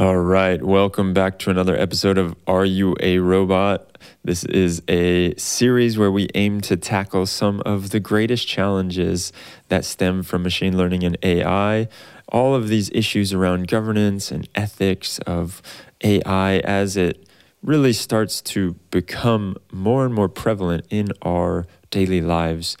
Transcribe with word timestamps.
All 0.00 0.16
right. 0.16 0.62
Welcome 0.62 1.12
back 1.12 1.38
to 1.40 1.50
another 1.50 1.76
episode 1.76 2.16
of 2.16 2.34
Are 2.46 2.64
You 2.64 2.96
a 3.00 3.18
Robot? 3.18 3.98
This 4.24 4.44
is 4.44 4.80
a 4.88 5.34
series 5.34 5.98
where 5.98 6.10
we 6.10 6.26
aim 6.34 6.62
to 6.62 6.78
tackle 6.78 7.26
some 7.26 7.60
of 7.66 7.90
the 7.90 8.00
greatest 8.00 8.48
challenges 8.48 9.30
that 9.68 9.84
stem 9.84 10.22
from 10.22 10.42
machine 10.42 10.74
learning 10.74 11.04
and 11.04 11.18
AI. 11.22 11.86
All 12.28 12.54
of 12.54 12.68
these 12.68 12.88
issues 12.94 13.34
around 13.34 13.68
governance 13.68 14.30
and 14.30 14.48
ethics 14.54 15.18
of 15.26 15.60
AI 16.02 16.60
as 16.60 16.96
it 16.96 17.28
really 17.62 17.92
starts 17.92 18.40
to 18.40 18.76
become 18.90 19.58
more 19.70 20.06
and 20.06 20.14
more 20.14 20.30
prevalent 20.30 20.86
in 20.88 21.08
our 21.20 21.66
daily 21.90 22.22
lives 22.22 22.78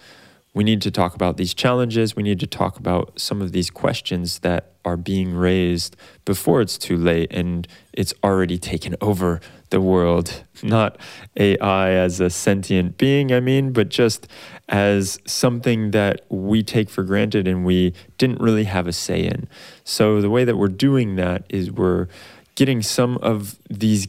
we 0.52 0.64
need 0.64 0.82
to 0.82 0.90
talk 0.90 1.14
about 1.14 1.36
these 1.36 1.54
challenges. 1.54 2.16
We 2.16 2.22
need 2.22 2.40
to 2.40 2.46
talk 2.46 2.76
about 2.76 3.18
some 3.18 3.40
of 3.40 3.52
these 3.52 3.70
questions 3.70 4.40
that 4.40 4.72
are 4.84 4.96
being 4.96 5.32
raised 5.32 5.94
before 6.24 6.60
it's 6.60 6.76
too 6.76 6.96
late 6.96 7.32
and 7.32 7.68
it's 7.92 8.12
already 8.24 8.58
taken 8.58 8.96
over 9.00 9.40
the 9.68 9.80
world. 9.80 10.44
Not 10.62 10.98
AI 11.36 11.90
as 11.90 12.18
a 12.18 12.30
sentient 12.30 12.98
being, 12.98 13.32
I 13.32 13.40
mean, 13.40 13.72
but 13.72 13.90
just 13.90 14.26
as 14.68 15.18
something 15.26 15.92
that 15.92 16.22
we 16.28 16.62
take 16.62 16.90
for 16.90 17.04
granted 17.04 17.46
and 17.46 17.64
we 17.64 17.94
didn't 18.18 18.40
really 18.40 18.64
have 18.64 18.88
a 18.88 18.92
say 18.92 19.24
in. 19.24 19.48
So, 19.84 20.20
the 20.20 20.30
way 20.30 20.44
that 20.44 20.56
we're 20.56 20.68
doing 20.68 21.16
that 21.16 21.44
is 21.48 21.70
we're 21.70 22.08
getting 22.56 22.82
some 22.82 23.16
of 23.18 23.58
these 23.68 24.08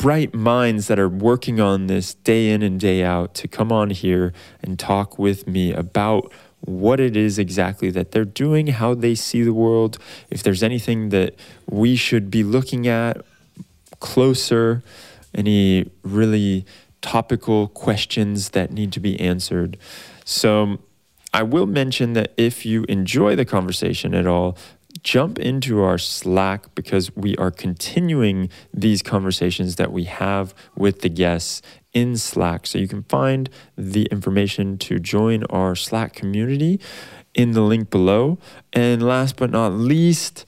bright 0.00 0.32
minds 0.32 0.86
that 0.86 0.98
are 0.98 1.10
working 1.10 1.60
on 1.60 1.86
this 1.86 2.14
day 2.14 2.48
in 2.48 2.62
and 2.62 2.80
day 2.80 3.04
out 3.04 3.34
to 3.34 3.46
come 3.46 3.70
on 3.70 3.90
here 3.90 4.32
and 4.62 4.78
talk 4.78 5.18
with 5.18 5.46
me 5.46 5.74
about 5.74 6.32
what 6.60 6.98
it 6.98 7.18
is 7.18 7.38
exactly 7.38 7.90
that 7.90 8.10
they're 8.10 8.24
doing, 8.24 8.68
how 8.68 8.94
they 8.94 9.14
see 9.14 9.42
the 9.42 9.52
world, 9.52 9.98
if 10.30 10.42
there's 10.42 10.62
anything 10.62 11.10
that 11.10 11.34
we 11.68 11.96
should 11.96 12.30
be 12.30 12.42
looking 12.42 12.88
at 12.88 13.20
closer, 13.98 14.82
any 15.34 15.90
really 16.02 16.64
topical 17.02 17.68
questions 17.68 18.50
that 18.50 18.70
need 18.70 18.92
to 18.92 19.00
be 19.00 19.20
answered. 19.20 19.76
So, 20.24 20.78
I 21.34 21.42
will 21.42 21.66
mention 21.66 22.14
that 22.14 22.32
if 22.38 22.64
you 22.64 22.84
enjoy 22.88 23.36
the 23.36 23.44
conversation 23.44 24.14
at 24.14 24.26
all, 24.26 24.56
jump 25.02 25.38
into 25.38 25.82
our 25.82 25.98
Slack 25.98 26.74
because 26.74 27.14
we 27.16 27.36
are 27.36 27.50
continuing 27.50 28.50
these 28.72 29.02
conversations 29.02 29.76
that 29.76 29.92
we 29.92 30.04
have 30.04 30.54
with 30.76 31.00
the 31.00 31.08
guests 31.08 31.62
in 31.92 32.16
Slack. 32.16 32.66
So 32.66 32.78
you 32.78 32.88
can 32.88 33.02
find 33.04 33.48
the 33.76 34.04
information 34.06 34.78
to 34.78 34.98
join 34.98 35.44
our 35.44 35.74
Slack 35.74 36.12
community 36.12 36.80
in 37.34 37.52
the 37.52 37.62
link 37.62 37.90
below. 37.90 38.38
And 38.72 39.02
last 39.02 39.36
but 39.36 39.50
not 39.50 39.72
least, 39.72 40.44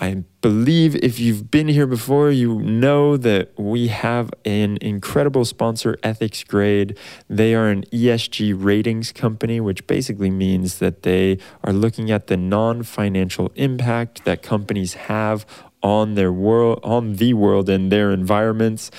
I 0.00 0.24
believe 0.40 0.96
if 0.96 1.20
you've 1.20 1.50
been 1.50 1.68
here 1.68 1.86
before, 1.86 2.30
you 2.30 2.58
know 2.60 3.18
that 3.18 3.52
we 3.58 3.88
have 3.88 4.30
an 4.46 4.78
incredible 4.80 5.44
sponsor, 5.44 5.98
Ethics 6.02 6.42
Grade. 6.42 6.96
They 7.28 7.54
are 7.54 7.68
an 7.68 7.84
ESG 7.92 8.54
ratings 8.56 9.12
company, 9.12 9.60
which 9.60 9.86
basically 9.86 10.30
means 10.30 10.78
that 10.78 11.02
they 11.02 11.36
are 11.62 11.74
looking 11.74 12.10
at 12.10 12.28
the 12.28 12.38
non 12.38 12.82
financial 12.82 13.52
impact 13.56 14.24
that 14.24 14.42
companies 14.42 14.94
have 14.94 15.44
on 15.82 16.14
their 16.14 16.32
world 16.32 16.78
on 16.82 17.14
the 17.14 17.32
world 17.32 17.66
and 17.70 17.90
their 17.90 18.10
environments 18.10 18.90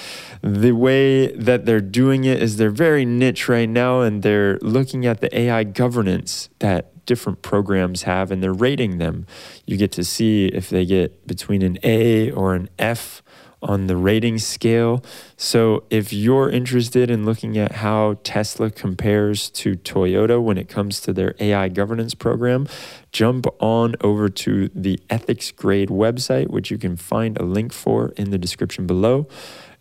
the 0.42 0.72
way 0.72 1.28
that 1.28 1.64
they're 1.64 1.80
doing 1.80 2.24
it 2.24 2.42
is 2.42 2.58
they're 2.58 2.72
very 2.72 3.06
niche 3.06 3.48
right 3.48 3.70
now 3.70 4.02
and 4.02 4.24
they're 4.24 4.58
looking 4.64 5.06
at 5.06 5.22
the 5.22 5.40
ai 5.40 5.64
governance 5.64 6.50
that 6.58 7.01
different 7.12 7.42
programs 7.42 8.04
have 8.04 8.32
and 8.32 8.42
they're 8.42 8.54
rating 8.54 8.98
them. 8.98 9.26
You 9.66 9.76
get 9.76 9.92
to 10.00 10.04
see 10.06 10.46
if 10.46 10.70
they 10.70 10.86
get 10.86 11.28
between 11.28 11.62
an 11.62 11.78
A 11.84 12.32
or 12.32 12.56
an 12.56 12.70
F 12.80 13.22
on 13.62 13.88
the 13.88 13.98
rating 13.98 14.38
scale. 14.38 15.04
So 15.36 15.84
if 15.90 16.14
you're 16.14 16.50
interested 16.50 17.12
in 17.12 17.26
looking 17.26 17.58
at 17.58 17.74
how 17.74 18.18
Tesla 18.24 18.72
compares 18.72 19.50
to 19.52 19.76
Toyota 19.76 20.42
when 20.42 20.58
it 20.58 20.70
comes 20.70 21.02
to 21.02 21.12
their 21.12 21.36
AI 21.38 21.68
governance 21.68 22.16
program, 22.16 22.66
jump 23.12 23.46
on 23.60 23.96
over 24.00 24.30
to 24.30 24.70
the 24.74 24.98
Ethics 25.10 25.52
Grade 25.52 25.90
website, 25.90 26.48
which 26.48 26.72
you 26.72 26.78
can 26.78 26.96
find 26.96 27.38
a 27.38 27.44
link 27.44 27.74
for 27.74 28.14
in 28.16 28.32
the 28.32 28.38
description 28.38 28.88
below. 28.88 29.28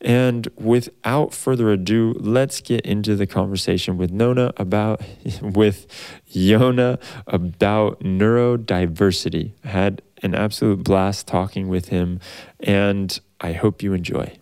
And 0.02 0.48
without 0.56 1.34
further 1.34 1.70
ado, 1.70 2.14
let's 2.18 2.60
get 2.62 2.86
into 2.86 3.16
the 3.16 3.26
conversation 3.26 3.98
with 3.98 4.10
Nona 4.10 4.52
about 4.56 5.02
with 5.42 5.86
Yona 6.32 7.00
about 7.26 8.00
neurodiversity. 8.00 9.52
I 9.64 9.68
had 9.68 10.02
an 10.22 10.34
absolute 10.34 10.84
blast 10.84 11.26
talking 11.26 11.68
with 11.68 11.88
him, 11.88 12.20
and 12.60 13.18
I 13.40 13.52
hope 13.52 13.82
you 13.82 13.92
enjoy. 13.92 14.38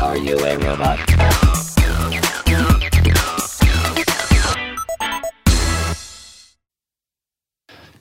Are 0.00 0.16
you 0.16 0.38
a 0.38 0.58
robot? 0.58 0.98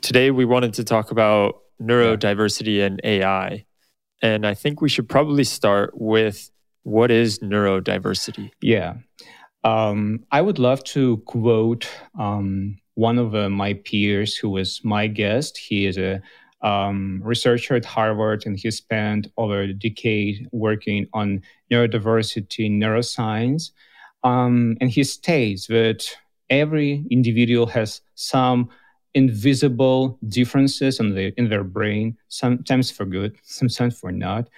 Today, 0.02 0.31
we 0.31 0.46
wanted 0.46 0.74
to 0.75 0.84
talk 0.84 1.12
about 1.12 1.62
neurodiversity 1.81 2.85
and 2.85 3.00
AI. 3.03 3.66
And 4.23 4.47
I 4.47 4.53
think 4.56 4.81
we 4.81 4.89
should 4.89 5.09
probably 5.09 5.44
start 5.44 5.91
with 5.95 6.50
what 6.84 7.11
is 7.11 7.39
neurodiversity? 7.39 8.51
Yeah. 8.61 8.95
Um, 9.66 10.23
I 10.31 10.41
would 10.41 10.59
love 10.59 10.84
to 10.85 11.17
quote 11.25 11.89
um, 12.17 12.78
one 12.95 13.19
of 13.19 13.35
uh, 13.35 13.50
my 13.50 13.73
peers 13.73 14.35
who 14.35 14.50
was 14.50 14.81
my 14.84 15.07
guest. 15.07 15.57
He 15.57 15.85
is 15.85 15.97
a 15.97 16.22
um, 16.61 17.22
researcher 17.22 17.75
at 17.75 17.84
Harvard 17.84 18.45
and 18.45 18.57
he 18.57 18.72
spent 18.72 19.28
over 19.38 19.61
a 19.61 19.73
decade 19.73 20.47
working 20.53 21.07
on 21.13 21.41
neurodiversity, 21.69 22.72
neuroscience. 22.72 23.72
Um, 24.23 24.78
and 24.79 24.90
he 24.90 25.03
states 25.03 25.67
that 25.67 26.05
every 26.50 27.05
individual 27.11 27.67
has 27.67 28.00
some 28.16 28.69
invisible 29.16 30.18
differences 30.28 31.00
in, 31.00 31.13
the, 31.13 31.34
in 31.38 31.50
their 31.50 31.63
brain, 31.63 32.18
sometimes 32.29 32.91
for 32.91 33.06
good, 33.06 33.35
sometimes 33.44 33.97
for 33.97 34.12
not. 34.12 34.50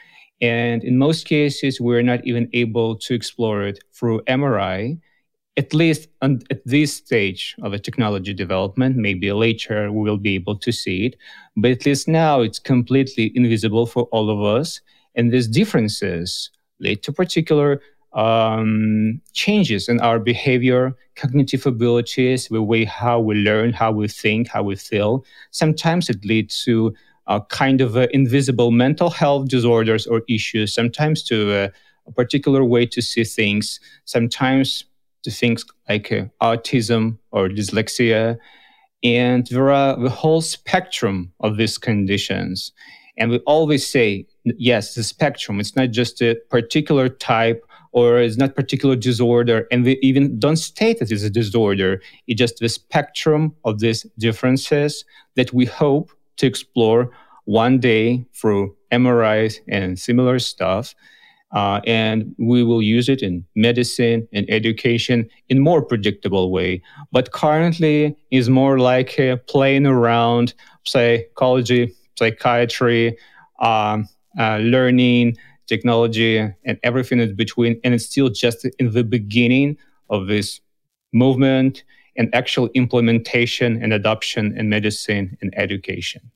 And 0.42 0.84
in 0.84 0.98
most 0.98 1.26
cases, 1.26 1.80
we're 1.80 2.02
not 2.02 2.26
even 2.26 2.50
able 2.54 2.96
to 2.98 3.14
explore 3.14 3.64
it 3.64 3.84
through 3.94 4.22
MRI, 4.24 5.00
at 5.58 5.74
least 5.74 6.10
on, 6.22 6.42
at 6.52 6.66
this 6.66 6.94
stage 6.94 7.56
of 7.62 7.74
a 7.74 7.80
technology 7.80 8.34
development. 8.34 8.98
Maybe 8.98 9.32
later 9.32 9.92
we 9.92 10.04
will 10.04 10.18
be 10.18 10.36
able 10.36 10.58
to 10.58 10.72
see 10.72 11.06
it. 11.08 11.16
But 11.56 11.72
at 11.72 11.86
least 11.86 12.08
now 12.08 12.42
it's 12.42 12.60
completely 12.60 13.32
invisible 13.36 13.86
for 13.86 14.04
all 14.12 14.30
of 14.30 14.44
us. 14.44 14.82
And 15.16 15.32
these 15.32 15.48
differences 15.48 16.50
lead 16.80 17.04
to 17.04 17.14
particular 17.14 17.82
um, 18.16 19.22
changes 19.34 19.90
in 19.90 20.00
our 20.00 20.20
behavior, 20.20 20.96
cognitive 21.16 21.66
abilities, 21.66 22.48
the 22.48 22.62
way 22.62 22.86
how 22.86 23.20
we 23.20 23.36
learn, 23.36 23.74
how 23.74 23.92
we 23.92 24.08
think, 24.08 24.48
how 24.48 24.64
we 24.64 24.76
feel. 24.76 25.26
Sometimes 25.52 26.10
it 26.10 26.24
leads 26.26 26.64
to 26.64 26.94
a 27.28 27.42
kind 27.42 27.82
of 27.82 27.98
uh, 27.98 28.08
invisible 28.12 28.72
mental 28.72 29.10
health 29.10 29.50
disorders 29.50 30.08
or 30.08 30.22
issues, 30.30 30.74
sometimes 30.74 31.24
to 31.24 31.52
uh, 31.52 31.68
a 32.08 32.12
particular 32.12 32.64
way 32.64 32.86
to 32.86 33.02
see 33.02 33.24
things, 33.24 33.80
sometimes 34.06 34.86
to 35.24 35.32
things 35.32 35.66
like 35.90 36.12
uh, 36.12 36.26
autism 36.42 37.18
or 37.32 37.50
dyslexia. 37.50 38.38
And 39.04 39.46
there 39.48 39.72
are 39.72 40.00
the 40.00 40.10
whole 40.10 40.42
spectrum 40.42 41.34
of 41.42 41.58
these 41.58 41.78
conditions. 41.78 42.72
And 43.18 43.32
we 43.32 43.40
always 43.40 43.86
say, 43.86 44.28
yes, 44.44 44.96
the 44.96 45.04
spectrum, 45.04 45.60
it's 45.60 45.76
not 45.76 45.92
just 45.92 46.22
a 46.22 46.36
particular 46.50 47.10
type 47.10 47.66
or 47.96 48.20
it's 48.20 48.36
not 48.36 48.56
particular 48.56 48.96
disorder 48.96 49.66
and 49.72 49.86
we 49.86 49.98
even 50.02 50.38
don't 50.38 50.58
state 50.58 51.00
that 51.00 51.10
it's 51.10 51.24
a 51.24 51.30
disorder. 51.30 52.02
It's 52.28 52.38
just 52.38 52.60
the 52.60 52.68
spectrum 52.68 53.56
of 53.64 53.80
these 53.80 54.06
differences 54.20 55.06
that 55.38 55.54
we 55.54 55.66
hope 55.66 56.12
to 56.38 56.46
explore 56.46 57.10
one 57.46 57.80
day 57.80 58.26
through 58.34 58.76
mris 58.92 59.60
and 59.70 59.98
similar 59.98 60.40
stuff 60.40 60.94
uh, 61.54 61.80
and 61.88 62.36
we 62.38 62.64
will 62.64 62.82
use 62.82 63.08
it 63.08 63.22
in 63.22 63.46
medicine 63.56 64.28
and 64.34 64.46
education 64.50 65.30
in 65.48 65.60
more 65.60 65.82
predictable 65.82 66.52
way. 66.52 66.82
But 67.14 67.32
currently 67.32 68.18
is 68.30 68.50
more 68.50 68.78
like 68.78 69.18
uh, 69.18 69.38
playing 69.48 69.86
around 69.86 70.54
psychology 70.86 71.96
psychiatry 72.18 73.18
um, 73.62 74.08
uh, 74.38 74.58
learning 74.58 75.38
technology, 75.68 76.38
and 76.38 76.80
everything 76.84 77.20
in 77.20 77.36
between. 77.36 77.80
And 77.84 77.94
it's 77.94 78.06
still 78.06 78.30
just 78.30 78.66
in 78.80 78.92
the 78.92 79.04
beginning 79.04 79.78
of 80.10 80.28
this 80.28 80.62
movement 81.14 81.84
and 82.18 82.34
actual 82.34 82.70
implementation 82.74 83.82
and 83.82 83.94
adoption 83.94 84.58
in 84.58 84.70
medicine 84.70 85.38
and 85.42 85.54
education. 85.58 86.32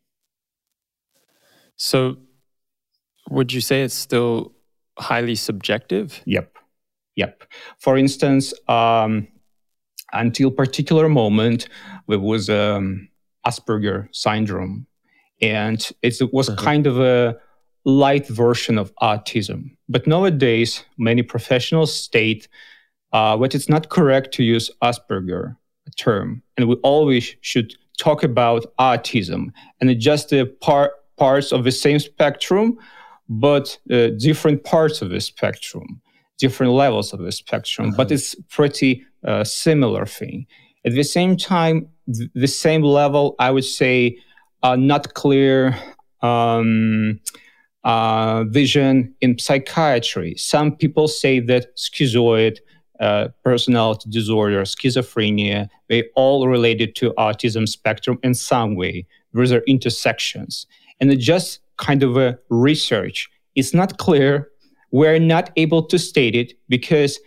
So, 1.77 2.17
would 3.29 3.53
you 3.53 3.61
say 3.61 3.83
it's 3.83 3.93
still 3.93 4.53
highly 4.97 5.35
subjective? 5.35 6.21
Yep. 6.25 6.57
Yep. 7.15 7.43
For 7.77 7.97
instance, 7.97 8.53
um, 8.67 9.27
until 10.13 10.51
particular 10.51 11.07
moment, 11.07 11.67
there 12.07 12.19
was 12.19 12.49
um, 12.49 13.09
Asperger 13.45 14.07
syndrome, 14.11 14.87
and 15.41 15.89
it 16.01 16.15
was 16.33 16.49
uh-huh. 16.49 16.61
kind 16.61 16.87
of 16.87 16.99
a 16.99 17.37
light 17.85 18.27
version 18.27 18.77
of 18.77 18.93
autism. 19.01 19.71
But 19.87 20.05
nowadays, 20.05 20.83
many 20.97 21.23
professionals 21.23 21.93
state 21.93 22.47
uh, 23.11 23.37
but 23.37 23.55
it's 23.55 23.69
not 23.69 23.89
correct 23.89 24.33
to 24.35 24.43
use 24.43 24.69
Asperger 24.83 25.55
term, 25.97 26.43
and 26.57 26.67
we 26.67 26.75
always 26.77 27.35
should 27.41 27.75
talk 27.97 28.23
about 28.23 28.65
autism 28.77 29.51
and 29.81 29.99
just 29.99 30.29
the 30.29 30.45
part 30.61 30.91
parts 31.17 31.51
of 31.51 31.63
the 31.63 31.71
same 31.71 31.99
spectrum, 31.99 32.77
but 33.27 33.77
uh, 33.91 34.07
different 34.17 34.63
parts 34.63 35.01
of 35.01 35.09
the 35.09 35.19
spectrum, 35.19 36.01
different 36.37 36.71
levels 36.71 37.11
of 37.11 37.19
the 37.19 37.31
spectrum. 37.31 37.89
Uh-huh. 37.89 37.97
But 37.97 38.11
it's 38.11 38.35
pretty 38.49 39.03
uh, 39.25 39.43
similar 39.43 40.05
thing. 40.05 40.45
At 40.85 40.93
the 40.93 41.03
same 41.03 41.35
time, 41.35 41.89
th- 42.13 42.29
the 42.33 42.47
same 42.47 42.83
level, 42.83 43.35
I 43.37 43.51
would 43.51 43.65
say, 43.65 44.17
uh, 44.63 44.77
not 44.77 45.13
clear 45.13 45.77
um, 46.21 47.19
uh, 47.83 48.43
vision 48.45 49.13
in 49.21 49.37
psychiatry. 49.39 50.35
Some 50.37 50.75
people 50.75 51.07
say 51.07 51.39
that 51.39 51.75
schizoid 51.77 52.57
uh, 52.99 53.29
personality 53.43 54.09
disorder, 54.09 54.63
schizophrenia, 54.63 55.69
they 55.87 56.03
all 56.15 56.47
related 56.47 56.95
to 56.97 57.11
autism 57.11 57.67
spectrum 57.67 58.19
in 58.23 58.33
some 58.33 58.75
way. 58.75 59.05
Those 59.33 59.51
are 59.51 59.63
intersections. 59.67 60.67
And 60.99 61.11
it's 61.11 61.23
just 61.23 61.59
kind 61.77 62.03
of 62.03 62.17
a 62.17 62.37
research. 62.49 63.29
It's 63.55 63.73
not 63.73 63.97
clear. 63.97 64.49
We're 64.91 65.19
not 65.19 65.51
able 65.55 65.83
to 65.83 65.97
state 65.97 66.35
it 66.35 66.53
because 66.67 67.19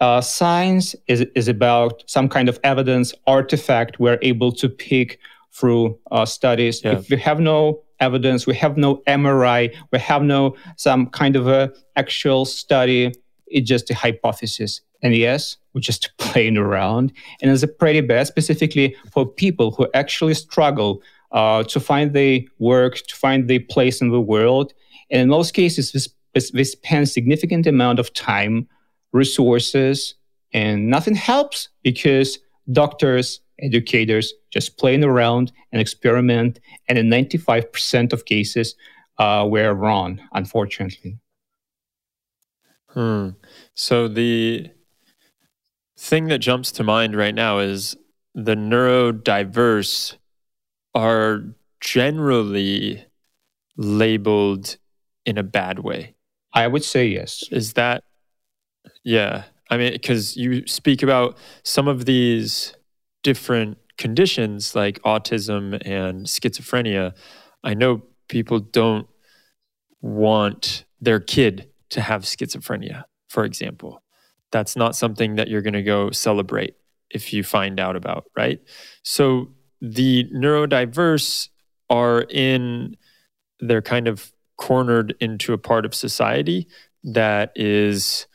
uh, 0.00 0.20
science 0.20 0.96
is, 1.06 1.26
is 1.34 1.48
about 1.48 2.02
some 2.06 2.28
kind 2.28 2.48
of 2.48 2.58
evidence 2.64 3.12
artifact 3.26 4.00
we're 4.00 4.18
able 4.22 4.52
to 4.52 4.68
pick 4.68 5.18
through 5.52 5.98
uh, 6.10 6.24
studies. 6.24 6.82
Yeah. 6.82 6.92
If 6.92 7.10
we 7.10 7.18
have 7.18 7.40
no 7.40 7.82
evidence, 8.04 8.46
we 8.46 8.54
have 8.56 8.76
no 8.76 8.90
MRI, 9.20 9.74
we 9.92 9.98
have 9.98 10.22
no 10.22 10.56
some 10.76 11.06
kind 11.20 11.34
of 11.36 11.44
a 11.48 11.72
actual 11.96 12.44
study, 12.44 13.12
it's 13.46 13.68
just 13.68 13.90
a 13.90 13.94
hypothesis. 13.94 14.80
And 15.02 15.14
yes, 15.14 15.56
we're 15.72 15.80
just 15.80 16.10
playing 16.18 16.56
around. 16.56 17.12
And 17.40 17.50
it's 17.50 17.62
a 17.62 17.68
pretty 17.68 18.00
bad, 18.00 18.26
specifically 18.26 18.96
for 19.12 19.26
people 19.26 19.70
who 19.72 19.88
actually 19.94 20.34
struggle 20.34 21.02
uh, 21.32 21.62
to 21.64 21.80
find 21.80 22.12
their 22.12 22.40
work, 22.58 22.94
to 23.08 23.16
find 23.16 23.48
their 23.48 23.60
place 23.60 24.00
in 24.00 24.10
the 24.10 24.20
world. 24.20 24.72
And 25.10 25.22
in 25.22 25.28
most 25.28 25.52
cases, 25.52 25.86
they 26.32 26.64
spend 26.64 27.08
significant 27.08 27.66
amount 27.66 27.98
of 27.98 28.12
time, 28.14 28.68
resources, 29.12 30.14
and 30.52 30.88
nothing 30.88 31.16
helps 31.16 31.68
because 31.82 32.38
doctors, 32.70 33.40
educators 33.60 34.32
just 34.54 34.78
playing 34.78 35.02
around 35.02 35.52
and 35.72 35.80
experiment. 35.80 36.60
And 36.88 36.96
in 36.96 37.08
95% 37.08 38.12
of 38.12 38.24
cases, 38.24 38.76
uh, 39.18 39.44
we're 39.48 39.74
wrong, 39.74 40.20
unfortunately. 40.32 41.18
Hmm. 42.88 43.30
So 43.74 44.06
the 44.06 44.70
thing 45.98 46.28
that 46.28 46.38
jumps 46.38 46.70
to 46.72 46.84
mind 46.84 47.16
right 47.16 47.34
now 47.34 47.58
is 47.58 47.96
the 48.34 48.54
neurodiverse 48.54 50.16
are 50.94 51.42
generally 51.80 53.04
labeled 53.76 54.76
in 55.26 55.36
a 55.36 55.42
bad 55.42 55.80
way. 55.80 56.14
I 56.52 56.68
would 56.68 56.84
say 56.84 57.08
yes. 57.08 57.42
Is 57.50 57.72
that, 57.72 58.04
yeah. 59.02 59.44
I 59.68 59.76
mean, 59.76 59.92
because 59.92 60.36
you 60.36 60.64
speak 60.68 61.02
about 61.02 61.36
some 61.64 61.88
of 61.88 62.04
these 62.04 62.74
different 63.24 63.78
conditions 63.98 64.74
like 64.74 65.00
autism 65.02 65.80
and 65.86 66.26
schizophrenia. 66.26 67.14
I 67.62 67.74
know 67.74 68.02
people 68.28 68.60
don't 68.60 69.06
want 70.00 70.84
their 71.00 71.20
kid 71.20 71.70
to 71.90 72.00
have 72.00 72.22
schizophrenia, 72.22 73.04
for 73.28 73.44
example 73.44 74.02
that's 74.54 74.76
not 74.76 74.94
something 74.94 75.34
that 75.34 75.48
you're 75.48 75.62
going 75.62 75.74
to 75.74 75.82
go 75.82 76.12
celebrate 76.12 76.76
if 77.10 77.32
you 77.32 77.42
find 77.42 77.80
out 77.80 77.96
about, 77.96 78.26
right? 78.36 78.60
So 79.02 79.48
the 79.80 80.30
neurodiverse 80.32 81.48
are 81.90 82.22
in, 82.30 82.96
they're 83.58 83.82
kind 83.82 84.06
of 84.06 84.32
cornered 84.56 85.16
into 85.18 85.52
a 85.54 85.58
part 85.58 85.84
of 85.84 85.92
society 85.92 86.68
that 87.02 87.50
is 87.56 88.28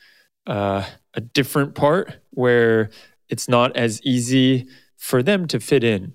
uh, 0.46 0.84
a 1.14 1.22
different 1.22 1.74
part 1.74 2.18
where 2.32 2.90
it's 3.30 3.48
not 3.48 3.78
as 3.78 4.02
easy 4.04 4.68
for 5.00 5.24
them 5.24 5.48
to 5.48 5.60
fit 5.60 5.84
in. 5.84 6.13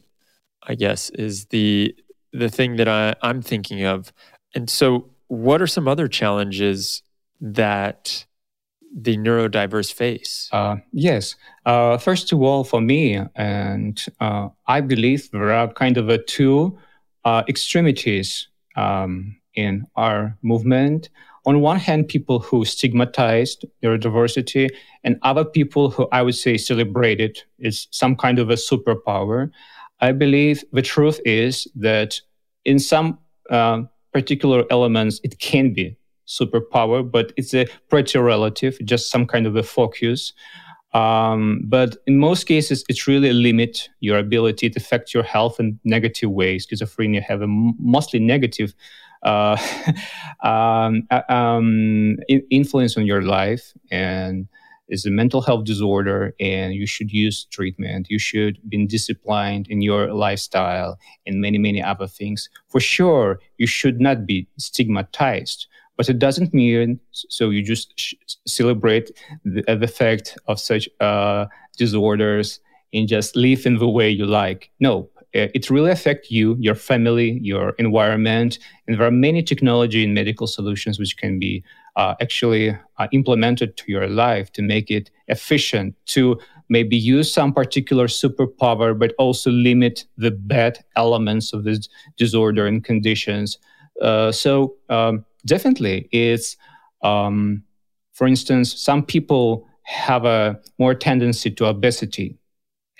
I 0.66 0.76
guess 0.76 1.10
is 1.10 1.46
the 1.46 1.94
the 2.32 2.48
thing 2.48 2.76
that 2.76 2.88
I, 2.88 3.14
I'm 3.22 3.40
thinking 3.40 3.84
of. 3.84 4.12
And 4.54 4.68
so, 4.68 5.10
what 5.28 5.62
are 5.62 5.66
some 5.66 5.88
other 5.88 6.08
challenges 6.08 7.02
that 7.40 8.26
the 8.96 9.16
neurodiverse 9.16 9.92
face? 9.92 10.48
Uh, 10.52 10.76
yes. 10.92 11.34
Uh, 11.66 11.96
first 11.98 12.32
of 12.32 12.40
all, 12.42 12.64
for 12.64 12.80
me, 12.80 13.20
and 13.34 14.04
uh, 14.20 14.48
I 14.66 14.80
believe 14.80 15.30
there 15.30 15.52
are 15.52 15.72
kind 15.72 15.96
of 15.96 16.26
two 16.26 16.78
uh, 17.24 17.42
extremities 17.48 18.48
um, 18.76 19.36
in 19.54 19.86
our 19.96 20.36
movement. 20.42 21.08
On 21.46 21.60
one 21.60 21.78
hand, 21.78 22.08
people 22.08 22.38
who 22.38 22.64
stigmatized 22.64 23.66
neurodiversity, 23.82 24.70
and 25.02 25.18
other 25.22 25.44
people 25.44 25.90
who 25.90 26.08
I 26.10 26.22
would 26.22 26.34
say 26.34 26.56
celebrate 26.56 27.20
it 27.20 27.44
is 27.58 27.86
some 27.90 28.16
kind 28.16 28.38
of 28.38 28.50
a 28.50 28.54
superpower. 28.54 29.50
I 30.00 30.12
believe 30.12 30.64
the 30.72 30.82
truth 30.82 31.20
is 31.24 31.68
that 31.76 32.20
in 32.64 32.78
some 32.78 33.18
uh, 33.50 33.82
particular 34.12 34.64
elements, 34.70 35.20
it 35.22 35.38
can 35.38 35.74
be 35.74 35.96
superpower, 36.26 37.08
but 37.08 37.32
it's 37.36 37.52
a 37.54 37.66
pretty 37.90 38.18
relative, 38.18 38.78
just 38.84 39.10
some 39.10 39.26
kind 39.26 39.46
of 39.46 39.56
a 39.56 39.62
focus. 39.62 40.32
Um, 40.94 41.62
but 41.64 41.96
in 42.06 42.18
most 42.18 42.44
cases, 42.44 42.84
it 42.88 43.06
really 43.06 43.32
limit 43.32 43.88
your 44.00 44.16
ability 44.18 44.70
to 44.70 44.78
affect 44.78 45.12
your 45.12 45.24
health 45.24 45.58
in 45.58 45.78
negative 45.84 46.30
ways. 46.30 46.66
Schizophrenia 46.66 47.20
have 47.22 47.42
a 47.42 47.48
mostly 47.48 48.20
negative 48.20 48.74
uh, 49.24 49.56
um, 50.42 51.06
uh, 51.10 51.22
um, 51.28 52.16
influence 52.50 52.96
on 52.96 53.06
your 53.06 53.22
life 53.22 53.72
and 53.90 54.48
is 54.88 55.06
a 55.06 55.10
mental 55.10 55.40
health 55.40 55.64
disorder 55.64 56.34
and 56.38 56.74
you 56.74 56.86
should 56.86 57.10
use 57.10 57.46
treatment 57.46 58.06
you 58.10 58.18
should 58.18 58.58
be 58.68 58.86
disciplined 58.86 59.66
in 59.68 59.80
your 59.80 60.12
lifestyle 60.12 60.98
and 61.26 61.40
many 61.40 61.56
many 61.56 61.82
other 61.82 62.06
things 62.06 62.50
for 62.68 62.80
sure 62.80 63.40
you 63.56 63.66
should 63.66 63.98
not 63.98 64.26
be 64.26 64.46
stigmatized 64.58 65.66
but 65.96 66.08
it 66.08 66.18
doesn't 66.18 66.52
mean 66.52 67.00
so 67.12 67.50
you 67.50 67.62
just 67.62 67.98
sh- 67.98 68.14
celebrate 68.46 69.10
the, 69.44 69.62
the 69.62 69.84
effect 69.84 70.36
of 70.48 70.60
such 70.60 70.88
uh, 71.00 71.46
disorders 71.78 72.60
and 72.92 73.08
just 73.08 73.34
live 73.36 73.66
in 73.66 73.78
the 73.78 73.88
way 73.88 74.08
you 74.08 74.24
like. 74.24 74.70
No, 74.78 75.10
it 75.34 75.68
really 75.68 75.90
affects 75.90 76.30
you, 76.30 76.56
your 76.60 76.74
family, 76.74 77.38
your 77.42 77.70
environment, 77.78 78.58
and 78.86 78.98
there 78.98 79.06
are 79.06 79.10
many 79.10 79.42
technology 79.42 80.04
and 80.04 80.14
medical 80.14 80.46
solutions 80.46 80.98
which 80.98 81.16
can 81.16 81.38
be 81.38 81.64
uh, 81.96 82.14
actually 82.20 82.70
uh, 82.98 83.08
implemented 83.12 83.76
to 83.76 83.84
your 83.90 84.08
life 84.08 84.52
to 84.52 84.62
make 84.62 84.90
it 84.90 85.10
efficient 85.28 85.94
to 86.06 86.38
maybe 86.68 86.96
use 86.96 87.32
some 87.32 87.52
particular 87.52 88.06
superpower, 88.06 88.98
but 88.98 89.12
also 89.18 89.50
limit 89.50 90.04
the 90.16 90.30
bad 90.30 90.84
elements 90.96 91.52
of 91.52 91.64
this 91.64 91.88
disorder 92.16 92.66
and 92.66 92.84
conditions. 92.84 93.58
Uh, 94.00 94.32
so 94.32 94.74
um, 94.88 95.24
definitely 95.46 96.08
it's 96.10 96.56
um, 97.02 97.62
for 98.12 98.26
instance 98.26 98.74
some 98.74 99.04
people 99.04 99.66
have 99.82 100.24
a 100.24 100.58
more 100.78 100.94
tendency 100.94 101.50
to 101.50 101.66
obesity 101.66 102.38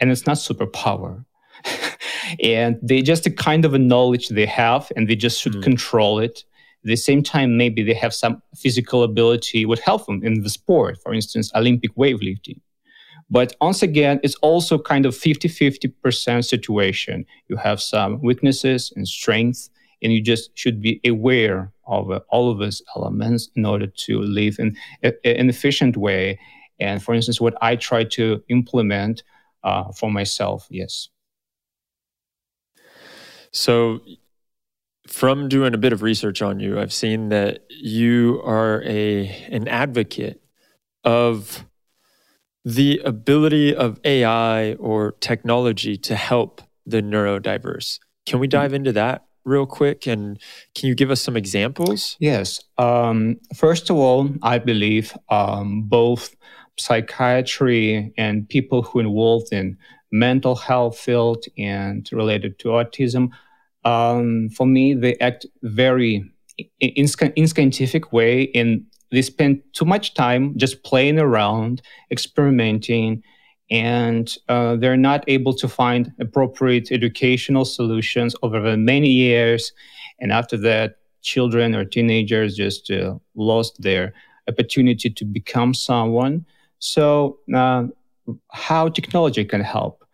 and 0.01 0.11
it's 0.11 0.27
not 0.27 0.37
superpower 0.37 1.25
and 2.43 2.79
they 2.83 3.03
just 3.03 3.27
a 3.27 3.31
kind 3.31 3.65
of 3.65 3.75
a 3.75 3.79
knowledge 3.79 4.29
they 4.29 4.47
have 4.47 4.91
and 4.97 5.09
they 5.09 5.17
just 5.17 5.41
should 5.41 5.55
mm. 5.55 5.63
control 5.63 6.19
it 6.19 6.45
at 6.85 6.89
the 6.89 6.97
same 6.97 7.23
time 7.23 7.57
maybe 7.57 7.83
they 7.83 7.95
have 7.95 8.15
some 8.15 8.43
physical 8.57 9.03
ability 9.03 9.65
would 9.65 9.79
help 9.79 10.07
them 10.07 10.23
in 10.25 10.43
the 10.43 10.51
sport 10.51 10.99
for 11.03 11.15
instance 11.15 11.51
olympic 11.55 11.95
weightlifting 11.97 12.61
but 13.31 13.55
once 13.61 13.83
again 13.83 14.21
it's 14.23 14.37
also 14.37 14.79
kind 14.79 15.07
of 15.07 15.15
50-50% 15.15 16.45
situation 16.45 17.25
you 17.49 17.57
have 17.57 17.81
some 17.81 18.21
weaknesses 18.23 18.93
and 18.97 19.09
strengths 19.09 19.71
and 20.05 20.13
you 20.13 20.21
just 20.21 20.57
should 20.57 20.81
be 20.81 21.01
aware 21.07 21.73
of 21.87 22.11
uh, 22.11 22.21
all 22.29 22.51
of 22.51 22.59
those 22.59 22.83
elements 22.95 23.51
in 23.57 23.65
order 23.65 23.87
to 23.87 24.21
live 24.21 24.59
in 24.59 24.77
an 25.03 25.49
efficient 25.49 25.97
way. 25.97 26.39
And 26.79 27.03
for 27.03 27.15
instance, 27.15 27.41
what 27.41 27.55
I 27.63 27.77
try 27.77 28.05
to 28.05 28.43
implement 28.49 29.23
uh, 29.65 29.91
for 29.93 30.11
myself, 30.11 30.67
yes. 30.71 31.09
So, 33.55 34.01
from 35.07 35.49
doing 35.49 35.75
a 35.75 35.79
bit 35.79 35.93
of 35.93 36.03
research 36.03 36.43
on 36.43 36.61
you, 36.61 36.81
I've 36.81 36.93
seen 36.93 37.29
that 37.29 37.65
you 37.71 38.43
are 38.45 38.83
a 38.85 39.29
an 39.51 39.69
advocate 39.69 40.43
of 41.05 41.65
the 42.65 43.01
ability 43.05 43.75
of 43.75 44.01
AI 44.05 44.75
or 44.75 45.13
technology 45.21 45.97
to 45.99 46.17
help 46.17 46.63
the 46.85 47.01
neurodiverse. 47.01 48.01
Can 48.27 48.41
we 48.41 48.49
dive 48.49 48.73
into 48.73 48.93
that 48.93 49.25
real 49.45 49.67
quick? 49.67 50.07
And 50.07 50.39
can 50.75 50.89
you 50.89 50.95
give 50.95 51.11
us 51.11 51.21
some 51.21 51.37
examples? 51.37 52.17
Yes. 52.19 52.63
Um, 52.79 53.37
first 53.55 53.91
of 53.91 53.97
all, 53.97 54.31
I 54.43 54.59
believe 54.59 55.17
um, 55.29 55.83
both 55.83 56.35
psychiatry 56.79 58.13
and 58.17 58.49
people 58.49 58.83
who 58.83 59.01
involved 59.01 59.53
in 59.53 59.77
mental 60.11 60.55
health 60.55 60.97
field 60.97 61.45
and 61.59 62.09
related 62.13 62.59
to 62.61 62.69
autism, 62.69 63.31
um, 63.85 64.49
for 64.51 64.67
me, 64.67 64.95
they 64.95 65.17
act 65.17 65.47
very 65.63 66.31
in, 66.81 67.09
scientific 67.09 68.13
way 68.13 68.51
and 68.55 68.85
they 69.11 69.23
spend 69.23 69.63
too 69.73 69.85
much 69.85 70.15
time 70.15 70.57
just 70.57 70.83
playing 70.83 71.19
around, 71.19 71.83
experimenting, 72.11 73.23
and 73.71 74.37
uh, 74.49 74.77
they're 74.77 74.97
not 74.97 75.25
able 75.29 75.55
to 75.55 75.69
find 75.69 76.13
appropriate 76.21 76.91
educational 76.91 77.65
solutions 77.65 78.35
over 78.43 78.77
many 78.77 79.09
years. 79.09 79.73
And 80.21 80.33
after 80.33 80.57
that, 80.59 80.97
children 81.23 81.75
or 81.75 81.85
teenagers 81.85 82.57
just 82.57 82.91
uh, 82.91 83.15
lost 83.35 83.81
their 83.81 84.13
opportunity 84.49 85.11
to 85.11 85.25
become 85.25 85.75
someone. 85.75 86.45
So, 86.79 87.39
uh, 87.55 87.87
how 88.51 88.89
technology 88.89 89.45
can 89.45 89.61
help? 89.61 90.05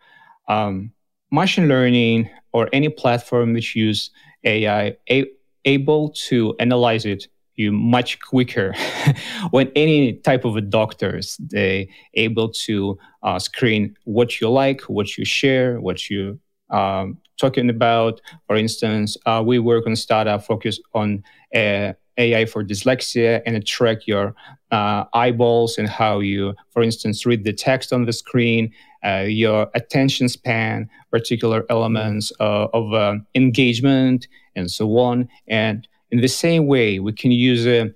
Um, 0.47 0.91
machine 1.31 1.67
learning 1.67 2.29
or 2.53 2.69
any 2.73 2.89
platform 2.89 3.53
which 3.53 3.75
use 3.75 4.11
AI 4.43 4.95
a- 5.09 5.31
able 5.65 6.09
to 6.09 6.55
analyze 6.59 7.05
it 7.05 7.27
you 7.55 7.71
much 7.71 8.19
quicker. 8.19 8.73
When 9.51 9.71
any 9.75 10.13
type 10.13 10.45
of 10.45 10.55
a 10.55 10.61
doctors 10.61 11.37
they 11.37 11.89
able 12.13 12.49
to 12.65 12.97
uh, 13.23 13.39
screen 13.39 13.95
what 14.05 14.39
you 14.39 14.49
like 14.49 14.81
what 14.81 15.17
you 15.17 15.25
share 15.25 15.79
what 15.79 16.09
you 16.09 16.39
um, 16.69 17.17
talking 17.39 17.69
about. 17.69 18.21
For 18.47 18.55
instance 18.55 19.17
uh, 19.25 19.43
we 19.45 19.59
work 19.59 19.85
on 19.87 19.95
startup 19.95 20.45
focus 20.45 20.79
on 20.93 21.23
uh, 21.55 21.93
ai 22.17 22.45
for 22.45 22.63
dyslexia 22.63 23.41
and 23.45 23.65
track 23.65 24.05
your 24.07 24.35
uh, 24.71 25.05
eyeballs 25.13 25.77
and 25.77 25.87
how 25.87 26.19
you 26.19 26.53
for 26.71 26.81
instance 26.83 27.25
read 27.25 27.43
the 27.43 27.53
text 27.53 27.93
on 27.93 28.05
the 28.05 28.13
screen 28.13 28.71
uh, 29.05 29.25
your 29.27 29.69
attention 29.73 30.29
span 30.29 30.89
particular 31.11 31.65
elements 31.69 32.31
uh, 32.39 32.67
of 32.73 32.93
uh, 32.93 33.15
engagement 33.35 34.27
and 34.55 34.69
so 34.69 34.97
on 34.97 35.27
and 35.47 35.87
in 36.11 36.19
the 36.19 36.27
same 36.27 36.67
way, 36.67 36.99
we 36.99 37.13
can 37.13 37.31
use 37.31 37.65
a, 37.65 37.93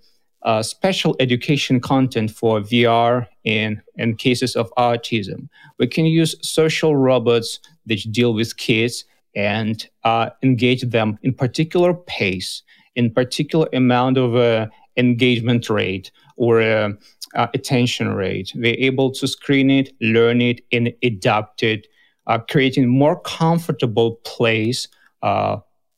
special 0.62 1.16
education 1.20 1.80
content 1.80 2.30
for 2.30 2.60
VR 2.60 3.26
in, 3.46 3.82
in 3.96 4.16
cases 4.16 4.56
of 4.56 4.72
autism. 4.78 5.50
We 5.80 5.88
can 5.88 6.06
use 6.06 6.36
social 6.48 6.96
robots 6.96 7.60
that 7.88 8.06
deal 8.12 8.32
with 8.36 8.56
kids 8.58 9.06
and 9.36 9.90
uh, 10.04 10.30
engage 10.44 10.84
them 10.84 11.18
in 11.24 11.34
particular 11.34 11.96
pace, 11.96 12.62
in 12.96 13.10
particular 13.10 13.68
amount 13.74 14.20
of 14.20 14.36
uh, 14.36 14.68
engagement 14.98 15.68
rate 15.68 16.12
or 16.38 16.96
uh, 17.36 17.48
attention 17.54 18.14
rate. 18.14 18.52
We're 18.56 18.76
able 18.78 19.12
to 19.12 19.28
screen 19.28 19.70
it, 19.70 19.94
learn 20.02 20.42
it, 20.42 20.62
and 20.72 20.94
adapt 21.04 21.64
it, 21.64 21.88
uh, 22.28 22.40
creating 22.40 22.88
more 22.88 23.20
comfortable 23.22 24.16
place 24.24 24.88
uh, 25.22 25.58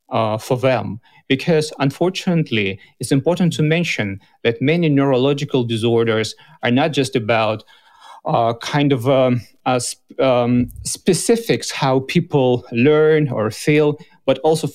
uh, 0.09 0.37
for 0.37 0.57
them. 0.57 0.99
Because 1.27 1.73
unfortunately, 1.79 2.79
it's 2.99 3.11
important 3.11 3.53
to 3.53 3.63
mention 3.63 4.19
that 4.43 4.61
many 4.61 4.87
neurological 4.89 5.63
disorders 5.63 6.35
are 6.63 6.71
not 6.71 6.93
just 6.93 7.15
about 7.15 7.63
uh, 8.25 8.53
kind 8.55 8.91
of 8.91 9.07
um, 9.09 9.41
uh, 9.65 9.79
um, 10.19 10.69
specifics 10.83 11.71
how 11.71 12.01
people 12.01 12.65
learn 12.71 13.29
or 13.29 13.49
feel, 13.51 13.97
but 14.25 14.39
also, 14.39 14.67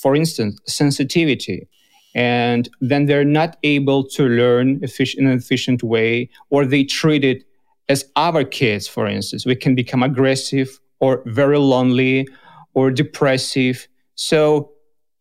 for 0.00 0.14
instance, 0.16 0.60
sensitivity. 0.66 1.68
And 2.14 2.68
then 2.80 3.06
they're 3.06 3.24
not 3.24 3.56
able 3.62 4.04
to 4.08 4.24
learn 4.24 4.82
in 4.82 5.26
an 5.26 5.32
efficient 5.32 5.82
way, 5.82 6.28
or 6.50 6.66
they 6.66 6.84
treat 6.84 7.24
it 7.24 7.44
as 7.88 8.04
other 8.16 8.44
kids, 8.44 8.86
for 8.86 9.06
instance. 9.06 9.46
We 9.46 9.56
can 9.56 9.74
become 9.74 10.02
aggressive 10.02 10.78
or 11.00 11.22
very 11.26 11.58
lonely 11.58 12.28
or 12.74 12.90
depressive. 12.90 13.88
So 14.14 14.72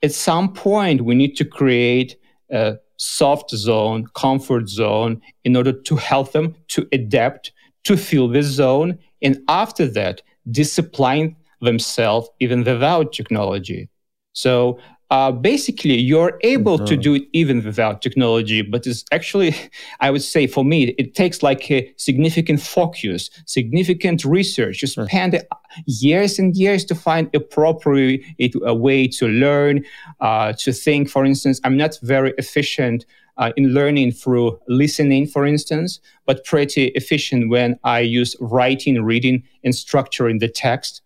at 0.04 0.12
some 0.12 0.54
point 0.54 1.02
we 1.02 1.16
need 1.16 1.36
to 1.38 1.46
create 1.46 2.18
a 2.52 2.78
soft 2.98 3.50
zone, 3.52 4.08
comfort 4.14 4.70
zone 4.70 5.22
in 5.44 5.56
order 5.56 5.72
to 5.72 5.96
help 5.96 6.34
them 6.34 6.56
to 6.70 6.88
adapt, 6.92 7.52
to 7.86 7.98
feel 7.98 8.28
this 8.28 8.46
zone. 8.46 9.00
And 9.22 9.40
after 9.48 9.88
that, 9.88 10.22
discipline 10.50 11.36
themselves 11.62 12.30
even 12.40 12.64
without 12.64 13.14
technology. 13.14 13.90
So 14.34 14.80
uh, 15.12 15.32
basically 15.32 16.00
you're 16.00 16.40
able 16.42 16.78
mm-hmm. 16.78 16.86
to 16.86 16.98
do 16.98 17.14
it 17.16 17.24
even 17.34 17.64
without 17.64 18.02
technology 18.02 18.62
but 18.62 18.88
it's 18.88 19.04
actually 19.12 19.54
i 20.00 20.10
would 20.10 20.24
say 20.24 20.48
for 20.48 20.64
me 20.66 20.96
it 20.98 21.14
takes 21.14 21.44
like 21.44 21.70
a 21.70 21.94
significant 21.98 22.60
focus 22.60 23.30
significant 23.46 24.26
research 24.26 24.82
you 24.82 24.88
spend 24.88 25.40
years 25.86 26.40
and 26.40 26.56
years 26.56 26.84
to 26.86 26.96
find 26.96 27.30
appropriate 27.36 28.24
a 28.66 28.74
way 28.74 29.08
to 29.08 29.28
learn 29.28 29.84
uh, 30.22 30.54
to 30.54 30.72
think 30.72 31.10
for 31.10 31.26
instance 31.26 31.60
i'm 31.64 31.78
not 31.78 32.00
very 32.02 32.34
efficient 32.38 33.06
uh, 33.38 33.52
in 33.58 33.70
learning 33.70 34.12
through 34.12 34.60
listening, 34.68 35.26
for 35.26 35.46
instance, 35.48 36.00
but 36.26 36.46
pretty 36.46 36.88
efficient 36.90 37.50
when 37.50 37.80
I 37.84 38.02
use 38.02 38.36
writing, 38.40 39.02
reading, 39.02 39.44
and 39.64 39.74
structuring 39.74 40.40
the 40.40 40.50
text. 40.50 41.02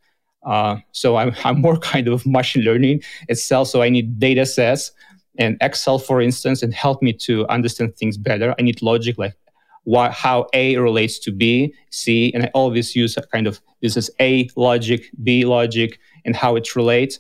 Uh, 0.45 0.77
so 0.91 1.17
I'm, 1.17 1.35
I'm 1.43 1.61
more 1.61 1.77
kind 1.77 2.07
of 2.07 2.25
machine 2.25 2.63
learning 2.63 3.01
itself. 3.27 3.67
So 3.67 3.81
I 3.81 3.89
need 3.89 4.19
data 4.19 4.45
sets 4.45 4.91
and 5.37 5.57
Excel, 5.61 5.99
for 5.99 6.21
instance, 6.21 6.63
and 6.63 6.73
help 6.73 7.01
me 7.01 7.11
to 7.13 7.47
understand 7.47 7.95
things 7.97 8.17
better. 8.17 8.55
I 8.57 8.61
need 8.61 8.81
logic, 8.81 9.17
like 9.17 9.35
why, 9.83 10.09
how 10.09 10.47
A 10.53 10.77
relates 10.77 11.19
to 11.19 11.31
B, 11.31 11.73
C, 11.91 12.31
and 12.33 12.43
I 12.43 12.51
always 12.53 12.95
use 12.95 13.17
a 13.17 13.21
kind 13.21 13.47
of 13.47 13.61
this 13.81 13.97
is 13.97 14.09
A 14.19 14.49
logic, 14.55 15.09
B 15.23 15.45
logic, 15.45 15.99
and 16.25 16.35
how 16.35 16.55
it 16.55 16.75
relates. 16.75 17.19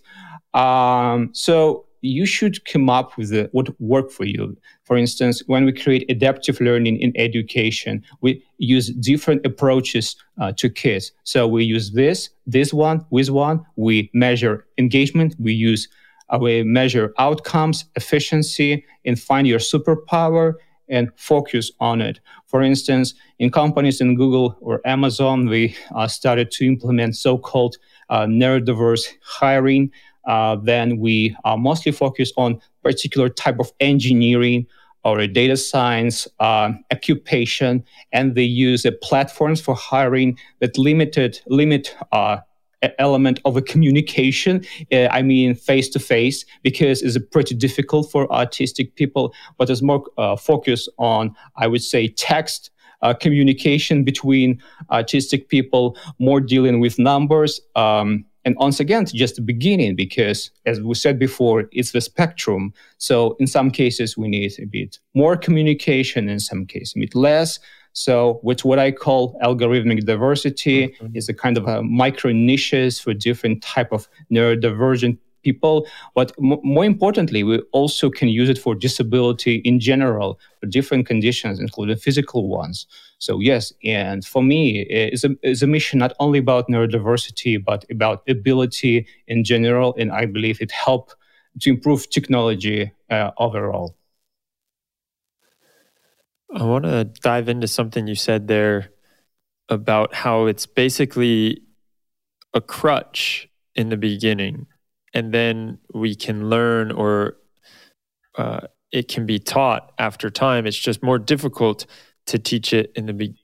Um, 0.53 1.29
so 1.33 1.85
you 2.01 2.25
should 2.25 2.63
come 2.65 2.89
up 2.89 3.17
with 3.17 3.49
what 3.51 3.79
work 3.79 4.11
for 4.11 4.25
you. 4.25 4.57
For 4.85 4.95
instance, 4.97 5.41
when 5.47 5.65
we 5.65 5.73
create 5.73 6.05
adaptive 6.09 6.61
learning 6.61 6.99
in 6.99 7.11
education, 7.15 8.03
we 8.21 8.43
use 8.59 8.89
different 8.89 9.45
approaches 9.45 10.15
uh, 10.39 10.51
to 10.57 10.69
kids. 10.69 11.11
So 11.23 11.47
we 11.47 11.63
use 11.65 11.91
this, 11.91 12.29
this 12.45 12.71
one, 12.71 13.03
with 13.09 13.31
one. 13.31 13.65
We 13.75 14.11
measure 14.13 14.67
engagement. 14.77 15.35
We 15.39 15.53
use 15.53 15.89
uh, 16.29 16.39
we 16.41 16.63
measure 16.63 17.13
outcomes, 17.19 17.85
efficiency, 17.95 18.83
and 19.05 19.19
find 19.19 19.47
your 19.47 19.59
superpower 19.59 20.53
and 20.89 21.11
focus 21.17 21.71
on 21.79 22.01
it. 22.01 22.19
For 22.47 22.61
instance, 22.61 23.13
in 23.39 23.51
companies 23.51 24.01
in 24.01 24.15
Google 24.15 24.57
or 24.59 24.81
Amazon, 24.85 25.47
we 25.47 25.75
uh, 25.95 26.07
started 26.07 26.51
to 26.51 26.65
implement 26.65 27.15
so-called 27.15 27.77
uh, 28.09 28.25
neurodiverse 28.25 29.05
hiring 29.23 29.91
uh, 30.27 30.55
then 30.55 30.97
we 30.97 31.35
are 31.43 31.57
mostly 31.57 31.91
focused 31.91 32.33
on 32.37 32.61
particular 32.83 33.29
type 33.29 33.59
of 33.59 33.71
engineering 33.79 34.67
or 35.03 35.25
data 35.27 35.55
science 35.55 36.27
uh, 36.39 36.71
occupation, 36.91 37.83
and 38.11 38.33
they 38.33 38.43
use 38.43 38.85
uh, 38.85 38.91
platforms 39.03 39.61
for 39.61 39.75
hiring 39.75 40.37
that 40.59 40.77
limited 40.77 41.39
limit 41.47 41.95
uh, 42.11 42.37
element 42.99 43.39
of 43.45 43.55
a 43.55 43.61
communication. 43.61 44.65
Uh, 44.91 45.07
I 45.11 45.21
mean, 45.21 45.55
face 45.55 45.89
to 45.89 45.99
face, 45.99 46.45
because 46.63 47.01
it's 47.01 47.17
pretty 47.31 47.55
difficult 47.55 48.11
for 48.11 48.27
autistic 48.29 48.95
people, 48.95 49.33
but 49.57 49.69
it's 49.69 49.81
more 49.81 50.03
uh, 50.17 50.35
focused 50.35 50.89
on, 50.97 51.35
I 51.55 51.67
would 51.67 51.83
say, 51.83 52.07
text 52.07 52.71
uh, 53.01 53.13
communication 53.13 54.03
between 54.03 54.61
autistic 54.91 55.47
people, 55.47 55.97
more 56.19 56.39
dealing 56.39 56.79
with 56.79 56.97
numbers. 56.97 57.61
Um, 57.75 58.25
and 58.45 58.55
once 58.57 58.79
again, 58.79 59.03
it's 59.03 59.11
just 59.11 59.35
the 59.35 59.41
beginning 59.41 59.95
because, 59.95 60.51
as 60.67 60.79
we 60.79 60.93
said 60.93 61.17
before, 61.17 61.67
it's 61.71 61.91
the 61.91 62.01
spectrum. 62.01 62.73
So 62.99 63.35
in 63.39 63.47
some 63.47 63.71
cases, 63.71 64.15
we 64.15 64.27
need 64.27 64.53
a 64.59 64.65
bit 64.65 64.99
more 65.15 65.35
communication, 65.35 66.29
in 66.29 66.39
some 66.39 66.67
cases, 66.67 66.93
a 66.95 66.99
bit 66.99 67.15
less. 67.15 67.59
So 67.93 68.39
with 68.43 68.63
what 68.63 68.77
I 68.77 68.91
call 68.91 69.39
algorithmic 69.41 70.05
diversity 70.05 70.89
mm-hmm. 70.89 71.15
is 71.15 71.27
a 71.27 71.33
kind 71.33 71.57
of 71.57 71.65
a 71.65 71.81
micro 71.81 72.31
niches 72.33 72.99
for 72.99 73.13
different 73.13 73.63
type 73.63 73.91
of 73.91 74.07
neurodivergent 74.31 75.17
people. 75.49 75.87
But 76.13 76.33
m- 76.37 76.63
more 76.63 76.85
importantly, 76.93 77.41
we 77.43 77.59
also 77.71 78.09
can 78.09 78.27
use 78.27 78.49
it 78.49 78.57
for 78.57 78.75
disability 78.75 79.55
in 79.69 79.79
general, 79.79 80.39
for 80.59 80.67
different 80.77 81.07
conditions, 81.07 81.59
including 81.59 81.97
physical 81.97 82.49
ones. 82.49 82.87
So 83.19 83.39
yes, 83.39 83.71
and 83.83 84.25
for 84.25 84.43
me, 84.43 84.81
it's 85.13 85.23
a, 85.23 85.31
it's 85.41 85.61
a 85.61 85.67
mission 85.67 85.99
not 85.99 86.13
only 86.19 86.39
about 86.39 86.67
neurodiversity, 86.67 87.63
but 87.63 87.85
about 87.89 88.23
ability 88.27 89.07
in 89.27 89.43
general. 89.43 89.95
And 89.97 90.11
I 90.11 90.25
believe 90.25 90.61
it 90.61 90.71
helped 90.71 91.15
to 91.61 91.69
improve 91.69 92.09
technology 92.09 92.91
uh, 93.09 93.31
overall. 93.37 93.95
I 96.53 96.63
want 96.63 96.85
to 96.85 97.03
dive 97.03 97.49
into 97.49 97.67
something 97.67 98.07
you 98.07 98.15
said 98.15 98.47
there 98.47 98.91
about 99.69 100.13
how 100.13 100.45
it's 100.45 100.65
basically 100.65 101.61
a 102.53 102.61
crutch 102.61 103.49
in 103.75 103.89
the 103.89 103.97
beginning 103.97 104.67
and 105.15 105.33
then 105.33 105.79
we 105.93 106.13
can 106.13 106.49
learn 106.49 106.91
or 106.91 107.37
uh, 108.37 108.67
it 108.91 109.07
can 109.07 109.25
be 109.25 109.39
taught 109.39 109.93
after 109.97 110.29
time. 110.29 110.67
It's 110.67 110.77
just 110.77 111.01
more 111.01 111.17
difficult 111.17 111.85
to 112.27 112.37
teach 112.37 112.73
it 112.73 112.91
in 112.95 113.05
the 113.05 113.13
be- 113.13 113.35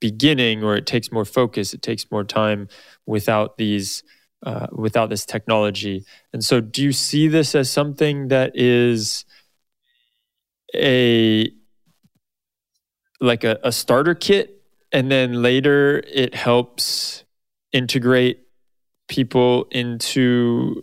beginning, 0.00 0.64
or 0.64 0.74
it 0.76 0.84
takes 0.84 1.12
more 1.12 1.24
focus. 1.24 1.72
It 1.72 1.80
takes 1.80 2.10
more 2.10 2.24
time 2.24 2.68
without 3.06 3.56
these. 3.56 4.02
Uh, 4.44 4.66
without 4.72 5.08
this 5.08 5.24
technology. 5.24 6.04
And 6.32 6.44
so, 6.44 6.60
do 6.60 6.82
you 6.82 6.90
see 6.90 7.28
this 7.28 7.54
as 7.54 7.70
something 7.70 8.26
that 8.26 8.50
is 8.56 9.24
a 10.74 11.48
like 13.20 13.44
a, 13.44 13.60
a 13.62 13.70
starter 13.70 14.16
kit, 14.16 14.60
and 14.90 15.12
then 15.12 15.42
later 15.42 16.02
it 16.12 16.34
helps 16.34 17.22
integrate 17.72 18.41
people 19.12 19.66
into 19.70 20.82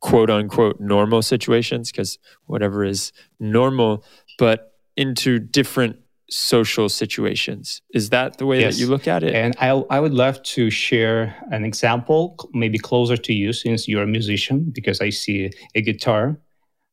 quote 0.00 0.30
unquote 0.30 0.80
normal 0.80 1.20
situations 1.20 1.92
because 1.92 2.18
whatever 2.46 2.82
is 2.82 3.12
normal, 3.38 4.02
but 4.38 4.72
into 4.96 5.38
different 5.38 5.96
social 6.30 6.88
situations. 6.88 7.82
Is 7.92 8.10
that 8.10 8.38
the 8.38 8.46
way 8.46 8.60
yes. 8.60 8.76
that 8.76 8.80
you 8.80 8.88
look 8.88 9.06
at 9.06 9.22
it? 9.22 9.34
And 9.34 9.54
I, 9.60 9.70
I 9.90 10.00
would 10.00 10.14
love 10.14 10.42
to 10.54 10.70
share 10.70 11.36
an 11.50 11.64
example, 11.64 12.36
maybe 12.54 12.78
closer 12.78 13.18
to 13.18 13.34
you 13.34 13.52
since 13.52 13.86
you're 13.86 14.04
a 14.04 14.12
musician, 14.18 14.70
because 14.72 15.00
I 15.00 15.10
see 15.10 15.50
a 15.74 15.82
guitar 15.82 16.38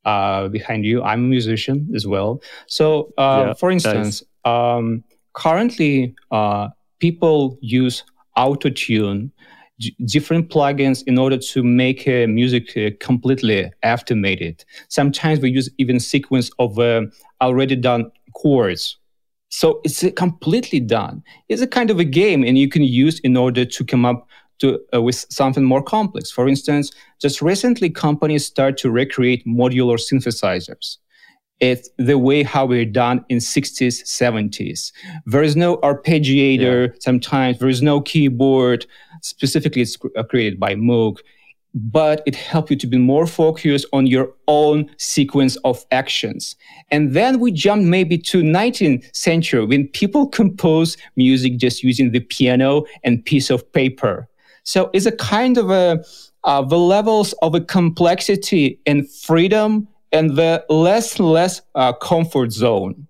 uh, 0.03 0.49
behind 0.49 0.83
you. 0.85 1.03
I'm 1.03 1.25
a 1.25 1.27
musician 1.27 1.89
as 1.95 2.05
well. 2.05 2.41
So, 2.67 3.13
uh, 3.17 3.43
yeah, 3.47 3.53
for 3.53 3.71
instance, 3.71 4.23
nice. 4.45 4.53
um, 4.53 5.03
currently 5.33 6.15
uh, 6.31 6.69
people 6.99 7.57
use 7.61 8.03
autotune 8.35 9.31
different 10.05 10.49
plugins 10.49 11.03
in 11.05 11.17
order 11.17 11.37
to 11.37 11.63
make 11.63 12.07
uh, 12.07 12.27
music 12.27 12.75
uh, 12.75 12.89
completely 12.99 13.71
automated. 13.83 14.63
Sometimes 14.89 15.39
we 15.39 15.51
use 15.51 15.69
even 15.77 15.99
sequence 15.99 16.49
of 16.59 16.79
uh, 16.79 17.03
already 17.41 17.75
done 17.75 18.11
chords. 18.33 18.97
So 19.49 19.79
it's 19.83 20.03
completely 20.15 20.79
done. 20.79 21.23
It's 21.47 21.61
a 21.61 21.67
kind 21.67 21.89
of 21.89 21.99
a 21.99 22.03
game, 22.03 22.43
and 22.43 22.57
you 22.57 22.67
can 22.67 22.83
use 22.83 23.19
in 23.19 23.37
order 23.37 23.63
to 23.65 23.85
come 23.85 24.03
up 24.03 24.27
to, 24.59 24.79
uh, 24.93 25.01
with 25.01 25.25
something 25.29 25.63
more 25.63 25.81
complex. 25.81 26.31
For 26.31 26.47
instance, 26.47 26.91
just 27.21 27.41
recently, 27.41 27.89
companies 27.89 28.45
start 28.45 28.77
to 28.79 28.91
recreate 28.91 29.45
modular 29.45 29.97
synthesizers 29.97 30.97
it's 31.59 31.89
the 31.97 32.17
way 32.17 32.43
how 32.43 32.65
we're 32.65 32.85
done 32.85 33.25
in 33.29 33.37
60s 33.39 34.03
70s 34.03 34.91
there 35.25 35.43
is 35.43 35.55
no 35.55 35.77
arpeggiator 35.77 36.87
yeah. 36.87 36.93
sometimes 36.99 37.57
there 37.59 37.69
is 37.69 37.81
no 37.81 38.01
keyboard 38.01 38.85
specifically 39.27 39.81
it's 39.81 39.97
uh, 40.15 40.23
created 40.23 40.59
by 40.59 40.75
moog 40.75 41.17
but 41.73 42.23
it 42.25 42.33
helps 42.33 42.71
you 42.71 42.77
to 42.77 42.87
be 42.87 42.97
more 42.97 43.27
focused 43.27 43.85
on 43.93 44.07
your 44.07 44.33
own 44.47 44.89
sequence 44.97 45.57
of 45.57 45.85
actions 45.91 46.55
and 46.89 47.13
then 47.13 47.39
we 47.39 47.51
jump 47.51 47.83
maybe 47.83 48.17
to 48.17 48.41
19th 48.41 49.15
century 49.15 49.65
when 49.65 49.87
people 49.89 50.27
compose 50.27 50.97
music 51.15 51.57
just 51.57 51.83
using 51.83 52.11
the 52.11 52.21
piano 52.21 52.83
and 53.03 53.23
piece 53.25 53.49
of 53.49 53.69
paper 53.73 54.27
so 54.63 54.89
it's 54.93 55.05
a 55.05 55.11
kind 55.13 55.57
of 55.57 55.69
a 55.69 56.03
uh, 56.43 56.61
the 56.61 56.77
levels 56.77 57.33
of 57.41 57.53
a 57.53 57.61
complexity 57.61 58.79
and 58.85 59.09
freedom 59.09 59.87
and 60.11 60.35
the 60.35 60.65
less 60.69 61.19
less 61.19 61.61
uh, 61.75 61.93
comfort 61.93 62.51
zone. 62.51 63.07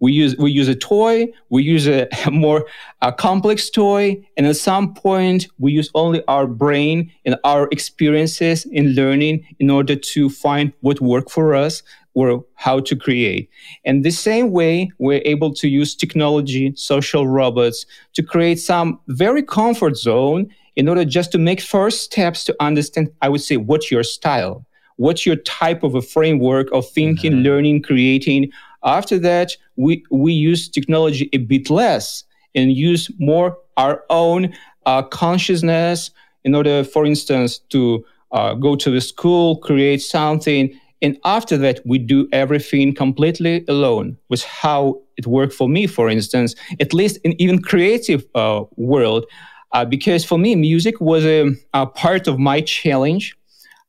We 0.00 0.12
use 0.12 0.36
we 0.36 0.50
use 0.50 0.68
a 0.68 0.74
toy, 0.74 1.28
we 1.50 1.62
use 1.62 1.86
a 1.86 2.08
more 2.30 2.66
a 3.02 3.12
complex 3.12 3.70
toy, 3.70 4.26
and 4.36 4.46
at 4.46 4.56
some 4.56 4.94
point 4.94 5.46
we 5.58 5.72
use 5.72 5.90
only 5.94 6.24
our 6.26 6.46
brain 6.46 7.12
and 7.24 7.36
our 7.44 7.68
experiences 7.70 8.64
in 8.66 8.94
learning 8.94 9.46
in 9.58 9.70
order 9.70 9.94
to 9.94 10.30
find 10.30 10.72
what 10.80 11.00
work 11.00 11.30
for 11.30 11.54
us 11.54 11.82
or 12.14 12.44
how 12.54 12.80
to 12.80 12.96
create. 12.96 13.48
And 13.84 14.04
the 14.04 14.10
same 14.10 14.50
way, 14.50 14.90
we're 14.98 15.22
able 15.24 15.54
to 15.54 15.68
use 15.68 15.94
technology, 15.94 16.72
social 16.74 17.26
robots, 17.26 17.86
to 18.14 18.22
create 18.22 18.58
some 18.58 18.98
very 19.06 19.42
comfort 19.42 19.96
zone 19.96 20.48
in 20.76 20.88
order 20.88 21.04
just 21.04 21.30
to 21.32 21.38
make 21.38 21.60
first 21.60 22.02
steps 22.02 22.42
to 22.44 22.56
understand, 22.58 23.10
I 23.22 23.28
would 23.28 23.42
say, 23.42 23.58
what's 23.58 23.90
your 23.90 24.02
style 24.02 24.66
what's 25.00 25.24
your 25.24 25.36
type 25.36 25.82
of 25.82 25.94
a 25.94 26.02
framework 26.02 26.68
of 26.72 26.86
thinking, 26.90 27.32
mm-hmm. 27.32 27.42
learning, 27.42 27.82
creating. 27.82 28.50
After 28.84 29.18
that, 29.18 29.52
we, 29.76 30.04
we 30.10 30.32
use 30.32 30.68
technology 30.68 31.28
a 31.32 31.38
bit 31.38 31.70
less 31.70 32.24
and 32.54 32.72
use 32.72 33.10
more 33.18 33.56
our 33.76 34.02
own 34.10 34.52
uh, 34.86 35.02
consciousness 35.02 36.10
in 36.44 36.54
order, 36.54 36.84
for 36.84 37.04
instance, 37.06 37.58
to 37.70 38.04
uh, 38.32 38.54
go 38.54 38.76
to 38.76 38.90
the 38.90 39.00
school, 39.00 39.56
create 39.58 40.02
something. 40.02 40.72
And 41.02 41.18
after 41.24 41.56
that, 41.58 41.80
we 41.84 41.98
do 41.98 42.28
everything 42.32 42.94
completely 42.94 43.64
alone, 43.68 44.18
with 44.28 44.44
how 44.44 45.00
it 45.16 45.26
worked 45.26 45.54
for 45.54 45.68
me, 45.68 45.86
for 45.86 46.08
instance, 46.10 46.54
at 46.78 46.92
least 46.92 47.18
in 47.24 47.40
even 47.40 47.60
creative 47.60 48.24
uh, 48.34 48.64
world. 48.76 49.24
Uh, 49.72 49.84
because 49.84 50.24
for 50.24 50.38
me, 50.38 50.54
music 50.56 51.00
was 51.00 51.24
a, 51.24 51.52
a 51.74 51.86
part 51.86 52.26
of 52.26 52.38
my 52.38 52.60
challenge 52.60 53.36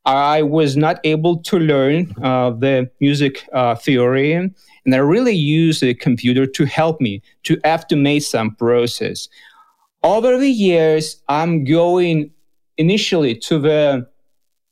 I 0.05 0.41
was 0.41 0.75
not 0.75 0.99
able 1.03 1.37
to 1.43 1.59
learn 1.59 2.13
uh, 2.23 2.51
the 2.51 2.89
music 2.99 3.47
uh, 3.53 3.75
theory, 3.75 4.33
and 4.33 4.55
I 4.91 4.97
really 4.97 5.35
used 5.35 5.81
the 5.81 5.93
computer 5.93 6.45
to 6.47 6.65
help 6.65 6.99
me 6.99 7.21
to 7.43 7.57
automate 7.57 8.23
some 8.23 8.55
process. 8.55 9.29
Over 10.03 10.37
the 10.37 10.49
years, 10.49 11.21
I'm 11.27 11.63
going 11.63 12.31
initially 12.77 13.35
to 13.35 13.59
the 13.59 14.07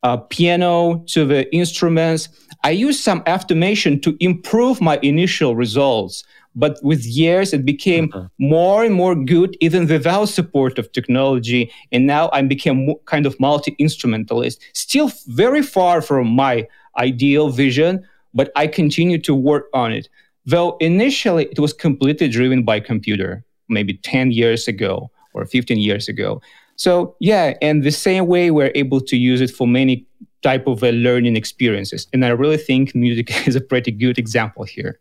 uh, 0.02 0.18
piano, 0.18 1.04
to 1.08 1.26
the 1.26 1.54
instruments. 1.54 2.30
I 2.64 2.72
use 2.72 3.02
some 3.02 3.22
automation 3.28 4.00
to 4.02 4.18
improve 4.20 4.82
my 4.82 5.00
initial 5.04 5.56
results. 5.56 6.24
But 6.56 6.80
with 6.84 7.06
years, 7.06 7.54
it 7.54 7.66
became 7.66 8.10
uh-huh. 8.14 8.28
more 8.40 8.84
and 8.84 8.94
more 8.94 9.16
good, 9.16 9.56
even 9.62 9.88
without 9.88 10.26
support 10.26 10.80
of 10.80 10.92
technology. 10.92 11.72
And 11.92 12.08
now 12.08 12.30
I 12.34 12.42
became 12.42 12.96
kind 13.06 13.26
of 13.26 13.40
multi 13.40 13.76
instrumentalist, 13.80 14.62
still 14.74 15.12
very 15.28 15.62
far 15.62 16.02
from 16.02 16.28
my 16.28 16.68
ideal 16.98 17.50
vision, 17.50 18.06
but 18.34 18.52
I 18.56 18.68
continue 18.68 19.20
to 19.20 19.34
work 19.34 19.68
on 19.74 19.92
it. 19.92 20.10
Though 20.46 20.78
initially 20.80 21.46
it 21.46 21.60
was 21.60 21.74
completely 21.74 22.28
driven 22.28 22.64
by 22.64 22.80
computer, 22.80 23.44
maybe 23.68 23.94
10 23.94 24.32
years 24.32 24.68
ago 24.68 25.12
or 25.34 25.46
15 25.46 25.78
years 25.78 26.08
ago. 26.10 26.42
So 26.76 27.16
yeah, 27.20 27.54
and 27.62 27.84
the 27.84 27.92
same 27.92 28.26
way 28.28 28.52
we're 28.52 28.72
able 28.74 29.02
to 29.02 29.18
use 29.18 29.42
it 29.42 29.52
for 29.52 29.68
many 29.68 30.08
type 30.42 30.68
of 30.68 30.84
uh, 30.84 30.90
learning 30.90 31.36
experiences. 31.36 32.08
And 32.14 32.26
I 32.26 32.30
really 32.30 32.58
think 32.58 32.96
music 32.96 33.30
is 33.48 33.56
a 33.56 33.62
pretty 33.62 33.92
good 33.92 34.18
example 34.18 34.64
here. 34.64 35.00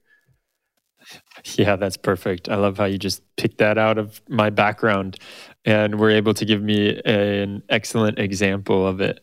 Yeah, 1.56 1.76
that's 1.76 1.96
perfect. 1.96 2.48
I 2.48 2.56
love 2.56 2.78
how 2.78 2.84
you 2.84 2.98
just 2.98 3.22
picked 3.36 3.58
that 3.58 3.78
out 3.78 3.96
of 3.96 4.20
my 4.28 4.50
background 4.50 5.18
and 5.64 5.98
were 5.98 6.10
able 6.10 6.34
to 6.34 6.44
give 6.44 6.62
me 6.62 7.00
an 7.04 7.62
excellent 7.68 8.18
example 8.18 8.86
of 8.86 9.00
it. 9.00 9.20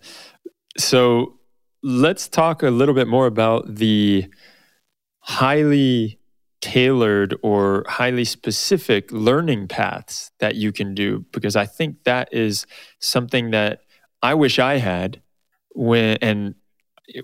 So 0.77 1.39
let's 1.83 2.27
talk 2.27 2.63
a 2.63 2.69
little 2.69 2.95
bit 2.95 3.07
more 3.07 3.27
about 3.27 3.75
the 3.75 4.27
highly 5.19 6.19
tailored 6.61 7.37
or 7.43 7.85
highly 7.87 8.25
specific 8.25 9.11
learning 9.11 9.67
paths 9.67 10.31
that 10.39 10.55
you 10.55 10.71
can 10.71 10.95
do 10.95 11.25
because 11.31 11.55
I 11.55 11.65
think 11.65 12.03
that 12.05 12.29
is 12.31 12.65
something 12.99 13.51
that 13.51 13.81
I 14.23 14.33
wish 14.33 14.57
I 14.57 14.77
had 14.77 15.21
when 15.75 16.17
and 16.21 16.55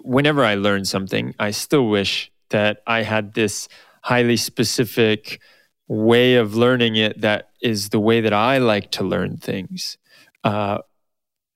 whenever 0.01 0.43
I 0.43 0.55
learn 0.55 0.85
something 0.85 1.33
I 1.39 1.51
still 1.51 1.87
wish 1.87 2.31
that 2.51 2.83
I 2.85 3.01
had 3.01 3.33
this 3.33 3.67
highly 4.01 4.37
specific 4.37 5.41
way 5.87 6.35
of 6.35 6.55
learning 6.55 6.95
it 6.95 7.21
that 7.21 7.49
is 7.61 7.89
the 7.89 7.99
way 7.99 8.21
that 8.21 8.33
I 8.33 8.57
like 8.57 8.91
to 8.91 9.03
learn 9.03 9.37
things. 9.37 9.97
Uh, 10.43 10.79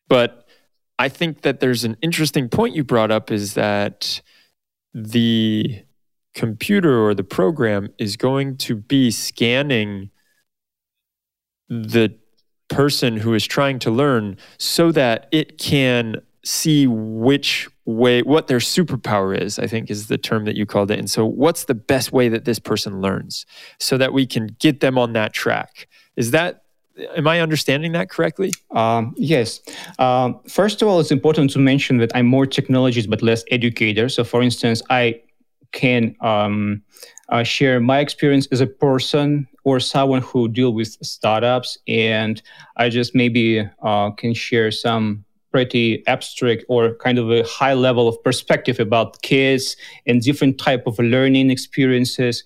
but 0.07 0.47
I 0.99 1.09
think 1.09 1.41
that 1.41 1.59
there's 1.59 1.83
an 1.83 1.97
interesting 2.01 2.49
point 2.49 2.75
you 2.75 2.83
brought 2.83 3.11
up 3.11 3.31
is 3.31 3.53
that 3.55 4.21
the 4.93 5.83
computer 6.33 7.03
or 7.03 7.13
the 7.13 7.23
program 7.23 7.89
is 7.97 8.17
going 8.17 8.57
to 8.57 8.75
be 8.75 9.09
scanning 9.11 10.09
the 11.69 12.15
person 12.67 13.17
who 13.17 13.33
is 13.33 13.45
trying 13.45 13.79
to 13.79 13.91
learn 13.91 14.37
so 14.57 14.91
that 14.91 15.27
it 15.31 15.57
can 15.57 16.15
see 16.45 16.85
which 16.87 17.67
way 17.85 18.21
what 18.21 18.47
their 18.47 18.59
superpower 18.59 19.37
is 19.39 19.59
i 19.59 19.67
think 19.67 19.89
is 19.89 20.07
the 20.07 20.17
term 20.17 20.45
that 20.45 20.55
you 20.55 20.65
called 20.65 20.91
it. 20.91 20.99
And 20.99 21.09
so 21.09 21.25
what's 21.25 21.65
the 21.65 21.75
best 21.75 22.11
way 22.11 22.29
that 22.29 22.45
this 22.45 22.59
person 22.59 23.01
learns 23.01 23.45
so 23.79 23.97
that 23.97 24.13
we 24.13 24.25
can 24.25 24.47
get 24.59 24.79
them 24.79 24.97
on 24.97 25.13
that 25.13 25.33
track? 25.33 25.87
Is 26.15 26.31
that 26.31 26.63
am 27.17 27.27
i 27.27 27.41
understanding 27.41 27.91
that 27.91 28.09
correctly? 28.09 28.53
Um, 28.71 29.13
yes. 29.17 29.59
Um, 29.99 30.39
first 30.47 30.81
of 30.81 30.87
all 30.87 30.99
it's 30.99 31.11
important 31.11 31.51
to 31.51 31.59
mention 31.59 31.97
that 31.97 32.11
i'm 32.15 32.27
more 32.27 32.45
technologist 32.45 33.09
but 33.09 33.21
less 33.21 33.43
educator. 33.51 34.07
So 34.09 34.23
for 34.23 34.41
instance 34.41 34.81
i 34.89 35.21
can 35.71 36.15
um, 36.21 36.81
uh, 37.29 37.43
share 37.43 37.79
my 37.79 37.99
experience 37.99 38.47
as 38.51 38.61
a 38.61 38.67
person 38.67 39.47
or 39.63 39.79
someone 39.79 40.21
who 40.21 40.47
deal 40.47 40.73
with 40.73 40.95
startups. 41.01 41.77
And 41.87 42.41
i 42.77 42.89
just 42.89 43.15
maybe 43.15 43.67
uh, 43.81 44.11
can 44.11 44.33
share 44.33 44.71
some 44.71 45.24
pretty 45.55 46.05
abstract 46.05 46.65
or 46.67 46.95
kind 46.95 47.17
of 47.17 47.31
a 47.31 47.41
high 47.43 47.73
level 47.73 48.09
of 48.09 48.21
perspective 48.25 48.77
about 48.77 49.21
kids 49.21 49.77
and 50.05 50.21
different 50.21 50.57
type 50.57 50.83
of 50.85 50.99
learning 50.99 51.49
experiences. 51.49 52.43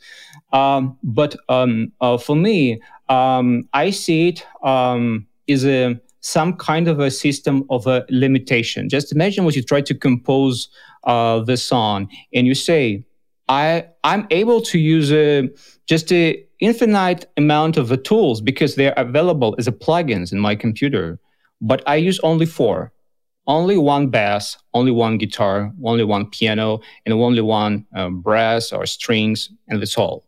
Um, 0.53 0.95
but 1.01 1.35
um, 1.49 1.91
uh, 2.01 2.19
for 2.19 2.35
me, 2.35 2.79
um, 3.17 3.67
I 3.73 3.89
see 3.89 4.27
it 4.27 4.45
um, 4.61 5.25
is 5.47 5.65
a 5.65 5.99
some 6.19 6.53
kind 6.53 6.87
of 6.87 6.99
a 6.99 7.09
system 7.09 7.63
of 7.71 7.87
a 7.87 8.05
limitation. 8.09 8.89
Just 8.89 9.11
imagine 9.11 9.43
what 9.43 9.55
you 9.55 9.63
try 9.63 9.81
to 9.81 9.95
compose 9.95 10.69
uh, 11.05 11.39
the 11.39 11.57
song, 11.57 12.07
and 12.35 12.45
you 12.45 12.53
say, 12.53 13.03
"I 13.47 13.87
I'm 14.03 14.27
able 14.29 14.61
to 14.71 14.77
use 14.77 15.11
a 15.11 15.49
just 15.87 16.11
a 16.11 16.23
infinite 16.59 17.25
amount 17.37 17.77
of 17.77 17.87
the 17.87 17.97
tools 17.97 18.39
because 18.39 18.75
they're 18.75 18.97
available 18.97 19.55
as 19.57 19.67
a 19.67 19.71
plugins 19.71 20.31
in 20.31 20.39
my 20.39 20.55
computer, 20.55 21.17
but 21.59 21.81
I 21.87 21.95
use 21.95 22.19
only 22.19 22.45
four." 22.45 22.93
Only 23.49 23.77
one 23.77 24.09
bass, 24.09 24.57
only 24.75 24.91
one 24.91 25.17
guitar, 25.17 25.73
only 25.83 26.03
one 26.03 26.27
piano, 26.29 26.81
and 27.03 27.13
only 27.15 27.41
one 27.41 27.87
um, 27.95 28.21
brass 28.21 28.71
or 28.71 28.85
strings, 28.85 29.49
and 29.67 29.81
that's 29.81 29.97
all. 29.97 30.23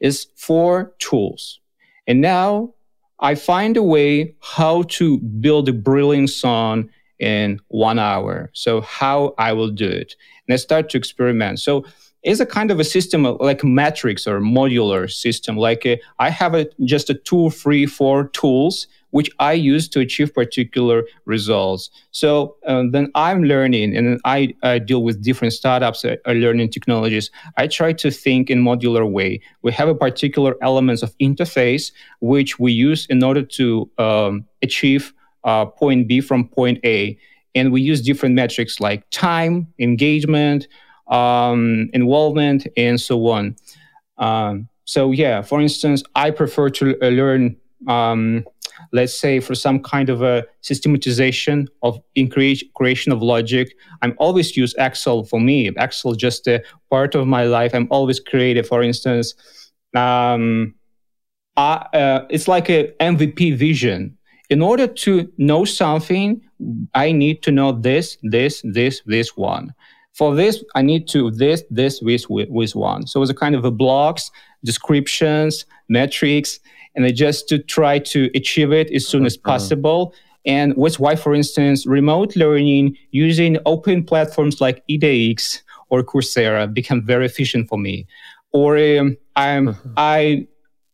It's 0.00 0.26
four 0.36 0.92
tools. 0.98 1.60
And 2.06 2.20
now 2.20 2.74
I 3.20 3.36
find 3.36 3.78
a 3.78 3.82
way 3.82 4.34
how 4.42 4.82
to 4.82 5.18
build 5.18 5.70
a 5.70 5.72
brilliant 5.72 6.28
song 6.28 6.90
in 7.18 7.58
one 7.68 7.98
hour. 7.98 8.50
So 8.52 8.82
how 8.82 9.34
I 9.38 9.54
will 9.54 9.70
do 9.70 9.88
it. 9.88 10.14
And 10.46 10.52
I 10.52 10.56
start 10.56 10.90
to 10.90 10.98
experiment. 10.98 11.60
So 11.60 11.86
it's 12.22 12.40
a 12.40 12.46
kind 12.46 12.70
of 12.70 12.78
a 12.78 12.84
system 12.84 13.24
like 13.24 13.64
matrix 13.64 14.26
or 14.26 14.40
modular 14.40 15.10
system. 15.10 15.56
Like 15.56 15.86
a, 15.86 16.00
I 16.18 16.28
have 16.28 16.54
a, 16.54 16.68
just 16.84 17.08
a 17.08 17.14
two, 17.14 17.50
three, 17.50 17.86
four 17.86 18.28
tools 18.28 18.86
which 19.10 19.30
I 19.38 19.52
use 19.52 19.88
to 19.90 20.00
achieve 20.00 20.34
particular 20.34 21.04
results. 21.24 21.90
So 22.10 22.56
uh, 22.66 22.84
then 22.90 23.10
I'm 23.14 23.44
learning 23.44 23.96
and 23.96 24.20
I, 24.24 24.54
deal 24.86 25.02
with 25.02 25.22
different 25.22 25.54
startups 25.54 26.04
uh, 26.04 26.16
learning 26.26 26.70
technologies. 26.70 27.30
I 27.56 27.66
try 27.66 27.92
to 27.94 28.10
think 28.10 28.50
in 28.50 28.62
modular 28.62 29.10
way. 29.10 29.40
We 29.62 29.72
have 29.72 29.88
a 29.88 29.94
particular 29.94 30.56
elements 30.62 31.02
of 31.02 31.16
interface 31.18 31.92
which 32.20 32.58
we 32.58 32.72
use 32.72 33.06
in 33.06 33.22
order 33.22 33.42
to 33.42 33.90
um, 33.98 34.44
achieve 34.62 35.12
uh, 35.44 35.66
point 35.66 36.08
B 36.08 36.20
from 36.20 36.48
point 36.48 36.78
A. 36.84 37.18
And 37.54 37.72
we 37.72 37.80
use 37.80 38.02
different 38.02 38.34
metrics 38.34 38.78
like 38.78 39.08
time, 39.10 39.66
engagement, 39.78 40.68
um, 41.08 41.88
involvement, 41.92 42.66
and 42.76 43.00
so 43.00 43.26
on. 43.28 43.56
Um, 44.18 44.68
so 44.84 45.12
yeah, 45.12 45.42
for 45.42 45.60
instance, 45.60 46.02
I 46.14 46.30
prefer 46.30 46.70
to 46.70 46.96
uh, 47.02 47.08
learn 47.08 47.56
um, 47.86 48.44
let's 48.92 49.14
say 49.14 49.40
for 49.40 49.54
some 49.54 49.80
kind 49.80 50.08
of 50.08 50.22
a 50.22 50.44
systematization 50.60 51.68
of 51.82 52.00
creation 52.74 53.12
of 53.12 53.22
logic. 53.22 53.74
I'm 54.02 54.14
always 54.18 54.56
use 54.56 54.74
excel 54.78 55.24
for 55.24 55.40
me. 55.40 55.70
Excel 55.76 56.12
is 56.12 56.16
just 56.16 56.46
a 56.46 56.62
part 56.90 57.14
of 57.14 57.26
my 57.26 57.44
life. 57.44 57.74
I'm 57.74 57.88
always 57.90 58.20
creative. 58.20 58.66
For 58.66 58.82
instance 58.82 59.34
um, 59.94 60.74
I, 61.56 61.86
uh, 61.92 62.26
it's 62.30 62.48
like 62.48 62.70
a 62.70 62.92
mvp 63.00 63.56
vision. 63.56 64.16
In 64.50 64.62
order 64.62 64.86
to 64.86 65.30
know 65.36 65.64
something 65.64 66.40
i 66.94 67.12
need 67.12 67.42
to 67.42 67.52
know 67.52 67.72
this 67.72 68.18
this 68.22 68.62
this 68.64 69.02
this 69.06 69.36
one. 69.36 69.74
For 70.12 70.34
this 70.34 70.64
i 70.74 70.82
need 70.82 71.08
to 71.08 71.30
this 71.30 71.62
this 71.70 72.00
this 72.00 72.28
with 72.28 72.48
one. 72.74 73.06
So 73.06 73.22
it's 73.22 73.30
a 73.30 73.34
kind 73.34 73.54
of 73.54 73.64
a 73.64 73.70
blocks 73.70 74.30
descriptions 74.64 75.64
metrics 75.88 76.60
and 76.98 77.06
I 77.06 77.12
just 77.12 77.48
to 77.50 77.58
try 77.60 78.00
to 78.00 78.28
achieve 78.34 78.72
it 78.72 78.90
as 78.90 79.06
soon 79.06 79.24
as 79.24 79.36
uh-huh. 79.36 79.52
possible. 79.52 80.14
And 80.44 80.74
that's 80.76 80.98
why, 80.98 81.14
for 81.14 81.32
instance, 81.32 81.86
remote 81.86 82.34
learning 82.34 82.96
using 83.12 83.56
open 83.66 84.02
platforms 84.02 84.60
like 84.60 84.84
edX 84.88 85.60
or 85.90 86.02
Coursera 86.02 86.66
become 86.74 87.00
very 87.00 87.26
efficient 87.26 87.68
for 87.68 87.78
me. 87.78 88.04
Or 88.52 88.76
um, 88.76 89.16
I'm, 89.36 89.68
uh-huh. 89.68 89.88
I, 89.96 90.48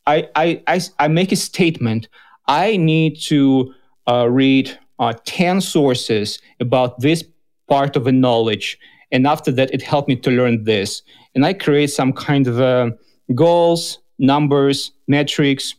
I, 0.07 0.29
I, 0.37 0.62
I, 0.67 0.81
I 0.99 1.09
make 1.09 1.33
a 1.33 1.37
statement. 1.37 2.09
I 2.49 2.77
need 2.77 3.19
to 3.23 3.73
uh, 4.07 4.29
read 4.31 4.79
uh, 4.99 5.14
10 5.25 5.62
sources 5.62 6.38
about 6.61 7.01
this 7.01 7.25
part 7.67 7.97
of 7.97 8.05
the 8.05 8.12
knowledge. 8.12 8.79
And 9.11 9.27
after 9.27 9.51
that, 9.53 9.73
it 9.73 9.81
helped 9.81 10.09
me 10.09 10.17
to 10.17 10.31
learn 10.31 10.64
this. 10.64 11.01
And 11.35 11.47
I 11.47 11.55
create 11.55 11.90
some 11.90 12.12
kind 12.12 12.47
of 12.47 12.61
uh, 12.61 12.90
goals, 13.35 14.01
numbers, 14.19 14.93
metrics, 15.09 15.75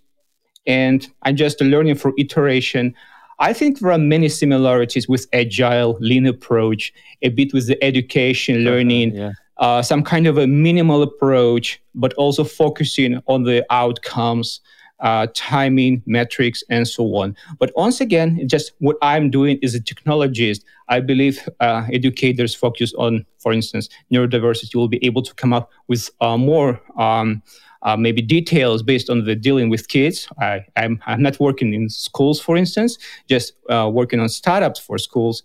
and 0.67 1.08
I'm 1.23 1.36
just 1.36 1.62
learning 1.62 1.95
through 1.95 2.13
iteration. 2.17 2.93
I 3.39 3.54
think 3.54 3.80
there 3.80 3.91
are 3.91 3.97
many 3.97 4.30
similarities 4.30 5.08
with 5.10 5.28
agile, 5.34 5.97
lean 5.99 6.25
approach, 6.25 6.93
a 7.21 7.30
bit 7.30 7.54
with 7.54 7.67
the 7.67 7.84
education, 7.84 8.60
learning, 8.60 9.15
yeah. 9.15 9.32
uh, 9.58 9.82
some 9.82 10.04
kind 10.04 10.25
of 10.25 10.38
a 10.38 10.47
minimal 10.47 11.01
approach, 11.01 11.82
but 11.93 12.13
also 12.13 12.43
focusing 12.45 13.21
on 13.28 13.43
the 13.43 13.65
outcomes, 13.69 14.62
uh, 15.01 15.28
timing, 15.34 16.01
metrics, 16.06 16.63
and 16.69 16.88
so 16.88 17.04
on. 17.15 17.36
But 17.60 17.73
once 17.75 17.99
again, 17.99 18.47
just 18.47 18.71
what 18.80 18.95
I'm 19.01 19.30
doing 19.30 19.60
is 19.62 19.75
a 19.75 19.82
technologist. 19.82 20.63
I 20.88 21.01
believe 21.01 21.47
uh, 21.60 21.86
educators 21.91 22.56
focus 22.56 22.93
on, 22.93 23.25
for 23.39 23.51
instance, 23.51 23.89
neurodiversity 24.12 24.75
will 24.75 24.88
be 24.88 25.06
able 25.06 25.23
to 25.23 25.34
come 25.34 25.51
up 25.51 25.69
with 25.89 26.10
uh, 26.21 26.38
more. 26.38 26.82
Um, 26.97 27.43
uh, 27.86 27.95
maybe 27.95 28.21
details 28.21 28.84
based 28.84 29.10
on 29.10 29.24
the 29.24 29.36
dealing 29.36 29.69
with 29.69 29.88
kids. 29.88 30.28
I, 30.39 30.65
I'm, 30.76 31.02
I'm 31.06 31.21
not 31.21 31.39
working 31.39 31.74
in 31.74 31.88
schools, 31.88 32.41
for 32.41 32.58
instance, 32.58 32.98
just 33.30 33.54
uh, 33.69 33.89
working 33.93 34.19
on 34.19 34.28
startups 34.28 34.80
for 34.80 34.98
schools. 34.98 35.43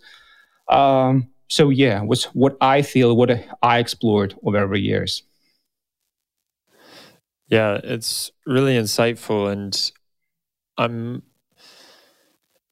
Um, 0.67 1.29
so 1.47 1.69
yeah, 1.69 2.01
was 2.01 2.25
what 2.25 2.57
I 2.59 2.81
feel, 2.81 3.15
what 3.15 3.29
I 3.61 3.79
explored 3.79 4.35
over 4.43 4.67
the 4.67 4.79
years. 4.79 5.23
Yeah, 7.47 7.79
it's 7.83 8.31
really 8.45 8.75
insightful, 8.75 9.51
and 9.51 9.91
I'm 10.77 11.23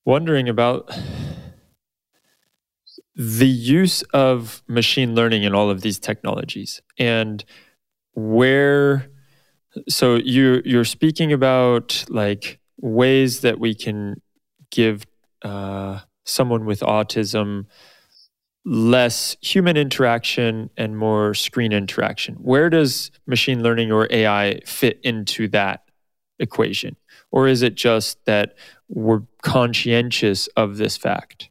wondering 0.05 0.47
about 0.47 0.89
the 3.13 3.47
use 3.47 4.01
of 4.13 4.63
machine 4.67 5.13
learning 5.13 5.43
in 5.43 5.53
all 5.53 5.69
of 5.69 5.81
these 5.81 5.99
technologies 5.99 6.81
and 6.97 7.43
where 8.13 9.09
so 9.87 10.15
you 10.15 10.61
you're 10.65 10.85
speaking 10.85 11.33
about 11.33 12.05
like 12.09 12.59
ways 12.77 13.41
that 13.41 13.59
we 13.59 13.73
can 13.75 14.21
give 14.71 15.05
uh, 15.43 15.99
someone 16.25 16.65
with 16.65 16.79
autism 16.81 17.65
less 18.65 19.35
human 19.41 19.77
interaction 19.77 20.69
and 20.77 20.97
more 20.97 21.33
screen 21.33 21.71
interaction. 21.71 22.35
Where 22.35 22.69
does 22.69 23.09
machine 23.25 23.63
learning 23.63 23.91
or 23.91 24.07
AI 24.11 24.59
fit 24.65 24.99
into 25.03 25.47
that 25.49 25.83
equation? 26.39 26.95
Or 27.31 27.47
is 27.47 27.61
it 27.61 27.75
just 27.75 28.23
that 28.25 28.55
we're 28.87 29.23
conscientious 29.41 30.47
of 30.55 30.77
this 30.77 30.97
fact? 30.97 31.49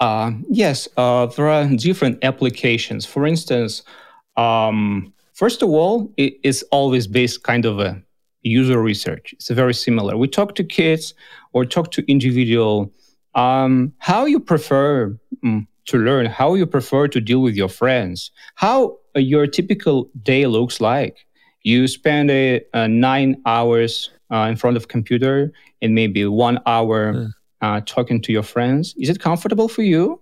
Uh, 0.00 0.32
yes, 0.50 0.88
uh, 0.96 1.26
there 1.26 1.48
are 1.48 1.66
different 1.68 2.22
applications. 2.24 3.06
For 3.06 3.26
instance, 3.26 3.82
um, 4.36 5.13
First 5.34 5.62
of 5.62 5.68
all, 5.68 6.12
it 6.16 6.38
is 6.44 6.62
always 6.70 7.08
based 7.08 7.42
kind 7.42 7.64
of 7.64 7.80
a 7.80 8.00
user 8.42 8.80
research. 8.80 9.32
It's 9.32 9.48
very 9.48 9.74
similar. 9.74 10.16
We 10.16 10.28
talk 10.28 10.54
to 10.54 10.64
kids 10.64 11.12
or 11.52 11.64
talk 11.64 11.90
to 11.92 12.08
individual. 12.10 12.92
Um, 13.34 13.92
how 13.98 14.26
you 14.26 14.38
prefer 14.38 15.18
um, 15.42 15.66
to 15.86 15.98
learn? 15.98 16.26
How 16.26 16.54
you 16.54 16.66
prefer 16.66 17.08
to 17.08 17.20
deal 17.20 17.42
with 17.42 17.56
your 17.56 17.68
friends? 17.68 18.30
How 18.54 18.98
uh, 19.16 19.18
your 19.18 19.48
typical 19.48 20.08
day 20.22 20.46
looks 20.46 20.80
like? 20.80 21.26
You 21.62 21.88
spend 21.88 22.30
a, 22.30 22.62
a 22.72 22.86
nine 22.86 23.42
hours 23.44 24.10
uh, 24.32 24.46
in 24.48 24.54
front 24.54 24.76
of 24.76 24.86
computer 24.86 25.52
and 25.82 25.96
maybe 25.96 26.24
one 26.26 26.60
hour 26.64 27.12
mm. 27.12 27.30
uh, 27.60 27.80
talking 27.86 28.20
to 28.22 28.32
your 28.32 28.44
friends. 28.44 28.94
Is 28.98 29.08
it 29.08 29.18
comfortable 29.18 29.68
for 29.68 29.82
you? 29.82 30.20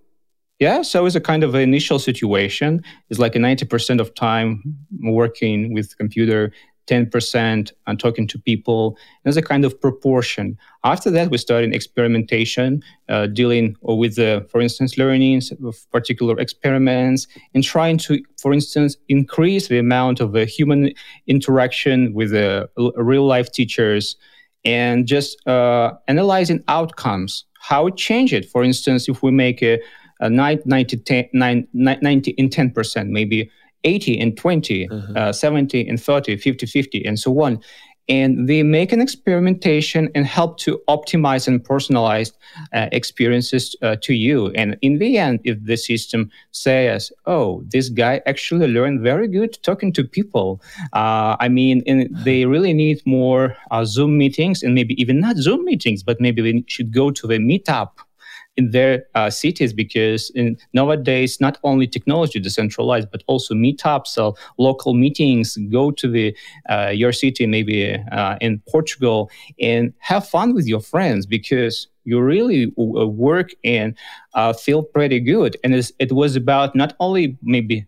Yeah, 0.62 0.82
so 0.82 1.06
it's 1.06 1.16
a 1.16 1.20
kind 1.20 1.42
of 1.42 1.56
initial 1.56 1.98
situation. 1.98 2.84
It's 3.10 3.18
like 3.18 3.34
a 3.34 3.40
90% 3.40 3.98
of 3.98 4.14
time 4.14 4.62
working 5.00 5.74
with 5.74 5.98
computer, 5.98 6.52
10% 6.86 7.72
and 7.88 7.98
talking 7.98 8.28
to 8.28 8.38
people. 8.38 8.96
There's 9.24 9.36
a 9.36 9.42
kind 9.42 9.64
of 9.64 9.80
proportion. 9.80 10.56
After 10.84 11.10
that, 11.10 11.32
we 11.32 11.38
started 11.38 11.74
experimentation, 11.74 12.80
uh, 13.08 13.26
dealing 13.26 13.74
with, 13.82 14.14
the, 14.14 14.46
for 14.50 14.60
instance, 14.60 14.96
learnings 14.96 15.50
of 15.64 15.84
particular 15.90 16.38
experiments 16.38 17.26
and 17.54 17.64
trying 17.64 17.98
to, 18.06 18.22
for 18.40 18.52
instance, 18.52 18.96
increase 19.08 19.66
the 19.66 19.80
amount 19.80 20.20
of 20.20 20.36
uh, 20.36 20.46
human 20.46 20.92
interaction 21.26 22.14
with 22.14 22.32
uh, 22.32 22.68
real 22.76 23.26
life 23.26 23.50
teachers 23.50 24.14
and 24.64 25.08
just 25.08 25.44
uh, 25.48 25.94
analyzing 26.06 26.62
outcomes, 26.68 27.46
how 27.58 27.88
it 27.88 27.96
changed 27.96 28.32
it. 28.32 28.44
For 28.48 28.62
instance, 28.62 29.08
if 29.08 29.24
we 29.24 29.32
make 29.32 29.60
a 29.60 29.80
uh, 30.22 30.28
90, 30.28 30.96
10, 30.96 31.28
90 31.72 32.30
in 32.30 32.48
10%, 32.48 33.08
maybe 33.08 33.50
80 33.84 34.20
and 34.20 34.36
20, 34.36 34.88
uh-huh. 34.88 35.12
uh, 35.16 35.32
70 35.32 35.88
and 35.88 36.00
30, 36.00 36.36
50, 36.36 36.66
50, 36.66 37.04
and 37.04 37.18
so 37.18 37.42
on. 37.42 37.60
and 38.08 38.48
they 38.48 38.62
make 38.62 38.92
an 38.92 39.00
experimentation 39.00 40.10
and 40.14 40.26
help 40.26 40.58
to 40.58 40.80
optimize 40.88 41.46
and 41.46 41.62
personalize 41.62 42.32
uh, 42.72 42.88
experiences 42.90 43.76
uh, 43.82 43.96
to 44.02 44.12
you 44.12 44.48
and 44.54 44.76
in 44.82 44.98
the 44.98 45.18
end 45.18 45.40
if 45.44 45.56
the 45.64 45.76
system 45.76 46.30
says 46.50 47.12
oh 47.26 47.62
this 47.68 47.88
guy 47.88 48.20
actually 48.26 48.66
learned 48.66 49.00
very 49.00 49.28
good 49.28 49.56
talking 49.62 49.92
to 49.92 50.02
people 50.02 50.60
uh, 50.94 51.36
i 51.38 51.48
mean 51.48 51.82
they 52.24 52.44
really 52.44 52.72
need 52.72 53.00
more 53.06 53.56
uh, 53.70 53.84
zoom 53.84 54.18
meetings 54.18 54.62
and 54.62 54.74
maybe 54.74 55.00
even 55.00 55.20
not 55.20 55.36
zoom 55.36 55.64
meetings 55.64 56.02
but 56.02 56.20
maybe 56.20 56.42
they 56.42 56.64
should 56.66 56.92
go 56.92 57.10
to 57.10 57.26
the 57.26 57.38
meetup 57.38 57.90
in 58.56 58.70
their 58.70 59.04
uh, 59.14 59.30
cities 59.30 59.72
because 59.72 60.30
in, 60.34 60.58
nowadays 60.74 61.40
not 61.40 61.58
only 61.64 61.86
technology 61.86 62.38
decentralized 62.38 63.10
but 63.10 63.22
also 63.26 63.54
meetups. 63.54 64.34
Local 64.58 64.94
meetings 64.94 65.56
go 65.70 65.90
to 65.92 66.08
the 66.10 66.36
uh, 66.68 66.90
your 66.92 67.12
city 67.12 67.46
maybe 67.46 67.94
uh, 68.12 68.36
in 68.40 68.60
portugal 68.70 69.30
and 69.60 69.92
have 69.98 70.26
fun 70.26 70.54
with 70.54 70.66
your 70.66 70.80
friends 70.80 71.24
because 71.26 71.88
you 72.04 72.20
really 72.20 72.66
w- 72.76 73.06
work 73.06 73.50
and 73.64 73.96
uh, 74.34 74.52
feel 74.52 74.82
pretty 74.82 75.20
good. 75.20 75.56
And 75.64 75.74
it 75.98 76.12
was 76.12 76.36
about 76.36 76.74
not 76.74 76.94
only 77.00 77.36
maybe 77.42 77.86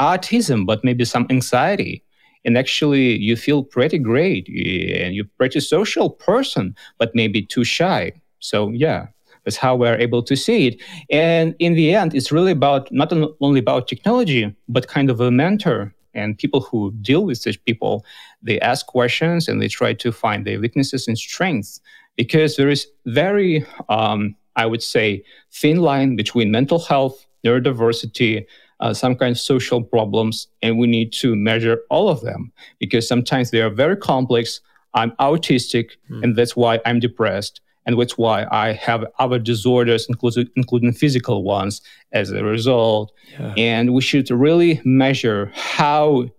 autism 0.00 0.66
but 0.66 0.84
maybe 0.84 1.04
some 1.04 1.26
anxiety. 1.30 2.02
And 2.44 2.58
actually 2.58 3.16
you 3.16 3.36
feel 3.36 3.64
pretty 3.64 3.98
great. 3.98 4.46
And 4.48 5.14
you're 5.14 5.24
pretty 5.38 5.60
social 5.60 6.10
person 6.10 6.76
but 6.98 7.14
maybe 7.14 7.42
too 7.42 7.64
shy. 7.64 8.12
So 8.38 8.68
yeah 8.70 9.06
that's 9.44 9.56
how 9.56 9.76
we're 9.76 9.96
able 9.96 10.22
to 10.22 10.36
see 10.36 10.68
it. 10.68 10.82
And 11.10 11.54
in 11.58 11.74
the 11.74 11.94
end, 11.94 12.14
it's 12.14 12.32
really 12.32 12.52
about 12.52 12.90
not 12.90 13.12
only 13.40 13.60
about 13.60 13.88
technology, 13.88 14.54
but 14.68 14.88
kind 14.88 15.10
of 15.10 15.20
a 15.20 15.30
mentor 15.30 15.94
and 16.14 16.38
people 16.38 16.60
who 16.60 16.92
deal 17.00 17.24
with 17.24 17.38
such 17.38 17.62
people. 17.64 18.04
They 18.42 18.60
ask 18.60 18.86
questions 18.86 19.48
and 19.48 19.60
they 19.60 19.68
try 19.68 19.92
to 19.94 20.12
find 20.12 20.46
their 20.46 20.60
weaknesses 20.60 21.08
and 21.08 21.18
strengths 21.18 21.80
because 22.16 22.56
there 22.56 22.68
is 22.68 22.86
very, 23.06 23.66
um, 23.88 24.36
I 24.56 24.66
would 24.66 24.82
say, 24.82 25.24
thin 25.50 25.78
line 25.78 26.16
between 26.16 26.50
mental 26.50 26.78
health, 26.78 27.26
neurodiversity, 27.44 28.46
uh, 28.80 28.94
some 28.94 29.16
kind 29.16 29.32
of 29.32 29.38
social 29.38 29.82
problems, 29.82 30.48
and 30.62 30.78
we 30.78 30.86
need 30.86 31.12
to 31.12 31.34
measure 31.34 31.80
all 31.90 32.08
of 32.08 32.20
them 32.20 32.52
because 32.78 33.06
sometimes 33.06 33.50
they 33.50 33.60
are 33.60 33.70
very 33.70 33.96
complex. 33.96 34.60
I'm 34.94 35.12
autistic, 35.12 35.90
mm. 36.10 36.22
and 36.22 36.36
that's 36.36 36.56
why 36.56 36.80
I'm 36.84 37.00
depressed 37.00 37.60
and 37.86 37.98
that's 37.98 38.16
why 38.16 38.46
I 38.50 38.72
have 38.72 39.04
other 39.18 39.38
disorders, 39.38 40.06
including, 40.08 40.48
including 40.56 40.92
physical 40.92 41.42
ones, 41.42 41.80
as 42.12 42.30
a 42.30 42.42
result. 42.42 43.12
Yeah. 43.38 43.54
And 43.56 43.94
we 43.94 44.00
should 44.00 44.30
really 44.30 44.80
measure 44.84 45.52
how 45.54 46.30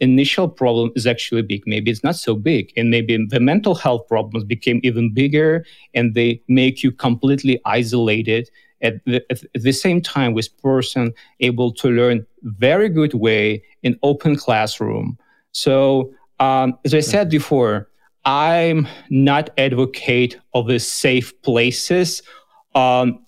initial 0.00 0.48
problem 0.48 0.90
is 0.96 1.06
actually 1.06 1.42
big. 1.42 1.62
Maybe 1.66 1.90
it's 1.90 2.02
not 2.02 2.16
so 2.16 2.34
big, 2.34 2.72
and 2.76 2.90
maybe 2.90 3.24
the 3.28 3.40
mental 3.40 3.74
health 3.74 4.06
problems 4.08 4.44
became 4.44 4.80
even 4.82 5.12
bigger, 5.14 5.64
and 5.94 6.14
they 6.14 6.42
make 6.48 6.82
you 6.82 6.92
completely 6.92 7.60
isolated. 7.64 8.50
At 8.82 8.94
the, 9.04 9.24
at 9.30 9.62
the 9.62 9.72
same 9.72 10.00
time, 10.00 10.34
with 10.34 10.48
person 10.60 11.12
able 11.38 11.72
to 11.74 11.88
learn 11.88 12.26
very 12.42 12.88
good 12.88 13.14
way 13.14 13.62
in 13.84 13.96
open 14.02 14.34
classroom. 14.34 15.16
So, 15.52 16.12
um, 16.40 16.76
as 16.84 16.92
I 16.92 16.98
said 16.98 17.30
before, 17.30 17.88
I'm 18.24 18.86
not 19.10 19.50
advocate 19.58 20.38
of 20.54 20.68
the 20.68 20.78
safe 20.78 21.40
places 21.42 22.22
um, 22.74 23.24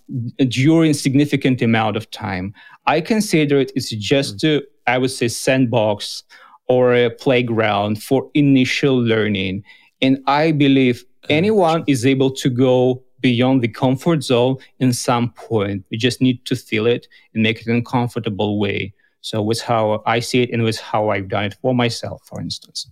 during 0.48 0.94
significant 0.94 1.62
amount 1.62 1.96
of 1.96 2.10
time. 2.10 2.54
I 2.86 3.00
consider 3.00 3.58
it 3.58 3.72
it's 3.74 3.90
just 3.90 4.38
mm. 4.38 4.60
a, 4.60 4.90
I 4.90 4.98
would 4.98 5.10
say 5.10 5.28
sandbox 5.28 6.22
or 6.68 6.94
a 6.94 7.10
playground 7.10 8.02
for 8.02 8.30
initial 8.34 8.96
learning. 8.96 9.64
And 10.00 10.22
I 10.26 10.52
believe 10.52 11.04
anyone 11.28 11.84
is 11.86 12.06
able 12.06 12.30
to 12.32 12.48
go 12.50 13.02
beyond 13.20 13.62
the 13.62 13.68
comfort 13.68 14.22
zone 14.22 14.56
in 14.78 14.92
some 14.92 15.30
point. 15.32 15.84
We 15.90 15.96
just 15.96 16.20
need 16.20 16.44
to 16.46 16.56
feel 16.56 16.86
it 16.86 17.08
and 17.32 17.42
make 17.42 17.60
it 17.60 17.66
in 17.66 17.76
a 17.76 17.82
comfortable 17.82 18.58
way. 18.58 18.92
So 19.22 19.40
with 19.40 19.62
how 19.62 20.02
I 20.04 20.20
see 20.20 20.42
it 20.42 20.50
and 20.52 20.62
with 20.62 20.78
how 20.78 21.08
I've 21.08 21.28
done 21.28 21.44
it 21.44 21.56
for 21.62 21.74
myself, 21.74 22.22
for 22.26 22.40
instance. 22.40 22.86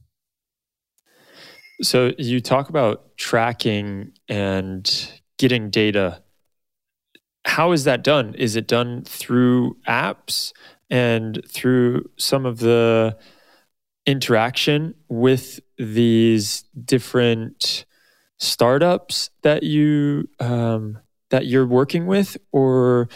So 1.83 2.13
you 2.17 2.41
talk 2.41 2.69
about 2.69 3.17
tracking 3.17 4.13
and 4.29 5.13
getting 5.37 5.71
data. 5.71 6.23
How 7.45 7.73
is 7.73 7.85
that 7.85 8.05
done? 8.05 8.35
Is 8.35 8.55
it 8.55 8.69
done 8.69 9.03
through 9.03 9.77
apps 9.89 10.53
and 10.89 11.43
through 11.49 12.09
some 12.17 12.47
of 12.47 12.61
the 12.61 13.19
interaction 14.07 14.95
with 15.09 15.59
these 15.77 16.63
different 16.85 17.85
startups 18.39 19.31
that 19.43 19.63
you 19.65 20.29
um, 20.39 20.99
that 21.31 21.47
you're 21.47 21.67
working 21.67 22.07
with, 22.07 22.37
or 22.53 23.09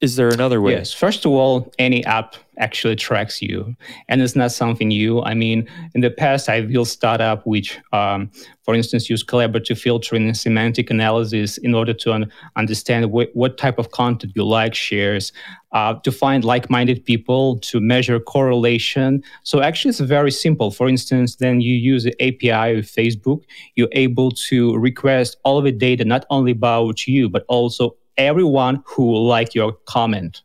is 0.00 0.14
there 0.14 0.28
another 0.28 0.60
way? 0.60 0.72
Yes. 0.72 0.92
First 0.92 1.24
of 1.24 1.32
all, 1.32 1.72
any 1.78 2.04
app 2.04 2.36
actually 2.60 2.94
tracks 2.94 3.42
you, 3.42 3.74
and 4.08 4.20
it's 4.22 4.36
not 4.36 4.52
something 4.52 4.88
new. 4.88 5.22
I 5.22 5.34
mean, 5.34 5.68
in 5.94 6.00
the 6.00 6.10
past, 6.10 6.48
I 6.48 6.60
built 6.60 6.88
startup 6.88 7.44
which, 7.46 7.78
um, 7.92 8.30
for 8.62 8.74
instance, 8.74 9.10
use 9.10 9.24
collaborative 9.24 9.78
filtering 9.78 10.26
and 10.26 10.36
semantic 10.36 10.90
analysis 10.90 11.58
in 11.58 11.74
order 11.74 11.92
to 11.94 12.12
un- 12.12 12.32
understand 12.56 13.06
wh- 13.06 13.34
what 13.34 13.58
type 13.58 13.78
of 13.78 13.90
content 13.90 14.32
you 14.36 14.44
like, 14.44 14.74
shares, 14.74 15.32
uh, 15.72 15.94
to 15.94 16.12
find 16.12 16.44
like-minded 16.44 17.04
people, 17.04 17.58
to 17.60 17.80
measure 17.80 18.20
correlation. 18.20 19.22
So 19.42 19.62
actually, 19.62 19.90
it's 19.90 20.00
very 20.00 20.30
simple. 20.30 20.70
For 20.70 20.88
instance, 20.88 21.36
then 21.36 21.60
you 21.60 21.74
use 21.74 22.04
the 22.04 22.14
API 22.22 22.78
of 22.78 22.84
Facebook, 22.84 23.42
you're 23.74 23.88
able 23.92 24.30
to 24.48 24.76
request 24.78 25.36
all 25.44 25.58
of 25.58 25.64
the 25.64 25.72
data 25.72 26.04
not 26.04 26.24
only 26.30 26.52
about 26.52 27.06
you 27.06 27.28
but 27.28 27.44
also 27.48 27.96
everyone 28.18 28.82
who 28.84 29.16
like 29.16 29.54
your 29.54 29.72
comment. 29.86 30.42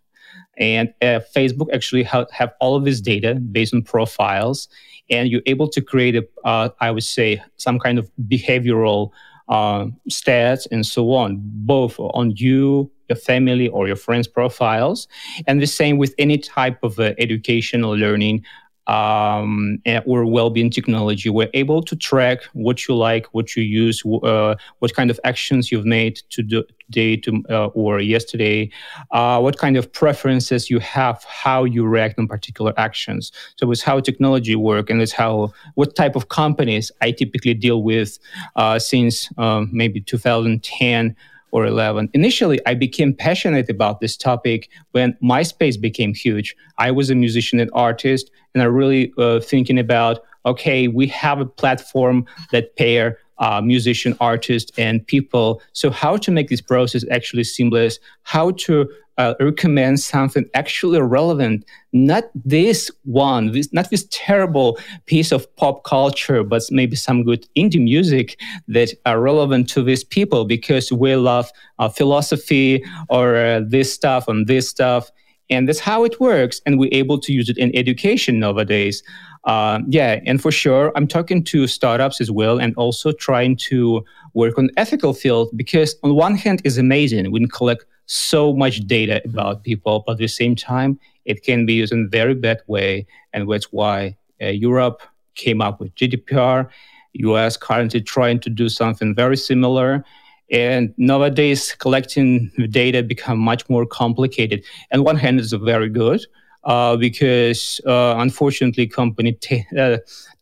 And 0.58 0.94
uh, 1.02 1.20
Facebook 1.36 1.74
actually 1.74 2.04
ha- 2.04 2.28
have 2.32 2.54
all 2.62 2.76
of 2.76 2.86
this 2.86 3.02
data 3.02 3.36
based 3.36 3.74
on 3.74 3.82
profiles, 3.82 4.70
and 5.10 5.28
you're 5.28 5.42
able 5.48 5.68
to 5.70 5.82
create 5.82 6.16
a, 6.16 6.24
uh, 6.46 6.70
I 6.80 6.92
would 6.92 7.04
say, 7.04 7.42
some 7.58 7.80
kind 7.80 7.98
of 7.98 8.10
behavioral 8.28 9.10
uh, 9.50 9.88
stats 10.10 10.68
and 10.72 10.86
so 10.86 11.12
on, 11.12 11.42
both 11.42 12.00
on 12.00 12.32
you, 12.36 12.90
your 13.10 13.18
family, 13.18 13.68
or 13.68 13.88
your 13.88 13.96
friends' 13.96 14.28
profiles. 14.28 15.08
And 15.48 15.62
the 15.62 15.68
same 15.68 15.98
with 15.98 16.14
any 16.18 16.38
type 16.38 16.82
of 16.84 17.00
uh, 17.00 17.14
educational 17.18 17.98
learning 17.98 18.46
um, 18.88 19.82
or 20.06 20.26
well-being 20.26 20.70
technology. 20.70 21.30
We're 21.30 21.50
able 21.54 21.82
to 21.84 21.96
track 21.96 22.44
what 22.54 22.88
you 22.88 22.96
like, 22.96 23.28
what 23.34 23.56
you 23.56 23.64
use, 23.64 24.04
uh, 24.06 24.56
what 24.80 24.94
kind 24.94 25.10
of 25.10 25.20
actions 25.24 25.72
you've 25.72 25.86
made 25.86 26.22
today 26.30 27.16
to, 27.18 27.44
uh, 27.50 27.68
or 27.68 28.00
yesterday, 28.00 28.70
uh, 29.12 29.40
what 29.40 29.58
kind 29.58 29.78
of 29.78 29.92
preferences 29.92 30.70
you 30.70 30.80
have, 30.80 31.24
how 31.24 31.64
you 31.64 31.86
react 31.86 32.20
on 32.20 32.28
particular 32.28 32.74
actions. 32.78 33.32
So 33.56 33.72
it's 33.72 33.82
how 33.82 34.00
technology 34.00 34.56
work, 34.56 34.90
and 34.90 35.02
it's 35.02 35.14
how 35.14 35.54
what 35.76 35.96
type 35.96 36.16
of 36.16 36.30
companies 36.30 36.92
I 37.02 37.12
typically 37.12 37.54
deal 37.54 37.84
with 37.84 38.20
uh, 38.56 38.80
since 38.80 39.30
um, 39.38 39.70
maybe 39.72 40.02
2010 40.02 41.16
or 41.54 41.68
11. 41.68 42.10
Initially, 42.14 42.60
I 42.66 42.74
became 42.74 43.14
passionate 43.14 43.70
about 43.70 44.02
this 44.02 44.18
topic 44.18 44.70
when 44.92 45.16
MySpace 45.24 45.80
became 45.80 46.14
huge. 46.16 46.56
I 46.80 46.90
was 46.90 47.12
a 47.12 47.16
musician 47.16 47.60
and 47.60 47.70
artist, 47.74 48.32
and 48.54 48.64
I 48.64 48.66
really 48.66 49.14
uh, 49.18 49.40
thinking 49.40 49.80
about 49.80 50.20
okay, 50.46 50.90
we 50.90 51.08
have 51.08 51.40
a 51.40 51.46
platform 51.46 52.26
that 52.52 52.76
pair 52.76 53.18
uh, 53.44 53.60
musician, 53.62 54.16
artist, 54.22 54.72
and 54.78 55.06
people. 55.06 55.62
So 55.74 55.92
how 55.92 56.16
to 56.18 56.32
make 56.32 56.48
this 56.48 56.62
process 56.62 57.04
actually 57.12 57.44
seamless? 57.44 58.00
How 58.24 58.52
to 58.66 58.88
uh, 59.18 59.34
recommend 59.40 60.00
something 60.00 60.46
actually 60.54 61.02
relevant, 61.02 61.66
not 61.92 62.24
this 62.46 62.90
one, 63.04 63.52
this, 63.52 63.72
not 63.74 63.90
this 63.90 64.08
terrible 64.12 64.80
piece 65.08 65.32
of 65.34 65.54
pop 65.58 65.84
culture, 65.84 66.42
but 66.44 66.64
maybe 66.72 66.96
some 66.96 67.24
good 67.24 67.46
indie 67.56 67.84
music 67.84 68.40
that 68.70 68.94
are 69.06 69.20
relevant 69.20 69.70
to 69.70 69.84
these 69.84 70.06
people 70.06 70.46
because 70.46 70.92
we 70.92 71.16
love 71.16 71.52
uh, 71.80 71.90
philosophy 71.90 72.82
or 73.10 73.36
uh, 73.36 73.62
this 73.68 73.94
stuff 73.94 74.28
and 74.30 74.48
this 74.48 74.70
stuff. 74.70 75.12
And 75.50 75.68
that's 75.68 75.80
how 75.80 76.06
it 76.06 76.20
works. 76.22 76.62
And 76.66 76.80
we're 76.80 76.90
able 76.94 77.20
to 77.20 77.34
use 77.34 77.50
it 77.50 77.58
in 77.58 77.76
education 77.76 78.40
nowadays. 78.40 79.04
Uh, 79.46 79.80
yeah, 79.90 80.22
and 80.26 80.42
for 80.42 80.52
sure, 80.52 80.92
I'm 80.96 81.08
talking 81.08 81.44
to 81.46 81.68
startups 81.68 82.22
as 82.22 82.32
well 82.32 82.60
and 82.60 82.74
also 82.76 83.12
trying 83.12 83.58
to 83.58 84.04
work 84.34 84.58
on 84.58 84.70
ethical 84.78 85.14
field 85.14 85.50
because 85.56 85.96
on 86.04 86.16
one 86.16 86.36
hand, 86.36 86.62
it's 86.64 86.78
amazing. 86.78 87.30
We 87.32 87.42
can 87.42 87.50
collect 87.50 87.86
so 88.06 88.54
much 88.54 88.80
data 88.88 89.22
about 89.26 89.64
people, 89.64 90.04
but 90.06 90.14
at 90.14 90.18
the 90.20 90.28
same 90.28 90.56
time, 90.56 91.00
it 91.26 91.44
can 91.44 91.66
be 91.66 91.74
used 91.74 91.92
in 91.92 92.06
a 92.06 92.08
very 92.08 92.36
bad 92.36 92.62
way. 92.68 93.06
And 93.34 93.50
that's 93.50 93.72
why 93.72 94.16
uh, 94.42 94.48
Europe 94.48 95.02
came 95.36 95.62
up 95.62 95.80
with 95.80 95.94
GDPR. 95.96 96.70
US 97.14 97.58
currently 97.58 98.02
trying 98.02 98.40
to 98.40 98.50
do 98.50 98.70
something 98.70 99.14
very 99.14 99.38
similar. 99.38 100.04
And 100.52 100.94
nowadays, 100.98 101.76
collecting 101.80 102.52
data 102.70 103.04
become 103.04 103.40
much 103.40 103.70
more 103.70 103.86
complicated. 103.86 104.64
And 104.92 105.04
one 105.04 105.18
hand 105.18 105.40
is 105.40 105.52
very 105.54 105.90
good 105.90 106.26
uh, 106.64 106.96
because 106.96 107.82
uh, 107.86 108.16
unfortunately, 108.18 108.88
company 108.88 109.34
t- 109.34 109.66
uh, 109.78 109.98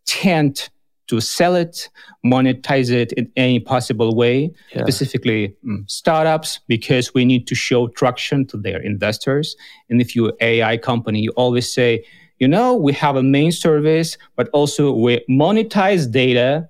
tend 0.06 0.70
to 1.08 1.20
sell 1.20 1.56
it, 1.56 1.90
monetize 2.26 2.90
it 2.90 3.12
in 3.14 3.30
any 3.36 3.60
possible 3.60 4.16
way, 4.16 4.50
yeah. 4.74 4.82
specifically 4.82 5.54
um, 5.66 5.84
startups, 5.88 6.60
because 6.68 7.14
we 7.14 7.26
need 7.26 7.46
to 7.48 7.56
show 7.56 7.88
traction 7.90 8.46
to 8.46 8.56
their 8.56 8.82
investors. 8.82 9.56
And 9.90 10.00
if 10.00 10.16
you're 10.16 10.30
an 10.30 10.36
AI 10.40 10.78
company, 10.78 11.20
you 11.20 11.32
always 11.32 11.72
say, 11.72 12.06
you 12.40 12.48
know, 12.48 12.74
we 12.74 12.94
have 12.94 13.18
a 13.18 13.24
main 13.24 13.52
service, 13.52 14.18
but 14.38 14.48
also 14.54 14.94
we 14.94 15.24
monetize 15.30 16.10
data 16.10 16.70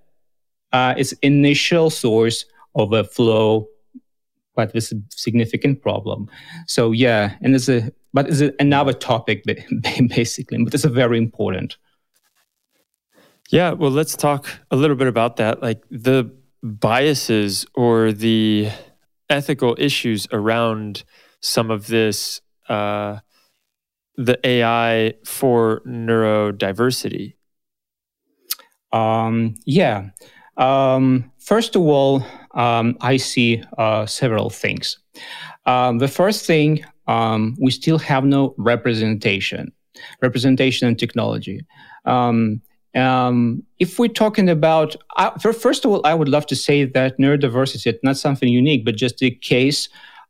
uh, 0.74 0.96
is 0.98 1.14
initial 1.22 1.90
source 1.90 2.46
of 2.76 2.94
a 2.94 3.04
flow, 3.04 3.68
but 4.56 4.74
with 4.74 4.92
a 4.92 5.02
significant 5.12 5.82
problem. 5.82 6.30
So 6.68 6.92
yeah, 6.92 7.36
and 7.42 7.54
it's 7.56 7.70
a 7.70 7.92
but 8.14 8.28
it's 8.28 8.42
another 8.60 8.94
topic 8.94 9.44
basically, 10.10 10.64
but 10.64 10.74
it's 10.74 10.86
a 10.86 10.90
very 10.90 11.18
important. 11.18 11.78
Yeah, 13.50 13.72
well, 13.72 13.92
let's 13.92 14.16
talk 14.16 14.48
a 14.72 14.76
little 14.76 14.96
bit 14.96 15.08
about 15.08 15.36
that, 15.38 15.62
like 15.62 15.84
the 15.92 16.32
biases 16.64 17.66
or 17.76 18.14
the 18.14 18.70
ethical 19.30 19.76
issues 19.78 20.28
around 20.32 21.04
some 21.42 21.72
of 21.72 21.88
this, 21.88 22.42
uh, 22.70 23.20
the 24.16 24.40
AI 24.48 25.16
for 25.26 25.82
neurodiversity. 25.86 27.34
Um, 28.94 29.56
yeah. 29.66 30.10
Um, 30.58 31.32
first 31.40 31.76
of 31.76 31.82
all, 31.82 32.26
um, 32.52 32.98
I 33.02 33.18
see 33.18 33.64
uh, 33.78 34.06
several 34.06 34.50
things. 34.50 35.00
Um, 35.66 35.98
the 36.00 36.08
first 36.08 36.46
thing, 36.46 36.86
um, 37.08 37.56
we 37.60 37.72
still 37.72 38.00
have 38.00 38.24
no 38.24 38.54
representation, 38.58 39.72
representation 40.22 40.88
and 40.88 40.98
technology. 40.98 41.62
Um, 42.06 42.62
um, 42.96 43.64
if 43.80 44.00
we're 44.00 44.10
talking 44.10 44.50
about, 44.50 44.96
uh, 45.18 45.32
first 45.40 45.86
of 45.86 45.92
all, 45.92 46.02
I 46.06 46.14
would 46.14 46.28
love 46.28 46.46
to 46.48 46.56
say 46.56 46.84
that 46.84 47.18
neurodiversity 47.18 47.88
is 47.88 48.00
not 48.04 48.18
something 48.18 48.50
unique, 48.50 48.84
but 48.84 48.96
just 48.96 49.24
a 49.24 49.32
case 49.32 49.88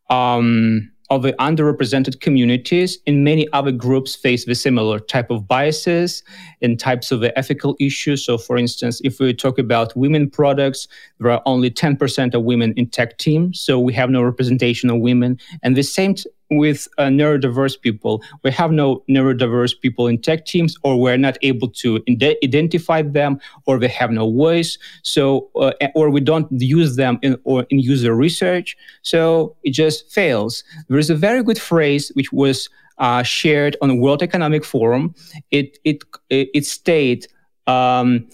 um, 0.09 0.91
of 1.09 1.23
the 1.23 1.33
underrepresented 1.33 2.21
communities 2.21 2.99
and 3.05 3.23
many 3.23 3.51
other 3.51 3.71
groups 3.71 4.15
face 4.15 4.45
the 4.45 4.55
similar 4.55 4.97
type 4.97 5.29
of 5.29 5.45
biases 5.45 6.23
and 6.61 6.79
types 6.79 7.11
of 7.11 7.23
ethical 7.35 7.75
issues. 7.81 8.23
So, 8.23 8.37
for 8.37 8.57
instance, 8.57 9.01
if 9.03 9.19
we 9.19 9.33
talk 9.33 9.59
about 9.59 9.95
women 9.97 10.29
products, 10.29 10.87
there 11.19 11.31
are 11.31 11.41
only 11.45 11.69
10% 11.69 12.33
of 12.33 12.43
women 12.43 12.73
in 12.77 12.87
tech 12.87 13.17
teams. 13.17 13.59
So 13.59 13.77
we 13.77 13.91
have 13.93 14.09
no 14.09 14.21
representation 14.21 14.89
of 14.89 14.99
women. 14.99 15.37
And 15.63 15.75
the 15.75 15.83
same 15.83 16.15
with 16.51 16.87
uh, 16.97 17.03
neurodiverse 17.03 17.79
people. 17.79 18.21
We 18.43 18.51
have 18.51 18.71
no 18.71 19.03
neurodiverse 19.09 19.79
people 19.79 20.07
in 20.07 20.21
tech 20.21 20.45
teams, 20.45 20.75
or 20.83 20.99
we're 20.99 21.17
not 21.17 21.37
able 21.41 21.69
to 21.69 22.03
identify 22.43 23.01
them, 23.01 23.39
or 23.65 23.79
they 23.79 23.87
have 23.87 24.11
no 24.11 24.31
voice. 24.31 24.77
So, 25.03 25.49
uh, 25.55 25.71
or 25.95 26.09
we 26.09 26.19
don't 26.19 26.47
use 26.51 26.95
them 26.97 27.17
in 27.21 27.37
or 27.43 27.65
in 27.69 27.79
user 27.79 28.13
research. 28.13 28.77
So 29.01 29.55
it 29.63 29.71
just 29.71 30.11
fails. 30.11 30.63
There 30.89 30.99
is 30.99 31.09
a 31.09 31.15
very 31.15 31.41
good 31.43 31.59
phrase 31.59 32.11
which 32.13 32.31
was 32.31 32.69
uh, 32.97 33.23
shared 33.23 33.77
on 33.81 33.87
the 33.87 33.95
World 33.95 34.21
Economic 34.21 34.63
Forum. 34.65 35.15
It 35.49 35.79
it 35.83 36.03
it 36.29 36.65
states. 36.65 37.27
Um, 37.67 38.27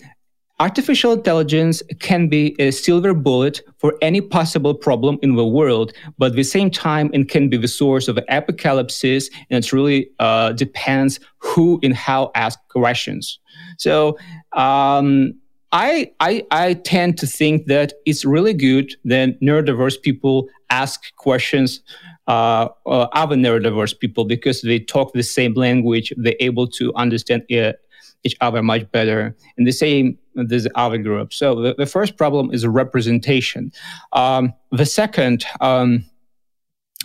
Artificial 0.60 1.13
intelligence 1.13 1.84
can 2.00 2.28
be 2.28 2.56
a 2.60 2.72
silver 2.72 3.13
bullet 3.13 3.62
for 3.78 3.93
any 4.02 4.22
possible 4.22 4.74
problem 4.74 5.20
in 5.22 5.36
the 5.36 5.46
world, 5.46 5.93
but 6.17 6.32
at 6.32 6.36
the 6.36 6.43
same 6.43 6.72
time, 6.72 7.12
it 7.13 7.30
can 7.30 7.48
be 7.48 7.58
the 7.58 7.67
source 7.67 8.08
of 8.08 8.17
apocalypses, 8.28 9.30
and 9.52 9.63
it 9.63 9.72
really 9.72 10.10
uh, 10.17 10.54
depends 10.54 11.20
who 11.38 11.80
and 11.84 11.93
how 11.96 12.32
ask 12.34 12.58
questions. 12.70 13.39
So, 13.78 14.17
um, 14.54 15.36
I, 15.72 16.12
I, 16.22 16.43
I 16.50 16.74
tend 16.74 17.17
to 17.20 17.28
think 17.28 17.67
that 17.67 17.93
it's 18.06 18.26
really 18.26 18.54
good 18.54 18.96
that 19.06 19.39
neurodiverse 19.41 20.02
people 20.02 20.48
ask 20.70 21.15
questions 21.17 21.82
uh, 22.28 22.70
uh, 22.86 23.08
other 23.13 23.36
neurodiverse 23.36 23.98
people 24.00 24.26
because 24.26 24.62
they 24.62 24.80
talk 24.80 25.13
the 25.13 25.24
same 25.24 25.54
language, 25.54 26.12
they're 26.17 26.36
able 26.39 26.67
to 26.67 26.93
understand 26.96 27.43
uh, 27.52 27.74
each 28.23 28.36
other 28.41 28.62
much 28.62 28.91
better. 28.91 29.36
And 29.58 29.67
the 29.67 29.71
same 29.71 30.17
this 30.36 30.67
other 30.75 30.97
group. 30.97 31.34
So 31.34 31.62
the, 31.62 31.75
the 31.75 31.86
first 31.86 32.17
problem 32.17 32.53
is 32.53 32.65
representation. 32.65 33.71
Um, 34.13 34.53
the 34.71 34.86
second, 34.86 35.45
um, 35.62 36.06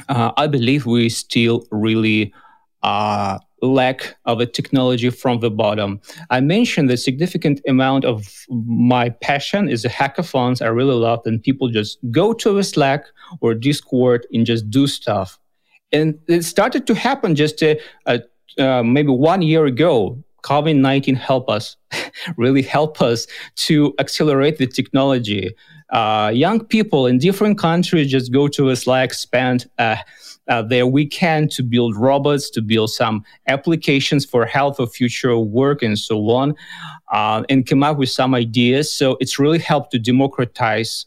uh, 0.09 0.33
I 0.37 0.47
believe 0.47 0.87
we 0.87 1.09
still 1.09 1.65
really 1.71 2.33
uh, 2.83 3.39
lack 3.63 4.17
of 4.25 4.41
a 4.41 4.47
technology 4.47 5.09
from 5.09 5.41
the 5.41 5.51
bottom. 5.51 6.01
I 6.31 6.41
mentioned 6.41 6.91
the 6.91 6.97
significant 6.97 7.61
amount 7.67 8.05
of 8.05 8.29
my 8.51 9.11
passion 9.11 9.69
is 9.69 9.83
the 9.83 9.89
hackathons. 9.89 10.61
I 10.61 10.67
really 10.67 10.95
love 10.95 11.21
and 11.25 11.43
people 11.43 11.69
just 11.69 11.99
go 12.11 12.33
to 12.35 12.59
a 12.59 12.65
Slack 12.65 13.05
or 13.41 13.55
Discord 13.55 14.27
and 14.33 14.45
just 14.45 14.69
do 14.69 14.87
stuff. 14.87 15.39
And 15.93 16.19
it 16.27 16.43
started 16.43 16.87
to 16.89 16.95
happen 16.95 17.35
just 17.35 17.63
uh, 17.63 18.83
maybe 18.83 19.11
one 19.11 19.43
year 19.43 19.67
ago. 19.67 20.23
COVID 20.43 20.77
19 20.77 21.15
help 21.15 21.49
us, 21.49 21.77
really 22.37 22.63
help 22.63 23.01
us 23.01 23.27
to 23.57 23.95
accelerate 23.99 24.59
the 24.59 24.67
technology. 24.67 25.55
Uh, 25.91 26.31
young 26.35 26.65
people 26.65 27.07
in 27.07 27.19
different 27.19 27.59
countries 27.59 28.11
just 28.11 28.33
go 28.33 28.49
to 28.49 28.75
Slack, 28.75 29.13
spend 29.13 29.69
uh, 29.79 29.97
uh, 30.49 30.63
their 30.63 30.87
weekend 30.87 31.51
to 31.53 31.63
build 31.63 31.97
robots, 31.97 32.51
to 32.51 32.63
build 32.63 32.91
some 32.91 33.25
applications 33.47 34.25
for 34.25 34.45
health 34.47 34.81
or 34.81 34.87
future 34.87 35.39
work 35.39 35.83
and 35.83 35.99
so 35.99 36.31
on, 36.31 36.55
uh, 37.13 37.43
and 37.49 37.67
come 37.67 37.83
up 37.83 37.99
with 37.99 38.09
some 38.09 38.35
ideas. 38.35 38.91
So 38.91 39.17
it's 39.21 39.39
really 39.39 39.59
helped 39.59 39.91
to 39.93 39.99
democratize 39.99 41.07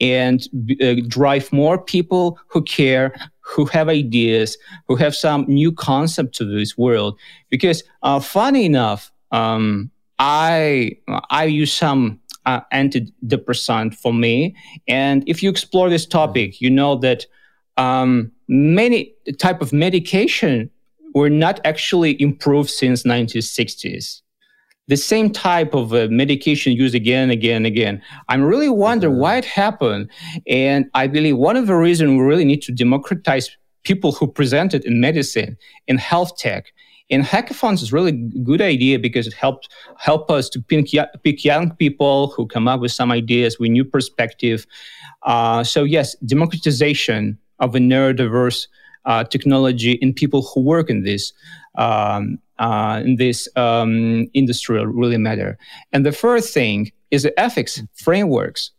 and 0.00 0.46
uh, 0.80 0.94
drive 1.06 1.52
more 1.52 1.78
people 1.78 2.38
who 2.48 2.62
care, 2.62 3.14
who 3.40 3.64
have 3.66 3.88
ideas, 3.88 4.56
who 4.86 4.96
have 4.96 5.14
some 5.14 5.44
new 5.48 5.72
concept 5.72 6.34
to 6.36 6.44
this 6.44 6.78
world. 6.78 7.18
Because 7.50 7.82
uh, 8.02 8.20
funny 8.20 8.64
enough, 8.64 9.10
um, 9.32 9.90
I 10.18 10.92
I 11.30 11.44
use 11.44 11.72
some 11.72 12.20
uh, 12.46 12.60
antidepressant 12.72 13.94
for 13.94 14.12
me, 14.12 14.56
and 14.86 15.22
if 15.26 15.42
you 15.42 15.50
explore 15.50 15.90
this 15.90 16.06
topic, 16.06 16.60
you 16.60 16.70
know 16.70 16.96
that 16.96 17.26
um, 17.76 18.32
many 18.48 19.12
type 19.38 19.62
of 19.62 19.72
medication 19.72 20.70
were 21.14 21.30
not 21.30 21.60
actually 21.64 22.20
improved 22.20 22.70
since 22.70 23.02
1960s 23.04 24.22
the 24.88 24.96
same 24.96 25.30
type 25.30 25.74
of 25.74 25.92
uh, 25.92 26.08
medication 26.10 26.72
used 26.72 26.94
again 26.94 27.24
and 27.24 27.32
again 27.32 27.56
and 27.56 27.66
again. 27.66 28.02
I'm 28.28 28.42
really 28.42 28.68
wonder 28.68 29.10
why 29.10 29.36
it 29.36 29.44
happened. 29.44 30.10
And 30.46 30.86
I 30.94 31.06
believe 31.06 31.36
one 31.36 31.56
of 31.56 31.66
the 31.66 31.76
reasons 31.76 32.10
we 32.10 32.20
really 32.20 32.44
need 32.44 32.62
to 32.62 32.72
democratize 32.72 33.56
people 33.84 34.12
who 34.12 34.26
present 34.26 34.74
it 34.74 34.84
in 34.84 35.00
medicine, 35.00 35.56
in 35.86 35.98
health 35.98 36.36
tech. 36.36 36.72
And 37.10 37.22
hackathons 37.22 37.82
is 37.82 37.92
really 37.92 38.10
a 38.10 38.38
good 38.40 38.60
idea 38.60 38.98
because 38.98 39.26
it 39.26 39.32
helps 39.32 39.68
help 39.96 40.30
us 40.30 40.48
to 40.50 40.60
pick, 40.60 40.88
pick 41.22 41.44
young 41.44 41.74
people 41.76 42.28
who 42.28 42.46
come 42.46 42.68
up 42.68 42.80
with 42.80 42.92
some 42.92 43.10
ideas 43.10 43.58
with 43.58 43.70
new 43.70 43.84
perspective. 43.84 44.66
Uh, 45.22 45.64
so 45.64 45.84
yes, 45.84 46.16
democratization 46.16 47.38
of 47.60 47.74
a 47.74 47.78
neurodiverse 47.78 48.66
uh, 49.08 49.24
technology 49.24 49.92
in 49.92 50.12
people 50.12 50.42
who 50.42 50.60
work 50.60 50.88
in 50.88 51.02
this 51.02 51.32
um, 51.76 52.38
uh, 52.58 53.00
in 53.04 53.16
this 53.16 53.48
um, 53.56 54.28
industry 54.34 54.84
really 54.84 55.16
matter. 55.16 55.56
And 55.92 56.04
the 56.04 56.12
first 56.12 56.52
thing 56.52 56.92
is 57.10 57.22
the 57.22 57.38
ethics 57.40 57.82
frameworks. 57.94 58.72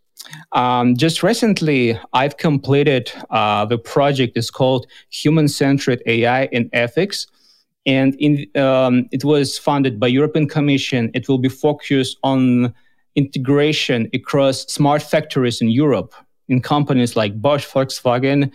Um, 0.52 0.96
just 0.98 1.24
recently, 1.24 1.98
I've 2.14 2.38
completed 2.38 3.12
uh, 3.30 3.66
the 3.66 3.78
project. 3.78 4.38
is 4.38 4.52
called 4.52 4.86
Human 5.10 5.48
Centered 5.48 6.04
AI 6.06 6.50
and 6.52 6.70
Ethics, 6.74 7.26
and 7.86 8.16
in, 8.16 8.46
um, 8.62 9.08
it 9.12 9.24
was 9.24 9.58
funded 9.58 10.00
by 10.00 10.08
European 10.08 10.48
Commission. 10.48 11.10
It 11.14 11.28
will 11.28 11.40
be 11.40 11.50
focused 11.50 12.18
on 12.22 12.74
integration 13.16 14.10
across 14.14 14.66
smart 14.66 15.02
factories 15.02 15.62
in 15.62 15.70
Europe 15.70 16.14
in 16.50 16.62
companies 16.62 17.16
like 17.16 17.42
Bosch, 17.42 17.66
Volkswagen, 17.66 18.52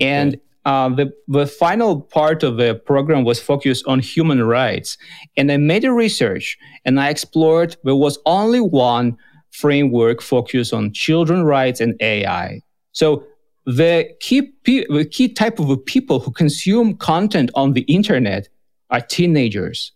okay. 0.00 0.40
Uh, 0.68 0.90
the, 0.90 1.10
the 1.28 1.46
final 1.46 1.98
part 1.98 2.42
of 2.42 2.58
the 2.58 2.74
program 2.74 3.24
was 3.24 3.40
focused 3.40 3.86
on 3.86 4.00
human 4.00 4.42
rights. 4.44 4.98
And 5.34 5.50
I 5.50 5.56
made 5.56 5.82
a 5.82 5.92
research 5.92 6.58
and 6.84 7.00
I 7.00 7.08
explored 7.08 7.78
there 7.84 7.96
was 7.96 8.18
only 8.26 8.60
one 8.60 9.16
framework 9.50 10.20
focused 10.20 10.74
on 10.74 10.92
children 10.92 11.44
rights 11.44 11.80
and 11.80 11.94
AI. 12.00 12.60
So 12.92 13.24
the 13.64 14.10
key, 14.20 14.42
pe- 14.64 14.84
the 14.90 15.06
key 15.06 15.30
type 15.30 15.58
of 15.58 15.86
people 15.86 16.20
who 16.20 16.32
consume 16.32 16.98
content 16.98 17.50
on 17.54 17.72
the 17.72 17.86
internet 17.98 18.50
are 18.90 19.00
teenagers. 19.00 19.92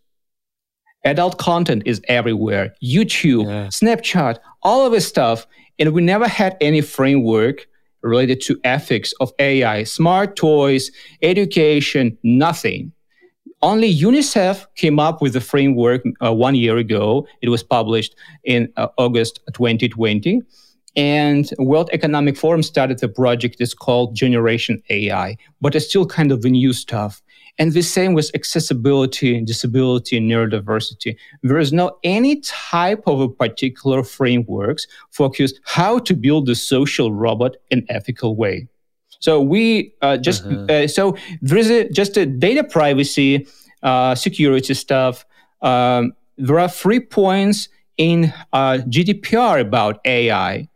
Adult 1.05 1.37
content 1.37 1.83
is 1.85 2.01
everywhere. 2.09 2.75
YouTube, 2.83 3.45
yeah. 3.45 3.67
Snapchat, 3.67 4.39
all 4.63 4.87
of 4.87 4.93
this 4.93 5.07
stuff. 5.07 5.47
And 5.79 5.93
we 5.93 6.01
never 6.01 6.29
had 6.29 6.57
any 6.63 6.81
framework 6.81 7.67
related 8.03 8.41
to 8.43 8.59
ethics 8.65 9.13
of 9.21 9.33
AI, 9.39 9.85
smart 9.85 10.37
toys, 10.37 10.91
education, 11.23 12.17
nothing. 12.23 12.93
only 13.63 13.95
UNICEF 13.95 14.67
came 14.75 14.99
up 14.99 15.23
with 15.23 15.35
the 15.35 15.41
framework 15.41 16.03
uh, 16.25 16.33
one 16.35 16.55
year 16.57 16.77
ago. 16.79 17.27
It 17.43 17.49
was 17.49 17.63
published 17.63 18.15
in 18.45 18.73
uh, 18.77 18.89
August 18.99 19.41
2020. 19.55 20.43
And 20.97 21.49
World 21.59 21.89
Economic 21.93 22.37
Forum 22.37 22.63
started 22.63 22.99
the 22.99 23.09
project. 23.09 23.57
It's 23.61 23.73
called 23.73 24.15
Generation 24.15 24.83
AI, 24.91 25.39
but 25.61 25.75
it's 25.75 25.89
still 25.89 26.07
kind 26.07 26.33
of 26.33 26.43
the 26.43 26.51
new 26.51 26.73
stuff. 26.73 27.23
And 27.59 27.73
the 27.73 27.83
same 27.83 28.15
with 28.15 28.31
accessibility, 28.35 29.41
disability, 29.43 30.17
and 30.17 30.31
neurodiversity. 30.31 31.17
There 31.43 31.59
is 31.59 31.73
no 31.73 31.99
any 32.03 32.41
type 32.41 33.03
of 33.07 33.21
a 33.21 33.29
particular 33.29 34.03
frameworks 34.03 34.87
focused 35.11 35.61
how 35.65 35.99
to 36.01 36.15
build 36.15 36.49
a 36.49 36.55
social 36.55 37.13
robot 37.13 37.57
in 37.71 37.85
ethical 37.89 38.37
way. 38.37 38.69
So 39.21 39.41
we 39.41 39.95
uh, 40.03 40.17
just 40.17 40.45
uh-huh. 40.45 40.67
uh, 40.69 40.87
so 40.89 41.17
there 41.43 41.59
is 41.59 41.71
a, 41.71 41.89
just 41.91 42.17
a 42.17 42.27
data 42.27 42.65
privacy, 42.65 43.47
uh, 43.83 44.15
security 44.15 44.75
stuff. 44.75 45.25
Um, 45.61 46.15
there 46.39 46.59
are 46.59 46.69
three 46.69 47.01
points 47.01 47.69
in 47.99 48.33
uh, 48.53 48.79
GDPR 48.89 49.61
about 49.61 50.01
AI 50.05 50.69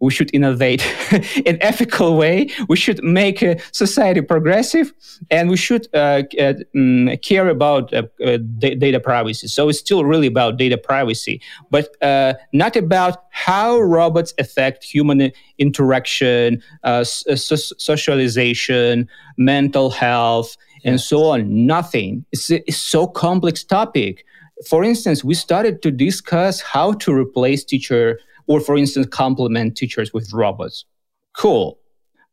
we 0.00 0.10
should 0.10 0.30
innovate 0.34 0.84
in 1.46 1.58
ethical 1.62 2.16
way. 2.16 2.48
We 2.68 2.76
should 2.76 3.02
make 3.02 3.42
uh, 3.42 3.56
society 3.72 4.20
progressive, 4.20 4.92
and 5.30 5.48
we 5.48 5.56
should 5.56 5.88
uh, 5.94 6.22
uh, 6.38 6.54
mm, 6.74 7.22
care 7.22 7.48
about 7.48 7.92
uh, 7.94 8.02
uh, 8.24 8.38
data 8.58 9.00
privacy. 9.00 9.48
So 9.48 9.68
it's 9.68 9.78
still 9.78 10.04
really 10.04 10.26
about 10.26 10.58
data 10.58 10.76
privacy, 10.76 11.40
but 11.70 12.00
uh, 12.02 12.34
not 12.52 12.76
about 12.76 13.24
how 13.30 13.78
robots 13.78 14.34
affect 14.38 14.84
human 14.84 15.32
interaction, 15.58 16.62
so- 16.84 17.34
socialization, 17.34 19.08
mental 19.38 19.90
health, 19.90 20.56
and 20.84 21.00
so 21.00 21.24
on. 21.24 21.66
Nothing. 21.66 22.24
It's 22.32 22.50
a, 22.50 22.66
it's 22.68 22.76
so 22.76 23.06
complex 23.06 23.64
topic. 23.64 24.24
For 24.68 24.84
instance, 24.84 25.22
we 25.22 25.34
started 25.34 25.82
to 25.82 25.90
discuss 25.90 26.60
how 26.60 26.92
to 26.94 27.12
replace 27.12 27.64
teacher 27.64 28.18
or 28.46 28.60
for 28.60 28.76
instance 28.76 29.06
complement 29.10 29.76
teachers 29.76 30.12
with 30.12 30.32
robots. 30.32 30.84
Cool. 31.36 31.78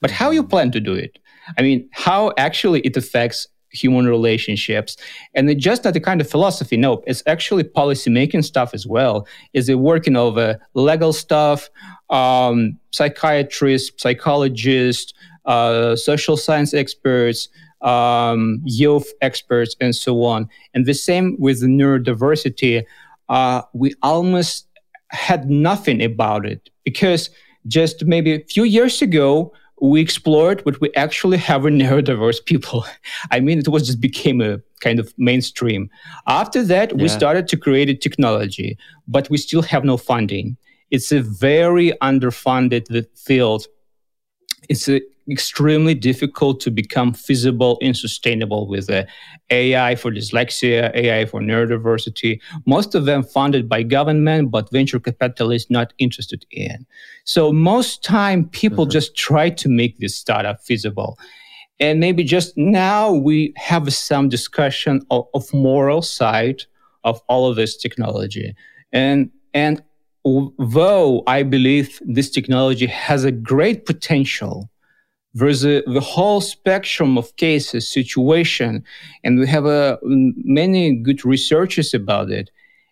But 0.02 0.12
how 0.12 0.32
you 0.32 0.44
plan 0.44 0.72
to 0.72 0.80
do 0.80 0.94
it? 0.94 1.20
I 1.58 1.62
mean 1.62 1.90
how 1.92 2.34
actually 2.38 2.82
it 2.82 2.96
affects 2.98 3.48
human 3.72 4.08
relationships? 4.08 4.98
And 5.34 5.60
just 5.60 5.84
not 5.84 5.94
the 5.94 6.00
kind 6.00 6.22
of 6.22 6.30
philosophy 6.30 6.78
no 6.78 7.04
it's 7.08 7.24
actually 7.28 7.64
policy 7.64 8.10
making 8.10 8.44
stuff 8.44 8.74
as 8.74 8.86
well. 8.86 9.28
Is 9.54 9.70
it 9.70 9.80
working 9.80 10.16
over 10.16 10.60
legal 10.74 11.14
stuff 11.14 11.70
um, 12.10 12.78
psychiatrists 12.92 14.02
psychologists 14.02 15.14
uh, 15.46 15.96
social 15.96 16.38
science 16.38 16.74
experts 16.74 17.50
um, 17.84 18.62
youth 18.64 19.12
experts 19.22 19.76
and 19.80 19.96
so 19.96 20.24
on. 20.24 20.50
And 20.74 20.86
the 20.86 20.94
same 20.94 21.36
with 21.38 21.62
neurodiversity. 21.62 22.84
Uh, 23.30 23.62
we 23.74 23.94
almost 24.02 24.68
had 25.14 25.50
nothing 25.50 26.02
about 26.04 26.46
it 26.46 26.70
because 26.84 27.30
just 27.68 28.06
maybe 28.06 28.34
a 28.34 28.40
few 28.40 28.64
years 28.64 29.02
ago, 29.02 29.54
we 29.82 30.02
explored 30.02 30.66
what 30.66 30.80
we 30.82 30.94
actually 30.96 31.38
have 31.50 31.66
in 31.66 31.78
neurodiverse 31.78 32.44
people. 32.46 32.86
I 33.32 33.40
mean, 33.40 33.60
it 33.60 33.68
was 33.68 33.86
just 33.86 34.02
became 34.02 34.42
a 34.42 34.60
kind 34.82 35.00
of 35.00 35.14
mainstream. 35.18 35.90
After 36.28 36.64
that, 36.64 36.92
yeah. 36.92 37.04
we 37.04 37.08
started 37.08 37.48
to 37.50 37.58
create 37.58 37.90
a 37.90 37.96
technology, 37.96 38.78
but 39.08 39.30
we 39.30 39.38
still 39.38 39.62
have 39.62 39.84
no 39.86 39.98
funding. 39.98 40.58
It's 40.92 41.12
a 41.12 41.22
very 41.22 41.94
underfunded 42.02 43.08
field. 43.18 43.66
It's 44.70 44.88
a 44.88 45.02
extremely 45.30 45.94
difficult 45.94 46.60
to 46.62 46.72
become 46.72 47.14
feasible 47.14 47.78
and 47.82 47.96
sustainable 47.96 48.68
with 48.68 48.90
uh, 48.90 49.04
AI 49.50 49.96
for 49.96 50.12
dyslexia, 50.12 50.94
AI 50.96 51.26
for 51.26 51.42
neurodiversity. 51.42 52.40
Most 52.66 52.96
of 52.96 53.06
them 53.06 53.24
funded 53.24 53.70
by 53.70 53.84
government, 53.84 54.52
but 54.52 54.72
venture 54.72 55.00
capitalists 55.00 55.70
not 55.70 55.94
interested 55.98 56.46
in. 56.52 56.86
So 57.26 57.52
most 57.52 58.04
time 58.04 58.50
people 58.50 58.86
mm-hmm. 58.86 58.92
just 58.92 59.16
try 59.16 59.50
to 59.50 59.70
make 59.70 60.00
this 60.00 60.16
startup 60.16 60.62
feasible. 60.62 61.18
And 61.80 62.00
maybe 62.00 62.24
just 62.24 62.58
now 62.58 63.12
we 63.12 63.54
have 63.58 63.92
some 63.94 64.30
discussion 64.30 65.02
of, 65.10 65.26
of 65.34 65.54
moral 65.54 66.02
side 66.02 66.64
of 67.04 67.22
all 67.28 67.50
of 67.50 67.56
this 67.56 67.76
technology. 67.78 68.56
And 68.92 69.32
and 69.54 69.84
though 70.26 71.24
I 71.28 71.44
believe 71.44 72.00
this 72.06 72.30
technology 72.30 72.88
has 72.88 73.24
a 73.24 73.32
great 73.32 73.86
potential 73.86 74.70
there's 75.34 75.66
a, 75.66 75.82
the 75.88 76.00
whole 76.00 76.42
spectrum 76.42 77.18
of 77.18 77.36
cases, 77.38 77.88
situation, 77.88 78.84
and 79.24 79.40
we 79.40 79.48
have 79.48 79.66
uh, 79.66 79.98
many 80.04 80.94
good 80.96 81.26
researches 81.26 81.94
about 81.94 82.30
it. 82.30 82.52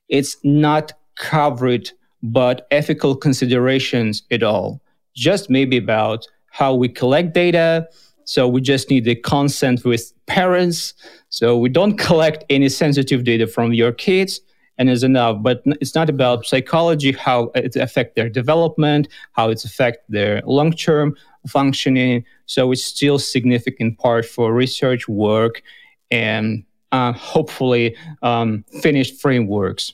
It's 0.10 0.38
not 0.44 0.94
covered, 1.18 1.92
but 2.24 2.68
ethical 2.72 3.16
considerations 3.16 4.24
at 4.32 4.42
all. 4.44 4.82
Just 5.16 5.50
maybe 5.50 5.78
about 5.78 6.28
how 6.50 6.74
we 6.74 6.90
collect 6.90 7.34
data. 7.34 7.88
So 8.26 8.48
we 8.48 8.62
just 8.62 8.90
need 8.90 9.06
the 9.06 9.16
consent 9.16 9.86
with 9.86 10.12
parents. 10.26 10.94
So 11.30 11.58
we 11.58 11.70
don't 11.70 11.98
collect 12.08 12.44
any 12.50 12.70
sensitive 12.70 13.24
data 13.24 13.46
from 13.46 13.74
your 13.74 13.92
kids 13.92 14.42
and 14.82 14.90
is 14.90 15.04
enough. 15.04 15.38
But 15.44 15.62
it's 15.80 15.94
not 15.94 16.10
about 16.10 16.48
psychology, 16.48 17.12
how 17.12 17.52
it 17.54 17.76
affect 17.76 18.16
their 18.16 18.30
development, 18.30 19.08
how 19.34 19.52
it 19.52 19.64
affect 19.64 20.10
their 20.10 20.42
long 20.44 20.72
term 20.72 21.16
functioning. 21.48 22.26
So 22.48 22.72
it's 22.72 22.84
still 22.84 23.20
significant 23.20 24.00
part 24.00 24.26
for 24.26 24.52
research 24.52 25.08
work 25.08 25.62
and 26.10 26.66
uh, 26.92 27.14
hopefully 27.14 27.96
um, 28.24 28.66
finished 28.82 29.22
frameworks. 29.22 29.94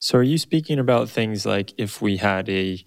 So 0.00 0.18
are 0.18 0.24
you 0.24 0.36
speaking 0.36 0.80
about 0.80 1.08
things 1.08 1.46
like 1.46 1.72
if 1.78 2.02
we 2.02 2.16
had 2.16 2.48
a 2.48 2.84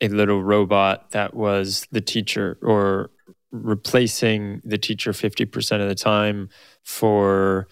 a 0.00 0.06
little 0.06 0.40
robot 0.40 1.10
that 1.10 1.34
was 1.34 1.84
the 1.90 2.00
teacher 2.00 2.56
or 2.62 3.10
replacing 3.50 4.62
the 4.64 4.78
teacher 4.78 5.10
50% 5.10 5.82
of 5.82 5.88
the 5.88 5.96
time 5.96 6.48
for 6.84 7.66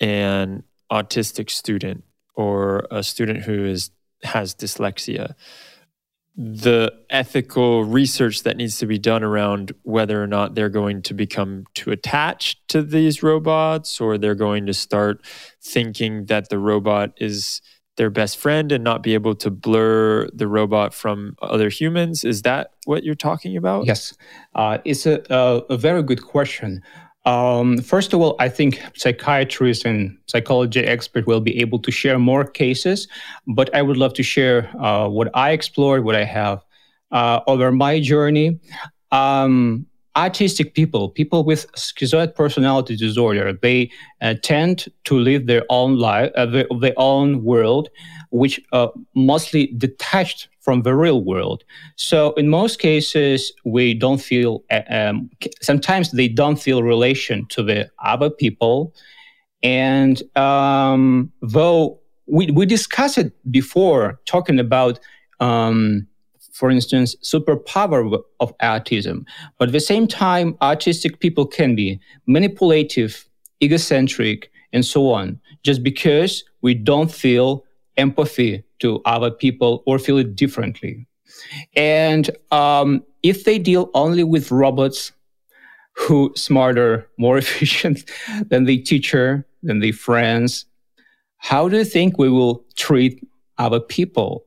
an 0.00 0.62
autistic 0.92 1.50
student 1.50 2.04
or 2.34 2.86
a 2.90 3.02
student 3.02 3.42
who 3.42 3.64
is 3.64 3.90
has 4.22 4.54
dyslexia 4.54 5.34
the 6.34 6.90
ethical 7.10 7.84
research 7.84 8.42
that 8.42 8.56
needs 8.56 8.78
to 8.78 8.86
be 8.86 8.98
done 8.98 9.22
around 9.22 9.72
whether 9.82 10.22
or 10.22 10.26
not 10.26 10.54
they're 10.54 10.70
going 10.70 11.02
to 11.02 11.12
become 11.12 11.64
too 11.74 11.90
attached 11.90 12.66
to 12.68 12.82
these 12.82 13.22
robots 13.22 14.00
or 14.00 14.16
they're 14.16 14.34
going 14.34 14.64
to 14.64 14.72
start 14.72 15.20
thinking 15.62 16.24
that 16.26 16.48
the 16.48 16.58
robot 16.58 17.12
is 17.18 17.60
their 17.98 18.08
best 18.08 18.38
friend 18.38 18.72
and 18.72 18.82
not 18.82 19.02
be 19.02 19.12
able 19.12 19.34
to 19.34 19.50
blur 19.50 20.26
the 20.32 20.48
robot 20.48 20.94
from 20.94 21.36
other 21.42 21.68
humans. 21.68 22.24
Is 22.24 22.40
that 22.42 22.70
what 22.86 23.04
you're 23.04 23.14
talking 23.14 23.54
about? 23.54 23.84
Yes. 23.84 24.14
Uh, 24.54 24.78
it's 24.86 25.04
a, 25.04 25.22
a, 25.28 25.58
a 25.68 25.76
very 25.76 26.02
good 26.02 26.24
question 26.24 26.82
um, 27.24 27.78
first 27.78 28.12
of 28.12 28.20
all, 28.20 28.34
I 28.38 28.48
think 28.48 28.80
psychiatrists 28.96 29.84
and 29.84 30.16
psychology 30.26 30.80
experts 30.80 31.26
will 31.26 31.40
be 31.40 31.60
able 31.60 31.78
to 31.80 31.90
share 31.90 32.18
more 32.18 32.44
cases, 32.44 33.06
but 33.46 33.72
I 33.74 33.82
would 33.82 33.96
love 33.96 34.14
to 34.14 34.22
share 34.22 34.68
uh, 34.80 35.08
what 35.08 35.30
I 35.34 35.52
explored, 35.52 36.04
what 36.04 36.16
I 36.16 36.24
have 36.24 36.64
uh, 37.12 37.40
over 37.46 37.70
my 37.70 38.00
journey. 38.00 38.58
Um, 39.12 39.86
autistic 40.16 40.74
people, 40.74 41.08
people 41.10 41.44
with 41.44 41.70
schizoid 41.72 42.34
personality 42.34 42.96
disorder, 42.96 43.52
they 43.52 43.90
uh, 44.20 44.34
tend 44.42 44.88
to 45.04 45.18
live 45.18 45.46
their 45.46 45.64
own 45.70 45.98
life, 45.98 46.30
uh, 46.36 46.46
their, 46.46 46.66
their, 46.80 46.94
own 46.96 47.44
world, 47.44 47.88
which 48.30 48.60
uh, 48.72 48.88
mostly 49.14 49.68
detached 49.78 50.48
from 50.62 50.82
the 50.82 50.94
real 50.94 51.22
world. 51.22 51.64
So 51.96 52.32
in 52.34 52.48
most 52.48 52.78
cases, 52.78 53.52
we 53.64 53.94
don't 53.94 54.20
feel. 54.20 54.62
Uh, 54.70 54.82
um, 54.88 55.30
sometimes 55.60 56.12
they 56.12 56.28
don't 56.28 56.56
feel 56.56 56.82
relation 56.82 57.46
to 57.50 57.62
the 57.62 57.90
other 58.02 58.30
people, 58.30 58.94
and 59.62 60.22
um, 60.36 61.30
though 61.42 62.00
we 62.26 62.50
we 62.50 62.64
discussed 62.64 63.18
it 63.18 63.32
before, 63.50 64.20
talking 64.24 64.58
about. 64.58 64.98
Um, 65.40 66.06
for 66.52 66.70
instance, 66.70 67.16
superpower 67.24 68.22
of 68.38 68.56
autism. 68.58 69.24
But 69.58 69.70
at 69.70 69.72
the 69.72 69.80
same 69.80 70.06
time, 70.06 70.52
autistic 70.60 71.18
people 71.18 71.46
can 71.46 71.74
be 71.74 71.98
manipulative, 72.26 73.26
egocentric, 73.62 74.50
and 74.72 74.84
so 74.84 75.10
on, 75.10 75.40
just 75.62 75.82
because 75.82 76.44
we 76.60 76.74
don't 76.74 77.10
feel 77.10 77.64
empathy 77.96 78.64
to 78.80 79.00
other 79.04 79.30
people 79.30 79.82
or 79.86 79.98
feel 79.98 80.18
it 80.18 80.36
differently. 80.36 81.06
And 81.74 82.30
um, 82.50 83.04
if 83.22 83.44
they 83.44 83.58
deal 83.58 83.90
only 83.94 84.24
with 84.24 84.50
robots 84.50 85.12
who 85.96 86.32
smarter, 86.36 87.08
more 87.18 87.38
efficient 87.44 88.04
than 88.48 88.64
the 88.64 88.78
teacher, 88.78 89.46
than 89.62 89.80
the 89.80 89.92
friends, 89.92 90.66
how 91.38 91.68
do 91.68 91.76
you 91.76 91.84
think 91.84 92.18
we 92.18 92.30
will 92.30 92.64
treat 92.76 93.20
other 93.58 93.80
people? 93.80 94.44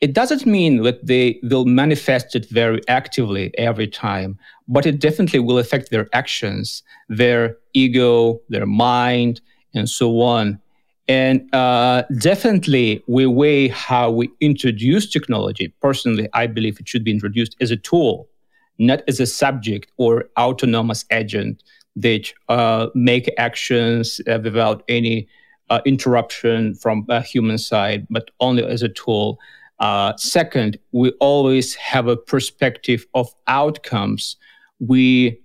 It 0.00 0.12
doesn't 0.12 0.44
mean 0.44 0.82
that 0.82 1.06
they 1.06 1.38
will 1.42 1.64
manifest 1.64 2.34
it 2.34 2.46
very 2.50 2.80
actively 2.88 3.56
every 3.56 3.86
time, 3.86 4.38
but 4.68 4.84
it 4.84 5.00
definitely 5.00 5.38
will 5.38 5.58
affect 5.58 5.90
their 5.90 6.08
actions, 6.12 6.82
their 7.08 7.56
ego, 7.72 8.40
their 8.48 8.66
mind, 8.66 9.40
and 9.74 9.88
so 9.88 10.20
on. 10.20 10.60
And 11.06 11.54
uh, 11.54 12.04
definitely, 12.18 13.02
we 13.06 13.26
weigh 13.26 13.68
how 13.68 14.10
we 14.10 14.30
introduce 14.40 15.10
technology. 15.10 15.68
Personally, 15.82 16.28
I 16.32 16.46
believe 16.46 16.80
it 16.80 16.88
should 16.88 17.04
be 17.04 17.10
introduced 17.10 17.56
as 17.60 17.70
a 17.70 17.76
tool, 17.76 18.28
not 18.78 19.02
as 19.06 19.20
a 19.20 19.26
subject 19.26 19.90
or 19.98 20.24
autonomous 20.38 21.04
agent 21.10 21.62
that 21.96 22.32
uh, 22.48 22.88
make 22.94 23.30
actions 23.36 24.20
uh, 24.26 24.38
without 24.42 24.82
any 24.88 25.28
uh, 25.70 25.80
interruption 25.84 26.74
from 26.74 27.04
a 27.08 27.20
human 27.20 27.58
side, 27.58 28.06
but 28.10 28.30
only 28.40 28.64
as 28.64 28.82
a 28.82 28.88
tool. 28.88 29.38
Uh, 29.80 30.16
second, 30.16 30.78
we 30.92 31.10
always 31.20 31.74
have 31.74 32.06
a 32.06 32.16
perspective 32.16 33.06
of 33.14 33.28
outcomes. 33.46 34.36
We 34.78 35.40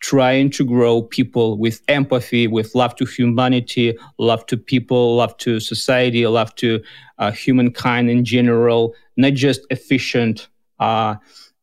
trying 0.00 0.50
to 0.50 0.64
grow 0.64 1.02
people 1.02 1.58
with 1.58 1.82
empathy, 1.88 2.46
with 2.46 2.74
love 2.74 2.96
to 2.96 3.04
humanity, 3.04 3.96
love 4.18 4.44
to 4.46 4.56
people, 4.56 5.16
love 5.16 5.36
to 5.38 5.60
society, 5.60 6.26
love 6.26 6.54
to 6.56 6.82
uh, 7.18 7.30
humankind 7.30 8.10
in 8.10 8.24
general, 8.24 8.94
not 9.16 9.34
just 9.34 9.60
efficient, 9.70 10.48
uh, 10.78 11.14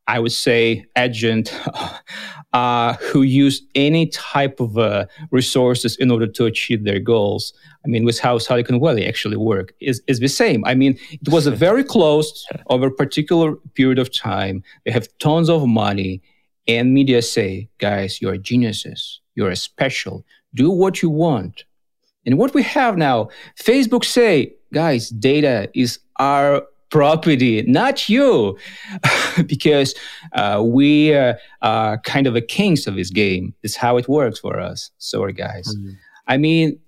I 0.06 0.20
would 0.20 0.32
say, 0.32 0.86
agent 0.96 1.52
uh, 2.52 2.94
who 2.94 3.22
use 3.22 3.62
any 3.74 4.06
type 4.06 4.60
of 4.60 4.78
uh, 4.78 5.06
resources 5.32 5.96
in 5.96 6.10
order 6.10 6.26
to 6.28 6.44
achieve 6.44 6.84
their 6.84 7.00
goals. 7.00 7.52
I 7.84 7.88
mean, 7.88 8.04
with 8.04 8.20
how 8.20 8.38
Silicon 8.38 8.80
Valley 8.80 9.06
actually 9.06 9.36
work 9.36 9.74
is, 9.80 10.00
is 10.06 10.20
the 10.20 10.28
same. 10.28 10.64
I 10.64 10.74
mean, 10.74 10.98
it 11.10 11.28
was 11.28 11.46
a 11.46 11.50
very 11.50 11.82
close 11.82 12.46
over 12.68 12.86
a 12.86 12.94
particular 12.94 13.56
period 13.74 13.98
of 13.98 14.12
time. 14.14 14.62
They 14.84 14.92
have 14.92 15.08
tons 15.18 15.50
of 15.50 15.66
money 15.66 16.22
and 16.68 16.92
media 16.92 17.22
say, 17.22 17.68
guys, 17.78 18.20
you're 18.20 18.36
geniuses. 18.36 19.20
You're 19.34 19.54
special. 19.54 20.24
Do 20.54 20.70
what 20.70 21.02
you 21.02 21.10
want. 21.10 21.64
And 22.26 22.38
what 22.38 22.54
we 22.54 22.62
have 22.64 22.96
now, 22.96 23.30
Facebook 23.58 24.04
say, 24.04 24.54
guys, 24.72 25.08
data 25.08 25.70
is 25.74 25.98
our 26.18 26.62
property, 26.90 27.62
not 27.62 28.08
you, 28.08 28.58
because 29.46 29.94
uh, 30.32 30.62
we 30.64 31.14
uh, 31.14 31.34
are 31.62 31.98
kind 31.98 32.26
of 32.26 32.36
a 32.36 32.40
kings 32.40 32.86
of 32.86 32.96
this 32.96 33.10
game. 33.10 33.54
It's 33.62 33.76
how 33.76 33.96
it 33.96 34.08
works 34.08 34.38
for 34.38 34.58
us. 34.58 34.90
Sorry, 34.98 35.32
guys. 35.32 35.74
Mm-hmm. 35.74 35.90
I 36.26 36.36
mean, 36.36 36.78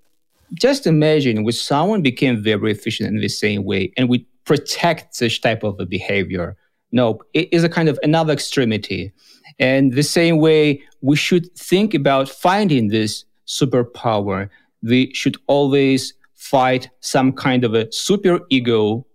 just 0.55 0.87
imagine 0.87 1.47
if 1.49 1.55
someone 1.55 2.03
became 2.03 2.43
very 2.43 2.73
efficient 2.73 3.09
in 3.09 3.21
the 3.21 3.29
same 3.29 3.65
way 3.65 3.93
and 3.97 4.09
we 4.09 4.27
protect 4.45 5.15
such 5.15 5.41
type 5.41 5.63
of 5.63 5.79
a 5.79 5.87
behavior. 5.87 6.57
No, 6.93 7.21
it 7.35 7.49
is 7.53 7.63
a 7.63 7.69
kind 7.69 7.89
of 7.89 7.99
another 8.03 8.33
extremity. 8.33 9.13
And 9.61 9.93
the 9.93 10.03
same 10.03 10.39
way, 10.39 10.83
we 11.03 11.17
should 11.17 11.55
think 11.57 11.95
about 11.95 12.29
finding 12.29 12.89
this 12.89 13.25
superpower. 13.47 14.49
We 14.83 15.13
should 15.13 15.37
always 15.47 16.15
fight 16.35 16.89
some 17.01 17.33
kind 17.33 17.63
of 17.65 17.75
a 17.75 17.93
super 17.93 18.41
ego, 18.49 19.07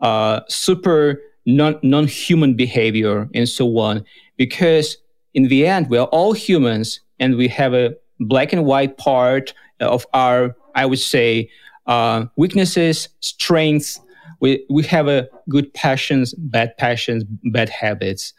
uh, 0.00 0.40
super 0.48 1.20
non 1.46 1.78
non 1.82 2.08
human 2.08 2.54
behavior, 2.54 3.28
and 3.32 3.48
so 3.48 3.78
on. 3.78 4.04
Because 4.36 4.98
in 5.32 5.44
the 5.44 5.66
end, 5.66 5.88
we 5.88 5.96
are 5.96 6.08
all 6.08 6.32
humans, 6.32 7.00
and 7.20 7.36
we 7.36 7.46
have 7.48 7.72
a 7.72 7.94
black 8.18 8.52
and 8.52 8.64
white 8.64 8.98
part 8.98 9.54
of 9.78 10.04
our, 10.12 10.56
I 10.74 10.86
would 10.86 10.98
say, 10.98 11.50
uh, 11.86 12.26
weaknesses, 12.36 13.08
strengths. 13.20 14.00
We 14.40 14.64
we 14.68 14.82
have 14.84 15.06
a 15.06 15.28
good 15.48 15.72
passions, 15.72 16.34
bad 16.34 16.76
passions, 16.78 17.22
bad 17.44 17.68
habits. 17.68 18.34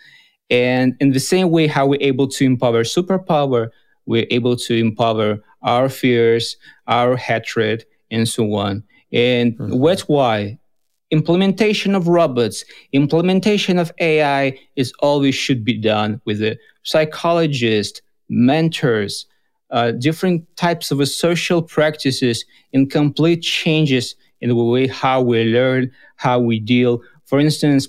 And 0.50 0.96
in 1.00 1.12
the 1.12 1.20
same 1.20 1.52
way, 1.52 1.68
how 1.68 1.86
we're 1.86 2.02
able 2.02 2.28
to 2.30 2.46
empower 2.46 2.84
superpower, 2.84 3.70
we're 4.06 4.28
able 4.32 4.56
to 4.56 4.74
empower 4.74 5.40
our 5.62 5.90
fears, 5.90 6.58
our 6.88 7.16
hatred, 7.16 7.86
and 8.10 8.28
so 8.28 8.54
on. 8.56 8.84
And 9.12 9.58
mm-hmm. 9.58 9.84
that's 9.84 10.08
why 10.08 10.58
implementation 11.12 11.96
of 11.96 12.08
robots, 12.08 12.64
implementation 12.94 13.78
of 13.80 13.92
AI 14.00 14.60
is 14.76 14.94
always 15.00 15.36
should 15.36 15.64
be 15.64 15.74
done 15.74 16.22
with 16.26 16.42
a 16.42 16.58
psychologist, 16.84 18.02
mentors, 18.30 19.26
uh, 19.72 19.92
different 19.92 20.46
types 20.56 20.92
of 20.92 21.08
social 21.08 21.62
practices, 21.62 22.46
and 22.74 22.92
complete 22.92 23.42
changes 23.42 24.16
in 24.42 24.50
the 24.50 24.56
way 24.56 24.88
how 24.88 25.22
we 25.22 25.44
learn, 25.46 25.92
how 26.16 26.40
we 26.40 26.60
deal. 26.60 27.02
For 27.26 27.40
instance, 27.40 27.88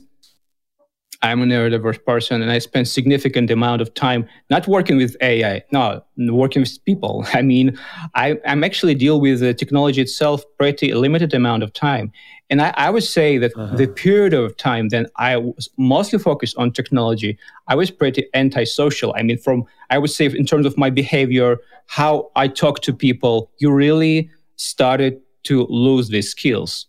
I'm 1.23 1.43
a 1.43 1.45
neurodiverse 1.45 2.03
person 2.05 2.41
and 2.41 2.51
I 2.51 2.59
spend 2.59 2.89
significant 2.89 3.51
amount 3.51 3.83
of 3.83 3.93
time 3.93 4.27
not 4.49 4.66
working 4.66 4.97
with 4.97 5.16
AI, 5.21 5.62
no, 5.71 6.03
working 6.16 6.62
with 6.62 6.83
people. 6.87 7.27
I 7.35 7.43
mean, 7.43 7.79
I, 8.14 8.39
am 8.45 8.64
actually 8.64 8.95
deal 8.95 9.21
with 9.21 9.41
the 9.41 9.53
technology 9.53 10.01
itself 10.01 10.43
pretty 10.57 10.95
limited 10.95 11.35
amount 11.35 11.62
of 11.62 11.75
time. 11.75 12.11
And 12.49 12.62
I, 12.62 12.73
I 12.77 12.91
would 12.91 13.05
say 13.05 13.37
that 13.37 13.57
uh-huh. 13.57 13.77
the 13.77 13.87
period 13.87 14.33
of 14.33 14.57
time 14.57 14.89
then 14.89 15.07
I 15.16 15.37
was 15.37 15.68
mostly 15.77 16.18
focused 16.18 16.57
on 16.57 16.73
technology, 16.73 17.39
I 17.68 17.75
was 17.75 17.91
pretty 17.91 18.27
antisocial. 18.33 19.14
I 19.14 19.23
mean, 19.23 19.37
from, 19.37 19.64
I 19.91 19.99
would 19.99 20.11
say 20.11 20.27
in 20.27 20.47
terms 20.47 20.64
of 20.64 20.79
my 20.79 20.89
behavior, 20.89 21.59
how 21.87 22.31
I 22.35 22.49
talk 22.49 22.81
to 22.81 22.95
people, 22.95 23.51
you 23.59 23.71
really 23.71 24.31
started 24.57 25.21
to 25.45 25.66
lose 25.68 26.09
these 26.09 26.31
skills. 26.31 26.87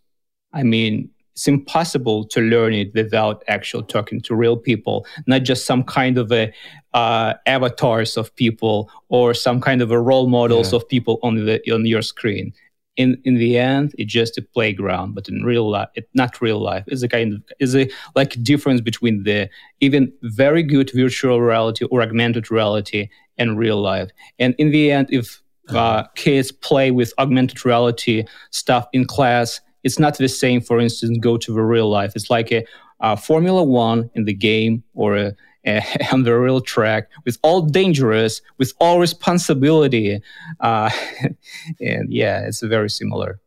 I 0.53 0.63
mean, 0.63 1.09
it's 1.41 1.47
impossible 1.47 2.23
to 2.23 2.39
learn 2.39 2.71
it 2.71 2.93
without 2.93 3.43
actually 3.47 3.81
talking 3.85 4.21
to 4.21 4.35
real 4.35 4.55
people, 4.55 5.07
not 5.25 5.41
just 5.41 5.65
some 5.65 5.81
kind 5.83 6.19
of 6.19 6.31
a 6.31 6.53
uh, 6.93 7.33
avatars 7.47 8.15
of 8.15 8.35
people 8.35 8.91
or 9.09 9.33
some 9.33 9.59
kind 9.59 9.81
of 9.81 9.89
a 9.89 9.99
role 9.99 10.27
models 10.27 10.71
yeah. 10.71 10.77
of 10.77 10.87
people 10.87 11.17
on 11.23 11.43
the 11.43 11.59
on 11.73 11.83
your 11.87 12.03
screen. 12.03 12.53
In 12.95 13.19
in 13.23 13.39
the 13.39 13.57
end, 13.57 13.95
it's 13.97 14.13
just 14.13 14.37
a 14.37 14.43
playground, 14.43 15.15
but 15.15 15.29
in 15.29 15.43
real 15.43 15.67
life, 15.67 15.89
it's 15.95 16.13
not 16.13 16.41
real 16.41 16.59
life. 16.59 16.83
It's 16.85 17.01
a 17.01 17.07
kind 17.07 17.33
of 17.33 17.41
is 17.59 17.75
a 17.75 17.89
like 18.13 18.43
difference 18.43 18.79
between 18.79 19.23
the 19.23 19.49
even 19.79 20.13
very 20.21 20.61
good 20.61 20.91
virtual 20.93 21.41
reality 21.41 21.85
or 21.85 22.03
augmented 22.03 22.51
reality 22.51 23.09
and 23.39 23.57
real 23.57 23.81
life. 23.81 24.11
And 24.37 24.53
in 24.59 24.69
the 24.69 24.91
end, 24.91 25.07
if 25.09 25.41
uh, 25.69 25.77
uh-huh. 25.77 26.07
kids 26.13 26.51
play 26.51 26.91
with 26.91 27.13
augmented 27.17 27.65
reality 27.65 28.25
stuff 28.51 28.85
in 28.93 29.05
class 29.05 29.59
it's 29.84 29.99
not 29.99 30.17
the 30.17 30.27
same, 30.27 30.61
for 30.61 30.79
instance, 30.79 31.17
go 31.21 31.38
to 31.38 31.53
the 31.53 31.61
real 31.61 31.89
life. 31.89 32.13
It's 32.15 32.29
like 32.29 32.51
a, 32.51 32.63
a 32.99 33.17
Formula 33.17 33.63
One 33.63 34.09
in 34.15 34.25
the 34.25 34.34
game 34.34 34.84
or 34.93 35.17
a, 35.17 35.34
a, 35.65 35.82
on 36.11 36.23
the 36.23 36.38
real 36.38 36.61
track 36.61 37.09
with 37.25 37.38
all 37.41 37.61
dangerous, 37.61 38.41
with 38.57 38.73
all 38.79 38.99
responsibility. 38.99 40.21
Uh, 40.59 40.89
and 41.79 42.11
yeah, 42.11 42.45
it's 42.45 42.61
very 42.61 42.89
similar. 42.89 43.39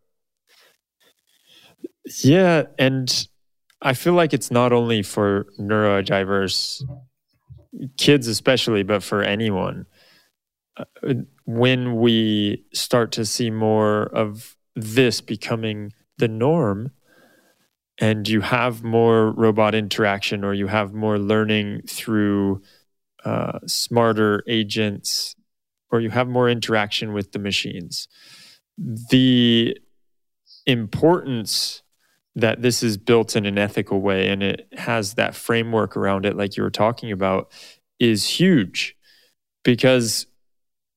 Yeah. 2.23 2.65
And 2.79 3.29
I 3.81 3.95
feel 3.95 4.15
like 4.15 4.33
it's 4.33 4.51
not 4.51 4.73
only 4.73 5.03
for 5.03 5.47
neurodiverse 5.59 6.83
kids, 7.97 8.29
especially, 8.29 8.83
but 8.83 9.03
for 9.03 9.23
anyone. 9.23 9.87
Uh, 10.77 11.15
when 11.47 11.97
we 11.97 12.65
start 12.73 13.13
to 13.13 13.25
see 13.25 13.51
more 13.51 14.05
of 14.05 14.57
this 14.75 15.21
becoming 15.21 15.93
the 16.19 16.29
norm 16.29 16.93
and 17.99 18.29
you 18.29 18.41
have 18.41 18.83
more 18.83 19.31
robot 19.33 19.75
interaction 19.75 20.45
or 20.45 20.53
you 20.53 20.67
have 20.67 20.93
more 20.93 21.19
learning 21.19 21.83
through 21.89 22.63
uh, 23.25 23.59
smarter 23.67 24.43
agents 24.49 25.37
or 25.91 26.01
you 26.01 26.11
have 26.11 26.29
more 26.29 26.49
interaction 26.49 27.13
with 27.13 27.33
the 27.33 27.39
machines. 27.39 28.09
The 29.11 29.77
importance 30.67 31.83
that 32.35 32.63
this 32.63 32.83
is 32.83 32.97
built 32.97 33.37
in 33.37 33.47
an 33.47 33.59
ethical 33.59 34.01
way 34.01 34.29
and 34.29 34.43
it 34.43 34.67
has 34.73 35.15
that 35.15 35.37
framework 35.37 35.97
around 35.97 36.27
it 36.27 36.37
like 36.37 36.57
you 36.57 36.65
were 36.65 36.71
talking 36.71 37.13
about 37.13 37.51
is 38.01 38.27
huge 38.27 38.97
because 39.63 40.27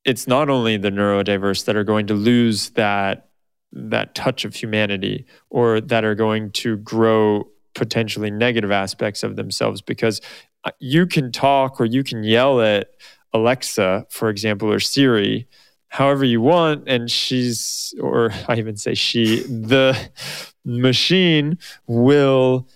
it's 0.04 0.26
not 0.26 0.50
only 0.50 0.78
the 0.78 0.90
neurodiverse 0.90 1.66
that 1.66 1.76
are 1.76 1.84
going 1.84 2.08
to 2.08 2.16
lose 2.16 2.72
that 2.72 3.27
that 3.72 4.16
touch 4.16 4.46
of 4.46 4.56
humanity 4.56 5.26
or 5.50 5.82
that 5.82 6.04
are 6.04 6.16
going 6.16 6.52
to 6.52 6.78
grow 6.78 7.48
potentially 7.76 8.32
negative 8.32 8.72
aspects 8.72 9.24
of 9.24 9.36
themselves 9.36 9.82
because 9.82 10.20
uh, 10.64 10.72
you 10.80 11.06
can 11.06 11.32
talk 11.32 11.80
or 11.80 11.86
you 11.86 12.04
can 12.04 12.24
yell 12.24 12.60
at 12.60 12.90
Alexa, 13.34 14.08
for 14.10 14.30
example, 14.30 14.72
or 14.72 14.80
Siri, 14.80 15.48
however 15.90 16.26
you 16.26 16.42
want. 16.42 16.88
And 16.88 17.10
she's, 17.10 17.94
or 18.02 18.32
I 18.48 18.56
even 18.58 18.78
say 18.78 18.94
she, 18.96 19.44
the 19.44 19.98
machine 20.66 21.60
will 21.86 22.68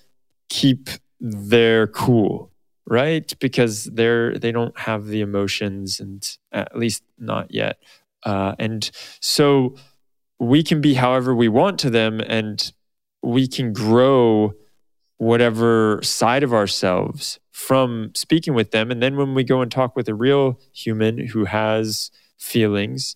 keep 0.50 0.90
their 1.20 1.88
cool, 1.88 2.52
right? 2.86 3.34
Because 3.40 3.86
they're, 3.86 4.38
they 4.38 4.52
don't 4.52 4.78
have 4.78 5.08
the 5.08 5.22
emotions 5.22 6.00
and 6.00 6.38
at 6.52 6.78
least 6.78 7.04
not 7.18 7.54
yet. 7.54 7.78
Uh, 8.24 8.54
and 8.60 8.92
so, 9.20 9.76
we 10.42 10.64
can 10.64 10.82
be 10.82 10.96
however 10.96 11.36
we 11.36 11.48
want 11.48 11.78
to 11.78 11.92
them 11.92 12.20
and 12.20 12.74
we 13.22 13.48
can 13.48 13.72
grow 13.72 14.52
whatever 15.18 16.00
side 16.02 16.42
of 16.42 16.52
ourselves 16.52 17.40
from 17.52 18.10
speaking 18.16 18.56
with 18.56 18.72
them. 18.72 18.90
And 18.90 19.04
then 19.04 19.18
when 19.18 19.36
we 19.36 19.44
go 19.44 19.62
and 19.62 19.72
talk 19.72 19.96
with 19.96 20.10
a 20.10 20.16
real 20.16 20.60
human 20.74 21.28
who 21.28 21.46
has 21.46 22.10
feelings, 22.40 23.16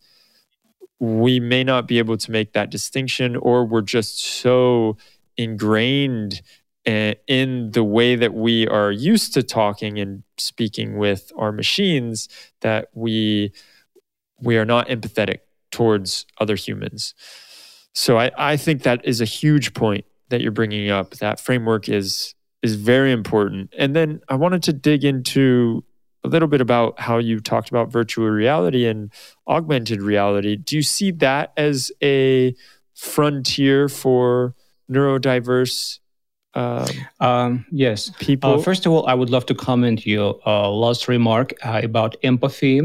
we 0.99 1.39
may 1.39 1.63
not 1.63 1.87
be 1.87 1.97
able 1.97 2.15
to 2.15 2.29
make 2.29 2.53
that 2.53 2.69
distinction, 2.69 3.35
or 3.35 3.65
we're 3.65 3.81
just 3.81 4.19
so 4.19 4.95
ingrained 5.35 6.43
eh, 6.85 7.15
in 7.27 7.71
the 7.71 7.83
way 7.83 8.15
that 8.15 8.35
we 8.35 8.67
are 8.67 8.91
used 8.91 9.33
to 9.33 9.41
talking 9.41 9.97
and 9.97 10.21
speaking 10.37 10.95
with 10.95 11.31
our 11.35 11.51
machines 11.51 12.29
that 12.61 12.89
we 12.93 13.51
we 14.39 14.57
are 14.57 14.65
not 14.65 14.87
empathetic 14.89 15.39
towards 15.75 16.25
other 16.39 16.55
humans. 16.55 17.13
So 17.93 18.17
I, 18.17 18.31
I 18.37 18.55
think 18.55 18.83
that 18.83 19.03
is 19.03 19.19
a 19.19 19.25
huge 19.25 19.73
point 19.73 20.05
that 20.29 20.39
you're 20.39 20.51
bringing 20.51 20.89
up. 20.89 21.15
That 21.15 21.39
framework 21.39 21.89
is 21.89 22.33
is 22.63 22.75
very 22.75 23.11
important. 23.11 23.73
And 23.77 23.93
then 23.93 24.21
I 24.29 24.35
wanted 24.35 24.63
to 24.63 24.73
dig 24.73 25.03
into 25.03 25.83
a 26.23 26.29
little 26.29 26.47
bit 26.47 26.61
about 26.61 26.99
how 26.99 27.17
you 27.17 27.41
talked 27.41 27.69
about 27.69 27.91
virtual 27.91 28.27
reality 28.29 28.87
and 28.87 29.11
augmented 29.47 30.01
reality. 30.01 30.55
Do 30.55 30.77
you 30.77 30.81
see 30.81 31.11
that 31.11 31.51
as 31.57 31.91
a 32.01 32.55
frontier 32.95 33.89
for 33.89 34.55
neurodiverse 34.89 35.99
um, 36.55 36.87
um, 37.19 37.65
yes. 37.71 38.11
People. 38.19 38.55
Uh, 38.55 38.57
first 38.61 38.85
of 38.85 38.91
all, 38.91 39.05
I 39.07 39.13
would 39.13 39.29
love 39.29 39.45
to 39.47 39.55
comment 39.55 40.05
your 40.05 40.39
uh, 40.45 40.69
last 40.69 41.07
remark 41.07 41.53
uh, 41.63 41.81
about 41.83 42.15
empathy. 42.23 42.81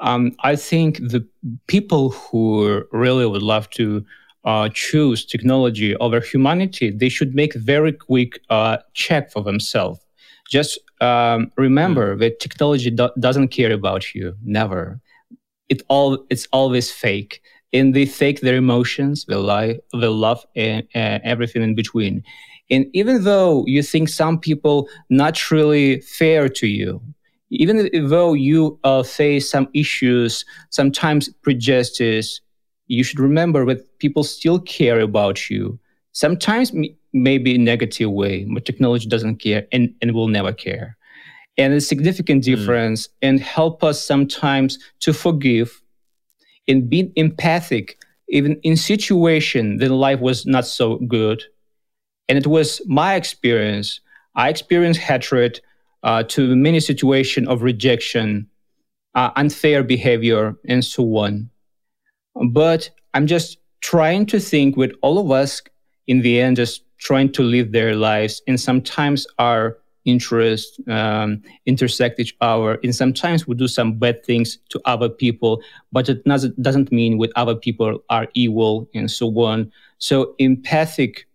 Um, 0.00 0.32
I 0.40 0.56
think 0.56 0.98
the 0.98 1.26
people 1.68 2.10
who 2.10 2.82
really 2.90 3.26
would 3.26 3.42
love 3.42 3.70
to 3.70 4.04
uh, 4.44 4.68
choose 4.74 5.24
technology 5.24 5.96
over 5.96 6.20
humanity, 6.20 6.90
they 6.90 7.08
should 7.08 7.34
make 7.34 7.54
very 7.54 7.92
quick 7.92 8.40
uh, 8.50 8.78
check 8.92 9.30
for 9.30 9.42
themselves. 9.42 10.00
Just 10.50 10.78
um, 11.00 11.50
remember 11.56 12.16
mm. 12.16 12.18
that 12.18 12.40
technology 12.40 12.90
do- 12.90 13.10
doesn't 13.18 13.48
care 13.48 13.72
about 13.72 14.14
you. 14.14 14.34
Never. 14.42 15.00
It 15.68 15.82
all 15.88 16.26
it's 16.28 16.46
always 16.52 16.90
fake, 16.90 17.40
and 17.72 17.94
they 17.94 18.04
fake 18.04 18.40
their 18.40 18.56
emotions, 18.56 19.24
their 19.24 19.38
life, 19.38 19.78
their 19.92 20.10
love, 20.10 20.44
and 20.54 20.86
everything 20.94 21.62
in 21.62 21.74
between. 21.74 22.22
And 22.70 22.86
even 22.92 23.24
though 23.24 23.64
you 23.66 23.82
think 23.82 24.08
some 24.08 24.38
people 24.38 24.88
not 25.10 25.50
really 25.50 26.00
fair 26.00 26.48
to 26.48 26.66
you, 26.66 27.00
even 27.50 27.88
though 28.08 28.32
you 28.32 28.78
uh, 28.84 29.02
face 29.02 29.48
some 29.48 29.68
issues, 29.74 30.44
sometimes 30.70 31.28
prejudices, 31.42 32.40
you 32.86 33.04
should 33.04 33.20
remember 33.20 33.64
that 33.66 33.98
people 33.98 34.24
still 34.24 34.58
care 34.58 35.00
about 35.00 35.50
you. 35.50 35.78
Sometimes 36.12 36.72
maybe 37.12 37.54
in 37.54 37.64
negative 37.64 38.10
way, 38.10 38.46
but 38.52 38.64
technology 38.64 39.08
doesn't 39.08 39.36
care 39.36 39.66
and, 39.72 39.94
and 40.02 40.12
will 40.12 40.28
never 40.28 40.52
care. 40.52 40.96
And 41.56 41.72
a 41.72 41.80
significant 41.80 42.44
hmm. 42.44 42.54
difference 42.54 43.06
mm. 43.06 43.10
and 43.22 43.40
help 43.40 43.84
us 43.84 44.04
sometimes 44.04 44.78
to 45.00 45.12
forgive 45.12 45.80
and 46.66 46.88
be 46.88 47.12
empathic 47.16 47.98
even 48.28 48.58
in 48.62 48.76
situation 48.76 49.76
that 49.78 49.90
life 49.90 50.20
was 50.20 50.46
not 50.46 50.66
so 50.66 50.96
good. 51.06 51.44
And 52.28 52.38
it 52.38 52.46
was 52.46 52.80
my 52.86 53.14
experience. 53.14 54.00
I 54.34 54.48
experienced 54.48 55.00
hatred 55.00 55.60
uh, 56.02 56.22
to 56.24 56.54
many 56.56 56.80
situations 56.80 57.48
of 57.48 57.62
rejection, 57.62 58.48
uh, 59.14 59.30
unfair 59.36 59.82
behavior, 59.82 60.54
and 60.66 60.84
so 60.84 61.04
on. 61.16 61.50
But 62.50 62.90
I'm 63.14 63.26
just 63.26 63.58
trying 63.80 64.26
to 64.26 64.40
think 64.40 64.76
with 64.76 64.92
all 65.02 65.18
of 65.18 65.30
us 65.30 65.62
in 66.06 66.22
the 66.22 66.40
end, 66.40 66.56
just 66.56 66.82
trying 66.98 67.30
to 67.32 67.42
live 67.42 67.72
their 67.72 67.94
lives. 67.94 68.42
And 68.46 68.60
sometimes 68.60 69.26
our 69.38 69.78
interests 70.04 70.78
um, 70.88 71.42
intersect 71.66 72.20
each 72.20 72.36
other. 72.40 72.78
And 72.82 72.94
sometimes 72.94 73.46
we 73.46 73.54
do 73.54 73.68
some 73.68 73.94
bad 73.94 74.24
things 74.24 74.58
to 74.70 74.80
other 74.84 75.08
people, 75.08 75.62
but 75.92 76.08
it 76.08 76.24
doesn't, 76.24 76.60
doesn't 76.62 76.92
mean 76.92 77.18
with 77.18 77.32
other 77.36 77.54
people 77.54 78.02
are 78.10 78.28
evil 78.34 78.88
and 78.94 79.10
so 79.10 79.28
on. 79.40 79.72
So 79.98 80.34
empathic 80.38 81.26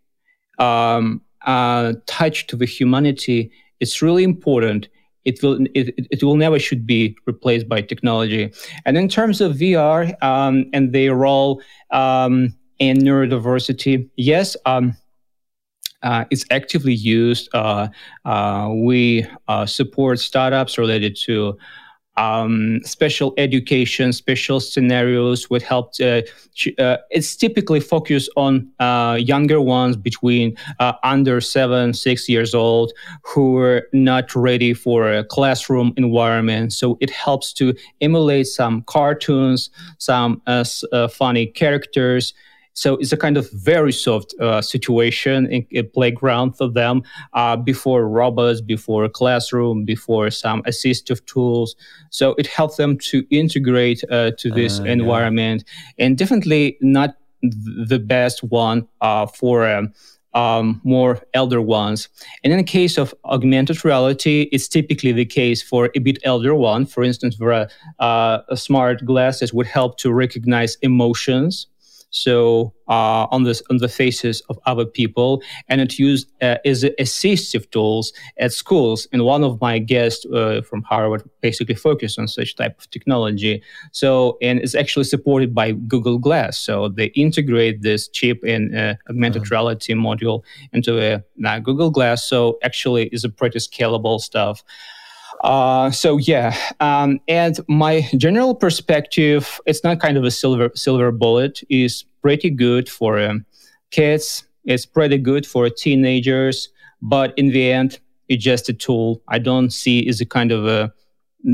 um, 0.60 1.22
uh, 1.46 1.94
touch 2.06 2.48
to 2.48 2.56
the 2.56 2.66
humanity 2.66 3.52
is 3.80 4.02
really 4.02 4.24
important 4.24 4.90
it 5.26 5.44
will 5.44 5.60
it, 5.76 6.08
it 6.12 6.24
will 6.24 6.36
never 6.36 6.60
should 6.60 6.86
be 6.86 7.16
replaced 7.26 7.68
by 7.68 7.82
technology. 7.82 8.52
And 8.86 8.98
in 8.98 9.08
terms 9.10 9.42
of 9.42 9.58
VR 9.58 10.02
um, 10.24 10.66
and 10.74 10.94
their 10.94 11.14
role 11.16 11.62
um, 11.92 12.56
in 12.80 12.98
neurodiversity, 12.98 14.10
yes. 14.16 14.56
Um, 14.66 14.96
uh, 16.02 16.24
it's 16.32 16.46
actively 16.50 16.94
used. 16.94 17.50
Uh, 17.54 17.90
uh, 18.24 18.70
we 18.74 19.28
uh, 19.50 19.66
support 19.66 20.20
startups 20.20 20.78
related 20.78 21.14
to 21.26 21.58
um, 22.20 22.82
special 22.84 23.34
education, 23.38 24.12
special 24.12 24.60
scenarios 24.60 25.50
would 25.50 25.62
help. 25.62 25.94
To, 25.94 26.24
uh, 26.78 26.98
it's 27.10 27.36
typically 27.36 27.80
focused 27.80 28.30
on 28.36 28.70
uh, 28.80 29.18
younger 29.20 29.62
ones 29.62 29.96
between 29.96 30.56
uh, 30.80 30.94
under 31.04 31.40
seven, 31.40 31.94
six 31.94 32.28
years 32.28 32.54
old 32.54 32.92
who 33.24 33.58
are 33.58 33.88
not 33.94 34.36
ready 34.36 34.74
for 34.74 35.12
a 35.12 35.24
classroom 35.24 35.94
environment. 35.96 36.74
So 36.74 36.98
it 37.00 37.10
helps 37.10 37.54
to 37.54 37.74
emulate 38.02 38.48
some 38.48 38.84
cartoons, 38.84 39.70
some 39.98 40.42
uh, 40.46 40.66
uh, 40.92 41.08
funny 41.08 41.48
characters 41.48 42.34
so 42.80 42.96
it's 42.96 43.12
a 43.12 43.18
kind 43.18 43.36
of 43.36 43.52
very 43.52 43.92
soft 43.92 44.34
uh, 44.40 44.62
situation 44.62 45.48
in 45.48 45.68
a 45.74 45.84
playground 45.84 46.54
for 46.54 46.70
them 46.70 47.04
uh, 47.34 47.58
before 47.58 48.08
robots, 48.08 48.62
before 48.62 49.04
a 49.04 49.10
classroom, 49.10 49.84
before 49.84 50.32
some 50.32 50.64
assistive 50.64 51.20
tools. 51.26 51.76
So 52.10 52.36
it 52.38 52.48
helps 52.48 52.78
them 52.78 52.98
to 53.10 53.26
integrate 53.32 54.06
uh, 54.10 54.32
to 54.38 54.50
this 54.50 54.80
uh, 54.80 54.84
environment 54.84 55.66
yeah. 55.68 56.06
and 56.06 56.18
definitely 56.18 56.78
not 56.80 57.18
the 57.42 58.00
best 58.00 58.46
one 58.46 58.88
uh, 59.02 59.26
for 59.28 59.68
um, 59.68 59.92
um, 60.34 60.80
more 60.86 61.20
elder 61.34 61.62
ones. 61.62 62.08
And 62.46 62.54
in 62.54 62.60
the 62.60 62.64
case 62.64 62.98
of 62.98 63.14
augmented 63.26 63.84
reality, 63.84 64.48
it's 64.54 64.70
typically 64.70 65.12
the 65.12 65.26
case 65.26 65.62
for 65.62 65.90
a 65.96 66.00
bit 66.00 66.18
elder 66.24 66.56
one. 66.56 66.86
For 66.86 67.04
instance, 67.04 67.38
where 67.38 67.68
uh, 68.00 68.56
smart 68.56 69.04
glasses 69.04 69.54
would 69.54 69.68
help 69.68 69.98
to 69.98 70.14
recognize 70.14 70.78
emotions 70.82 71.68
so 72.12 72.74
uh, 72.88 73.28
on 73.32 73.44
the 73.44 73.62
on 73.70 73.78
the 73.78 73.88
faces 73.88 74.42
of 74.50 74.60
other 74.66 74.86
people, 74.86 75.42
and 75.68 75.80
it 75.80 76.00
used 76.00 76.32
uh, 76.42 76.58
as 76.66 76.84
assistive 77.00 77.70
tools 77.72 78.14
at 78.38 78.52
schools. 78.52 79.08
And 79.12 79.24
one 79.26 79.44
of 79.44 79.62
my 79.62 79.78
guests 79.80 80.26
uh, 80.26 80.62
from 80.62 80.82
Harvard 80.84 81.30
basically 81.42 81.76
focused 81.76 82.18
on 82.18 82.28
such 82.28 82.56
type 82.56 82.80
of 82.80 82.90
technology. 82.90 83.62
So 83.92 84.38
and 84.42 84.60
it's 84.60 84.76
actually 84.76 85.06
supported 85.06 85.54
by 85.54 85.74
Google 85.74 86.18
Glass. 86.18 86.58
So 86.58 86.90
they 86.90 87.08
integrate 87.08 87.82
this 87.82 88.08
chip 88.08 88.44
and 88.44 88.76
uh, 88.76 88.96
augmented 89.10 89.44
uh-huh. 89.44 89.50
reality 89.52 89.94
module 89.94 90.44
into 90.74 91.00
a 91.00 91.62
Google 91.62 91.92
Glass. 91.92 92.28
So 92.28 92.58
actually, 92.64 93.08
is 93.08 93.24
a 93.24 93.30
pretty 93.30 93.60
scalable 93.60 94.20
stuff. 94.20 94.64
Uh, 95.44 95.90
so 95.90 96.18
yeah, 96.18 96.56
um, 96.80 97.20
and 97.28 97.60
my 97.68 98.08
general 98.18 98.54
perspective, 98.54 99.60
it's 99.66 99.84
not 99.84 100.00
kind 100.00 100.18
of 100.18 100.24
a 100.24 100.32
silver 100.32 100.70
silver 100.76 101.12
bullet. 101.12 101.62
is 101.70 102.04
pretty 102.22 102.50
good 102.50 102.90
for 102.90 103.20
um, 103.20 103.46
kids. 103.92 104.44
It's 104.66 104.86
pretty 104.86 105.18
good 105.18 105.46
for 105.46 105.70
teenagers, 105.70 106.70
but 107.02 107.34
in 107.38 107.50
the 107.50 107.72
end, 107.72 108.00
it's 108.28 108.44
just 108.44 108.68
a 108.70 108.74
tool. 108.74 109.22
I 109.30 109.40
don't 109.40 109.72
see 109.72 110.00
is 110.00 110.20
a 110.20 110.26
kind 110.26 110.52
of 110.52 110.68
a 110.68 110.94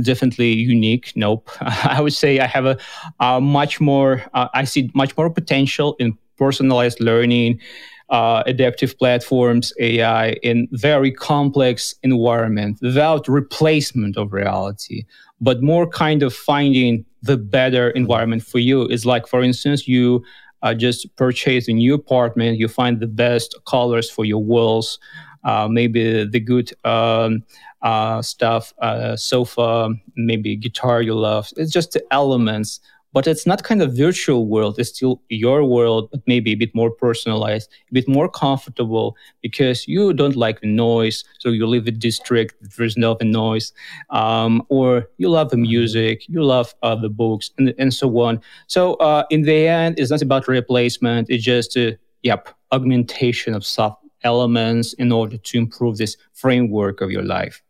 definitely 0.02 0.54
unique. 0.54 1.14
Nope. 1.16 1.50
I 1.62 2.02
would 2.02 2.14
say 2.14 2.40
I 2.40 2.48
have 2.48 2.66
a, 2.66 2.78
a 3.20 3.40
much 3.40 3.80
more. 3.80 4.24
Uh, 4.34 4.48
I 4.54 4.64
see 4.64 4.90
much 4.96 5.16
more 5.16 5.30
potential 5.30 5.96
in 6.00 6.18
personalized 6.38 7.00
learning 7.00 7.62
uh, 8.10 8.44
adaptive 8.46 8.98
platforms, 8.98 9.74
AI 9.80 10.32
in 10.44 10.68
very 10.72 11.12
complex 11.12 11.96
environment 12.04 12.78
without 12.82 13.28
replacement 13.28 14.18
of 14.18 14.34
reality, 14.34 15.06
but 15.42 15.62
more 15.64 15.88
kind 15.88 16.22
of 16.22 16.34
finding 16.34 17.06
the 17.24 17.38
better 17.38 17.90
environment 17.92 18.44
for 18.44 18.60
you. 18.60 18.86
Is 18.88 19.06
like, 19.06 19.28
for 19.28 19.42
instance, 19.42 19.88
you 19.88 20.24
uh, 20.62 20.74
just 20.74 21.16
purchase 21.16 21.68
a 21.68 21.74
new 21.74 21.94
apartment, 21.94 22.58
you 22.58 22.68
find 22.68 23.00
the 23.00 23.08
best 23.08 23.56
colors 23.66 24.10
for 24.10 24.26
your 24.26 24.44
walls, 24.44 25.00
uh, 25.44 25.68
maybe 25.70 26.26
the 26.26 26.40
good 26.40 26.72
um, 26.86 27.44
uh, 27.82 28.22
stuff, 28.22 28.74
uh, 28.80 29.16
sofa, 29.16 29.90
maybe 30.16 30.56
guitar 30.56 31.02
you 31.02 31.14
love. 31.14 31.52
It's 31.56 31.72
just 31.72 31.92
the 31.92 32.04
elements 32.12 32.80
but 33.16 33.26
it's 33.28 33.48
not 33.48 33.64
kind 33.64 33.82
of 33.82 33.96
virtual 33.96 34.46
world 34.54 34.78
it's 34.78 34.90
still 34.90 35.22
your 35.30 35.64
world 35.64 36.10
but 36.12 36.22
maybe 36.28 36.52
a 36.52 36.60
bit 36.64 36.74
more 36.76 36.92
personalized 36.92 37.68
a 37.90 37.94
bit 37.94 38.08
more 38.08 38.30
comfortable 38.30 39.16
because 39.42 39.88
you 39.88 40.14
don't 40.14 40.36
like 40.36 40.60
the 40.62 40.68
noise 40.68 41.24
so 41.40 41.50
you 41.50 41.66
live 41.66 41.88
in 41.88 41.98
district 41.98 42.54
there's 42.78 42.98
no 42.98 43.18
noise 43.22 43.74
um, 44.10 44.62
or 44.70 45.08
you 45.18 45.30
love 45.30 45.50
the 45.50 45.62
music 45.72 46.28
you 46.28 46.44
love 46.44 46.76
uh, 46.84 46.96
the 46.96 47.10
books 47.10 47.52
and, 47.58 47.74
and 47.80 47.94
so 47.94 48.08
on 48.20 48.40
so 48.68 48.96
uh, 48.96 49.24
in 49.30 49.44
the 49.44 49.68
end 49.68 49.98
it's 49.98 50.12
not 50.12 50.22
about 50.22 50.48
replacement 50.48 51.30
it's 51.30 51.44
just 51.44 51.78
uh, 51.78 51.92
yep 52.22 52.50
augmentation 52.72 53.54
of 53.56 53.66
soft 53.66 54.06
elements 54.26 54.94
in 54.94 55.12
order 55.12 55.38
to 55.38 55.58
improve 55.58 55.98
this 55.98 56.18
framework 56.34 57.00
of 57.00 57.12
your 57.12 57.24
life. 57.24 57.62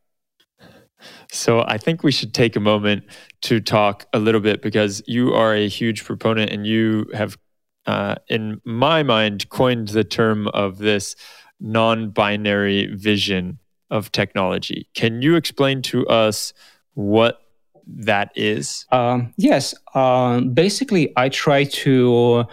So 1.32 1.64
I 1.68 1.78
think 1.78 2.04
we 2.04 2.12
should 2.12 2.34
take 2.34 2.56
a 2.56 2.60
moment 2.60 3.04
to 3.42 3.60
talk 3.60 4.06
a 4.14 4.20
little 4.20 4.42
bit 4.42 4.62
because 4.62 5.02
you 5.08 5.34
are 5.34 5.54
a 5.54 5.68
huge 5.68 6.04
proponent 6.04 6.52
and 6.52 6.66
you 6.66 7.06
have, 7.14 7.38
uh, 7.86 8.16
in 8.28 8.62
my 8.64 9.04
mind, 9.04 9.50
coined 9.50 9.90
the 9.90 10.04
term 10.04 10.48
of 10.50 10.78
this 10.78 11.16
non 11.60 12.10
binary 12.10 12.88
vision 12.96 13.60
of 13.90 14.12
technology. 14.12 14.88
Can 14.94 15.22
you 15.22 15.36
explain 15.36 15.82
to 15.84 16.08
us 16.08 16.54
what 16.94 17.42
that 17.88 18.32
is? 18.36 18.86
Um, 18.92 19.34
yes. 19.38 19.76
Um, 19.94 20.54
basically, 20.54 21.14
I 21.18 21.30
try 21.30 21.66
to 21.66 22.46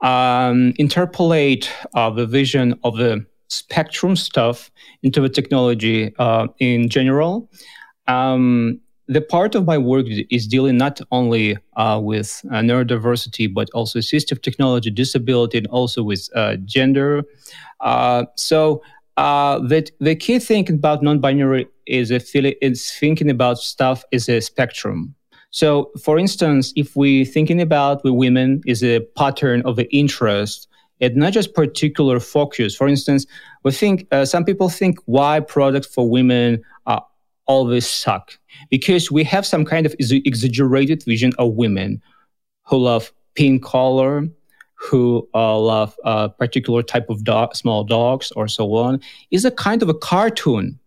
um, 0.00 0.72
interpolate 0.78 1.70
uh, 1.94 2.10
the 2.10 2.26
vision 2.26 2.78
of 2.84 2.96
the 2.96 3.26
spectrum 3.48 4.16
stuff 4.16 4.70
into 5.02 5.20
the 5.20 5.28
technology 5.28 6.14
uh, 6.18 6.48
in 6.58 6.88
general. 6.88 7.50
Um, 8.08 8.80
the 9.08 9.20
part 9.20 9.54
of 9.54 9.64
my 9.66 9.78
work 9.78 10.06
is 10.30 10.46
dealing 10.48 10.76
not 10.76 11.00
only 11.12 11.56
uh, 11.76 12.00
with 12.02 12.44
uh, 12.50 12.56
neurodiversity, 12.56 13.52
but 13.52 13.70
also 13.70 14.00
assistive 14.00 14.42
technology, 14.42 14.90
disability, 14.90 15.58
and 15.58 15.66
also 15.68 16.02
with 16.02 16.28
uh, 16.34 16.56
gender. 16.64 17.22
Uh, 17.80 18.24
so 18.34 18.82
uh, 19.16 19.60
the, 19.60 19.88
the 20.00 20.16
key 20.16 20.38
thing 20.38 20.68
about 20.68 21.02
non-binary 21.02 21.68
is, 21.86 22.10
a 22.10 22.64
is 22.64 22.90
thinking 22.90 23.30
about 23.30 23.58
stuff 23.58 24.04
as 24.12 24.28
a 24.28 24.40
spectrum. 24.40 25.14
So, 25.50 25.90
for 26.02 26.18
instance, 26.18 26.72
if 26.76 26.96
we're 26.96 27.24
thinking 27.24 27.62
about 27.62 28.02
the 28.02 28.12
women 28.12 28.60
is 28.66 28.82
a 28.82 29.00
pattern 29.16 29.62
of 29.64 29.76
the 29.76 29.88
interest 29.94 30.68
and 31.00 31.16
not 31.16 31.32
just 31.32 31.54
particular 31.54 32.20
focus. 32.20 32.74
For 32.74 32.88
instance, 32.88 33.26
we 33.62 33.72
think 33.72 34.06
uh, 34.10 34.24
some 34.24 34.44
people 34.44 34.68
think 34.68 34.98
why 35.04 35.40
products 35.40 35.86
for 35.86 36.08
women 36.08 36.62
uh, 36.86 37.00
always 37.46 37.88
suck 37.88 38.38
because 38.70 39.10
we 39.10 39.24
have 39.24 39.46
some 39.46 39.64
kind 39.64 39.86
of 39.86 39.94
exaggerated 39.98 41.02
vision 41.04 41.32
of 41.38 41.54
women 41.54 42.02
who 42.64 42.78
love 42.78 43.12
pink 43.34 43.62
color, 43.62 44.28
who 44.74 45.28
uh, 45.34 45.58
love 45.58 45.96
a 46.04 46.28
particular 46.28 46.82
type 46.82 47.08
of 47.08 47.24
dog, 47.24 47.54
small 47.54 47.84
dogs, 47.84 48.32
or 48.32 48.48
so 48.48 48.74
on. 48.74 49.00
Is 49.30 49.44
a 49.44 49.50
kind 49.50 49.82
of 49.82 49.88
a 49.88 49.94
cartoon 49.94 50.78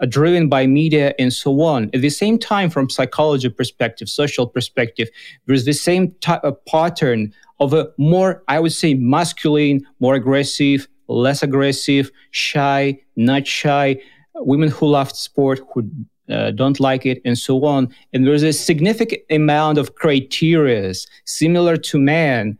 uh, 0.00 0.06
driven 0.06 0.48
by 0.48 0.66
media 0.66 1.14
and 1.18 1.32
so 1.32 1.60
on. 1.62 1.90
At 1.94 2.00
the 2.00 2.10
same 2.10 2.38
time, 2.38 2.70
from 2.70 2.90
psychology 2.90 3.48
perspective, 3.48 4.08
social 4.08 4.46
perspective, 4.46 5.08
there's 5.46 5.64
the 5.64 5.72
same 5.72 6.12
type 6.20 6.42
of 6.44 6.62
pattern 6.64 7.32
of 7.60 7.72
a 7.72 7.88
more, 7.98 8.42
I 8.48 8.58
would 8.58 8.72
say, 8.72 8.94
masculine, 8.94 9.86
more 10.00 10.14
aggressive, 10.14 10.88
less 11.06 11.42
aggressive, 11.42 12.10
shy, 12.30 13.00
not 13.16 13.46
shy, 13.46 14.00
women 14.36 14.68
who 14.68 14.86
love 14.86 15.12
sport, 15.12 15.60
who 15.72 15.88
uh, 16.28 16.50
don't 16.52 16.80
like 16.80 17.06
it, 17.06 17.20
and 17.24 17.38
so 17.38 17.64
on. 17.64 17.94
And 18.12 18.26
there's 18.26 18.42
a 18.42 18.52
significant 18.52 19.22
amount 19.30 19.78
of 19.78 19.94
criteria 19.94 20.92
similar 21.24 21.76
to 21.76 21.98
men. 21.98 22.58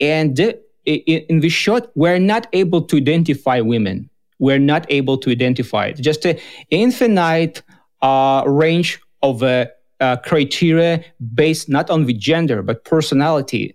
And 0.00 0.38
in, 0.84 1.40
the 1.40 1.48
short, 1.48 1.90
we're 1.94 2.18
not 2.18 2.46
able 2.52 2.82
to 2.82 2.96
identify 2.96 3.60
women 3.60 4.10
we're 4.38 4.58
not 4.58 4.86
able 4.88 5.16
to 5.18 5.30
identify 5.30 5.86
it. 5.86 5.94
Just 5.94 6.24
an 6.24 6.38
infinite 6.70 7.62
uh, 8.02 8.42
range 8.46 9.00
of 9.22 9.42
uh, 9.42 9.66
uh, 10.00 10.16
criteria 10.16 11.04
based 11.34 11.68
not 11.68 11.90
on 11.90 12.04
the 12.04 12.12
gender, 12.12 12.62
but 12.62 12.84
personality. 12.84 13.74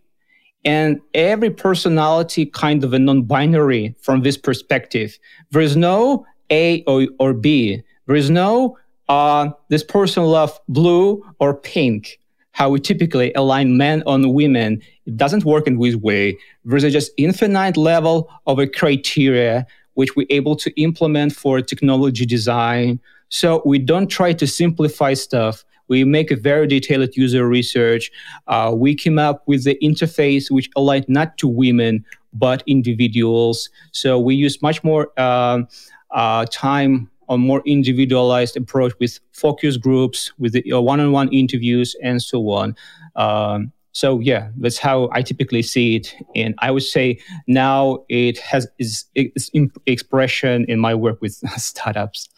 And 0.63 1.01
every 1.15 1.49
personality 1.49 2.45
kind 2.45 2.83
of 2.83 2.93
a 2.93 2.99
non-binary 2.99 3.95
from 4.01 4.21
this 4.21 4.37
perspective. 4.37 5.17
There 5.49 5.61
is 5.61 5.75
no 5.75 6.25
A 6.51 6.83
or, 6.83 7.07
or 7.19 7.33
B. 7.33 7.81
There 8.07 8.15
is 8.15 8.29
no 8.29 8.77
uh, 9.09 9.49
this 9.69 9.83
person 9.83 10.23
love 10.23 10.57
blue 10.69 11.21
or 11.39 11.53
pink. 11.53 12.19
How 12.53 12.69
we 12.69 12.79
typically 12.79 13.33
align 13.33 13.77
men 13.77 14.03
on 14.05 14.33
women. 14.33 14.81
It 15.05 15.17
doesn't 15.17 15.45
work 15.45 15.67
in 15.67 15.79
this 15.79 15.95
way. 15.95 16.37
There's 16.65 16.83
a 16.83 16.89
just 16.89 17.11
infinite 17.17 17.77
level 17.77 18.29
of 18.45 18.59
a 18.59 18.67
criteria 18.67 19.65
which 19.95 20.15
we're 20.15 20.27
able 20.29 20.55
to 20.57 20.81
implement 20.81 21.33
for 21.33 21.61
technology 21.61 22.25
design. 22.25 22.99
So 23.29 23.61
we 23.65 23.79
don't 23.79 24.07
try 24.07 24.33
to 24.33 24.47
simplify 24.47 25.13
stuff. 25.13 25.63
We 25.87 26.03
make 26.05 26.31
a 26.31 26.37
very 26.37 26.67
detailed 26.67 27.15
user 27.17 27.45
research. 27.47 28.11
Uh, 28.47 28.71
we 28.73 28.95
came 28.95 29.19
up 29.19 29.43
with 29.45 29.65
the 29.65 29.77
interface 29.81 30.49
which 30.49 30.69
aligned 30.75 31.09
not 31.09 31.37
to 31.39 31.47
women 31.47 32.05
but 32.33 32.63
individuals. 32.65 33.69
So 33.91 34.17
we 34.17 34.35
use 34.35 34.61
much 34.61 34.83
more 34.83 35.11
uh, 35.17 35.63
uh, 36.11 36.45
time 36.51 37.09
on 37.29 37.39
more 37.39 37.61
individualized 37.65 38.57
approach 38.57 38.93
with 38.99 39.19
focus 39.31 39.77
groups, 39.77 40.33
with 40.37 40.51
the 40.53 40.73
uh, 40.73 40.81
one-on-one 40.81 41.29
interviews, 41.29 41.95
and 42.03 42.21
so 42.21 42.49
on. 42.49 42.75
Um, 43.15 43.71
so 43.93 44.19
yeah, 44.19 44.49
that's 44.57 44.77
how 44.77 45.09
I 45.11 45.21
typically 45.21 45.61
see 45.61 45.95
it, 45.95 46.13
and 46.35 46.55
I 46.59 46.71
would 46.71 46.83
say 46.83 47.19
now 47.47 48.03
it 48.09 48.37
has 48.39 48.67
its, 48.79 49.05
its 49.15 49.49
expression 49.85 50.65
in 50.67 50.79
my 50.79 50.95
work 50.95 51.21
with 51.21 51.33
startups. 51.57 52.29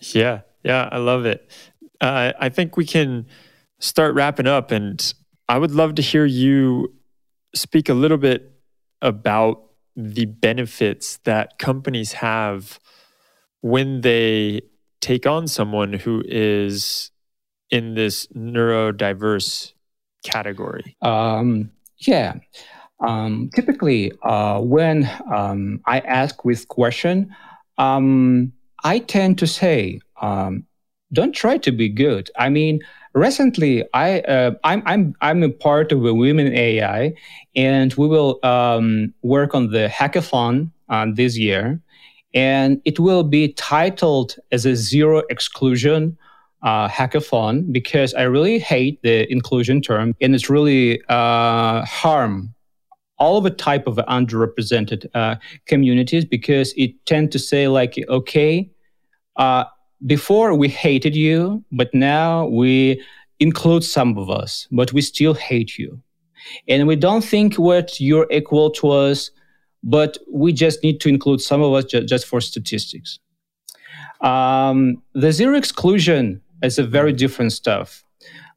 Yeah, 0.00 0.40
yeah, 0.64 0.88
I 0.90 0.98
love 0.98 1.26
it. 1.26 1.50
Uh, 2.00 2.32
I 2.38 2.48
think 2.48 2.76
we 2.76 2.84
can 2.84 3.26
start 3.78 4.14
wrapping 4.14 4.46
up, 4.46 4.70
and 4.70 5.12
I 5.48 5.58
would 5.58 5.72
love 5.72 5.96
to 5.96 6.02
hear 6.02 6.24
you 6.24 6.94
speak 7.54 7.88
a 7.88 7.94
little 7.94 8.18
bit 8.18 8.52
about 9.02 9.69
the 10.08 10.26
benefits 10.26 11.18
that 11.24 11.58
companies 11.58 12.12
have 12.14 12.78
when 13.60 14.00
they 14.00 14.62
take 15.00 15.26
on 15.26 15.48
someone 15.48 15.92
who 15.92 16.22
is 16.26 17.10
in 17.70 17.94
this 17.94 18.26
neurodiverse 18.28 19.72
category? 20.24 20.96
Um, 21.02 21.70
yeah. 21.98 22.34
Um, 23.00 23.50
typically, 23.54 24.12
uh, 24.22 24.60
when 24.60 25.10
um, 25.32 25.80
I 25.86 26.00
ask 26.00 26.44
with 26.44 26.68
question, 26.68 27.34
um, 27.78 28.52
I 28.84 28.98
tend 28.98 29.38
to 29.38 29.46
say, 29.46 30.00
um, 30.20 30.66
"Don't 31.12 31.32
try 31.32 31.56
to 31.58 31.72
be 31.72 31.88
good." 31.88 32.30
I 32.36 32.50
mean, 32.50 32.80
recently, 33.14 33.84
I 33.94 34.20
uh, 34.20 34.52
I'm 34.64 34.82
I'm 34.86 35.14
I'm 35.20 35.42
a 35.42 35.50
part 35.50 35.92
of 35.92 36.04
a 36.04 36.14
Women 36.14 36.52
AI, 36.52 37.12
and 37.54 37.92
we 37.94 38.06
will 38.06 38.38
um, 38.42 39.12
work 39.22 39.54
on 39.54 39.70
the 39.70 39.88
hackathon 39.88 40.70
uh, 40.88 41.06
this 41.12 41.36
year, 41.36 41.80
and 42.34 42.80
it 42.84 42.98
will 42.98 43.22
be 43.22 43.52
titled 43.54 44.36
as 44.52 44.66
a 44.66 44.76
zero 44.76 45.22
exclusion 45.30 46.16
uh, 46.62 46.88
hackathon 46.88 47.72
because 47.72 48.14
I 48.14 48.22
really 48.22 48.58
hate 48.58 49.00
the 49.02 49.30
inclusion 49.32 49.80
term 49.80 50.14
and 50.20 50.34
it's 50.34 50.50
really 50.50 51.00
uh, 51.08 51.84
harm 51.84 52.54
all 53.18 53.36
of 53.36 53.44
the 53.44 53.50
type 53.50 53.86
of 53.86 53.96
underrepresented 53.96 55.06
uh, 55.14 55.36
communities 55.66 56.24
because 56.24 56.72
it 56.76 56.92
tend 57.04 57.30
to 57.32 57.38
say 57.38 57.68
like, 57.68 58.02
okay, 58.08 58.70
uh, 59.36 59.64
before 60.06 60.54
we 60.54 60.68
hated 60.68 61.14
you, 61.14 61.64
but 61.72 61.92
now 61.94 62.46
we 62.46 63.02
include 63.38 63.84
some 63.84 64.16
of 64.16 64.30
us, 64.30 64.66
but 64.70 64.92
we 64.92 65.02
still 65.02 65.34
hate 65.34 65.78
you. 65.78 66.00
And 66.68 66.86
we 66.86 66.96
don't 66.96 67.24
think 67.24 67.56
what 67.56 68.00
you're 68.00 68.26
equal 68.30 68.70
to 68.72 68.90
us, 68.90 69.30
but 69.82 70.18
we 70.30 70.52
just 70.52 70.82
need 70.82 71.00
to 71.00 71.08
include 71.08 71.40
some 71.40 71.62
of 71.62 71.72
us 71.72 71.84
ju- 71.84 72.04
just 72.04 72.26
for 72.26 72.40
statistics. 72.40 73.18
Um, 74.20 75.02
the 75.14 75.32
zero 75.32 75.56
exclusion 75.56 76.42
is 76.62 76.78
a 76.78 76.84
very 76.84 77.12
different 77.12 77.52
stuff. 77.52 78.04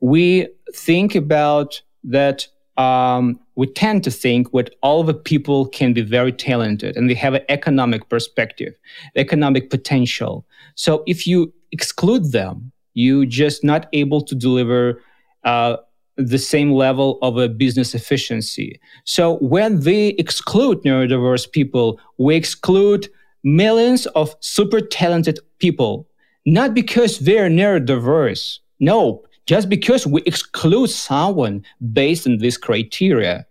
We 0.02 0.48
think 0.74 1.16
about 1.16 1.82
that. 2.06 2.48
Um, 2.78 3.40
we 3.56 3.68
tend 3.68 4.04
to 4.06 4.12
think 4.12 4.52
that 4.52 4.76
all 4.82 5.04
the 5.04 5.14
people 5.14 5.68
can 5.68 5.94
be 5.94 6.02
very 6.02 6.32
talented 6.32 6.98
and 6.98 7.10
they 7.10 7.14
have 7.14 7.36
an 7.36 7.44
economic 7.50 8.10
perspective, 8.10 8.74
economic 9.16 9.70
potential. 9.70 10.46
So 10.76 11.04
if 11.06 11.28
you 11.28 11.54
exclude 11.72 12.32
them, 12.32 12.72
you 12.96 13.26
just 13.26 13.64
not 13.64 13.88
able 13.94 14.22
to 14.22 14.36
deliver 14.36 15.02
uh, 15.44 15.78
the 16.18 16.40
same 16.40 16.72
level 16.72 17.20
of 17.22 17.38
a 17.38 17.48
business 17.50 17.94
efficiency. 17.94 18.80
So 19.04 19.38
when 19.38 19.80
we 19.82 20.10
exclude 20.20 20.82
neurodiverse 20.84 21.52
people, 21.52 22.00
we 22.18 22.36
exclude 22.36 23.08
millions 23.44 24.06
of 24.08 24.36
super 24.40 24.80
talented 24.80 25.40
people 25.60 26.08
not 26.46 26.74
because 26.74 27.20
they're 27.20 27.50
neurodiverse. 27.50 28.60
No, 28.80 29.24
just 29.46 29.70
because 29.70 30.08
we 30.08 30.22
exclude 30.24 30.90
someone 30.90 31.64
based 31.92 32.28
on 32.28 32.38
this 32.38 32.58
criteria. 32.58 33.46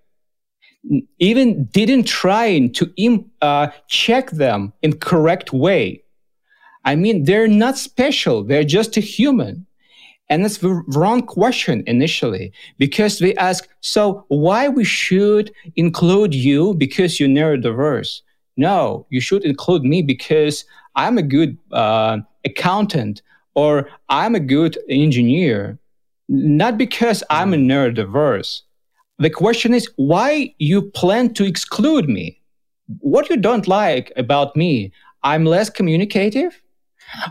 Even 1.19 1.65
didn't 1.67 2.05
try 2.05 2.67
to 2.67 3.25
uh, 3.41 3.69
check 3.89 4.31
them 4.31 4.73
in 4.83 4.99
correct 4.99 5.53
way. 5.53 6.03
I 6.85 6.97
mean, 6.97 7.25
they're 7.25 7.47
not 7.47 7.79
special. 7.79 8.43
They're 8.43 8.65
just 8.65 8.97
a 8.97 9.01
human. 9.01 9.67
And 10.29 10.45
that's 10.45 10.59
the 10.59 10.83
wrong 10.89 11.23
question 11.23 11.85
initially, 11.87 12.53
because 12.79 13.21
we 13.21 13.37
ask, 13.37 13.69
so 13.81 14.25
why 14.29 14.69
we 14.69 14.83
should 14.83 15.53
include 15.77 16.35
you 16.35 16.75
because 16.75 17.21
you're 17.21 17.29
neurodiverse? 17.29 18.23
no, 18.57 19.07
you 19.11 19.21
should 19.21 19.45
include 19.45 19.83
me 19.83 20.03
because 20.03 20.65
I'm 20.95 21.19
a 21.19 21.23
good 21.23 21.57
uh, 21.73 22.19
accountant 22.45 23.23
or 23.55 23.89
I'm 24.09 24.35
a 24.35 24.41
good 24.41 24.79
engineer, 24.89 25.79
not 26.29 26.79
because 26.79 27.23
I'm 27.31 27.53
a 27.53 27.57
mm. 27.57 27.67
neurodiverse. 27.67 28.63
The 29.19 29.31
question 29.31 29.75
is 29.75 29.91
why 29.97 30.55
you 30.59 30.83
plan 30.83 31.35
to 31.35 31.45
exclude 31.45 32.09
me? 32.09 32.41
What 32.99 33.31
you 33.31 33.37
don't 33.37 33.69
like 33.69 34.13
about 34.17 34.57
me? 34.57 34.93
I'm 35.23 35.45
less 35.45 35.71
communicative, 35.71 36.61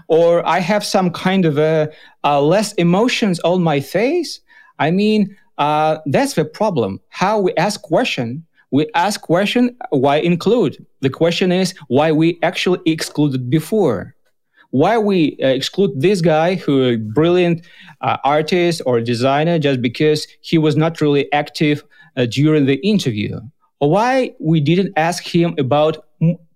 or 0.08 0.46
I 0.48 0.60
have 0.60 0.86
some 0.86 1.12
kind 1.12 1.46
of 1.46 1.58
a, 1.58 1.92
a 2.24 2.42
less 2.42 2.74
emotions 2.74 3.40
on 3.42 3.62
my 3.62 3.80
face. 3.80 4.40
I 4.80 4.92
mean, 4.92 5.36
uh, 5.58 5.98
that's 6.06 6.36
the 6.36 6.46
problem. 6.46 7.00
How 7.10 7.40
we 7.40 7.54
ask 7.56 7.82
question 7.82 8.46
we 8.72 8.90
ask 8.96 9.22
question 9.22 9.76
why 9.90 10.18
include 10.18 10.84
the 11.02 11.10
question 11.10 11.52
is 11.52 11.76
why 11.88 12.12
we 12.12 12.40
actually 12.42 12.80
excluded 12.86 13.50
before 13.50 14.16
why 14.72 14.98
we 14.98 15.38
uh, 15.44 15.48
exclude 15.48 15.92
this 15.96 16.22
guy 16.22 16.56
who 16.56 16.84
a 16.84 16.98
brilliant 16.98 17.62
uh, 18.02 18.18
artist 18.24 18.82
or 18.86 19.00
designer 19.02 19.60
just 19.60 19.82
because 19.82 20.28
he 20.42 20.58
was 20.58 20.76
not 20.76 21.00
really 21.02 21.32
active 21.32 21.84
uh, 22.18 22.26
during 22.26 22.66
the 22.66 22.76
interview? 22.86 23.40
Or 23.80 23.92
why 23.92 24.34
we 24.40 24.60
didn't 24.60 24.94
ask 24.96 25.24
him 25.24 25.56
about 25.58 26.06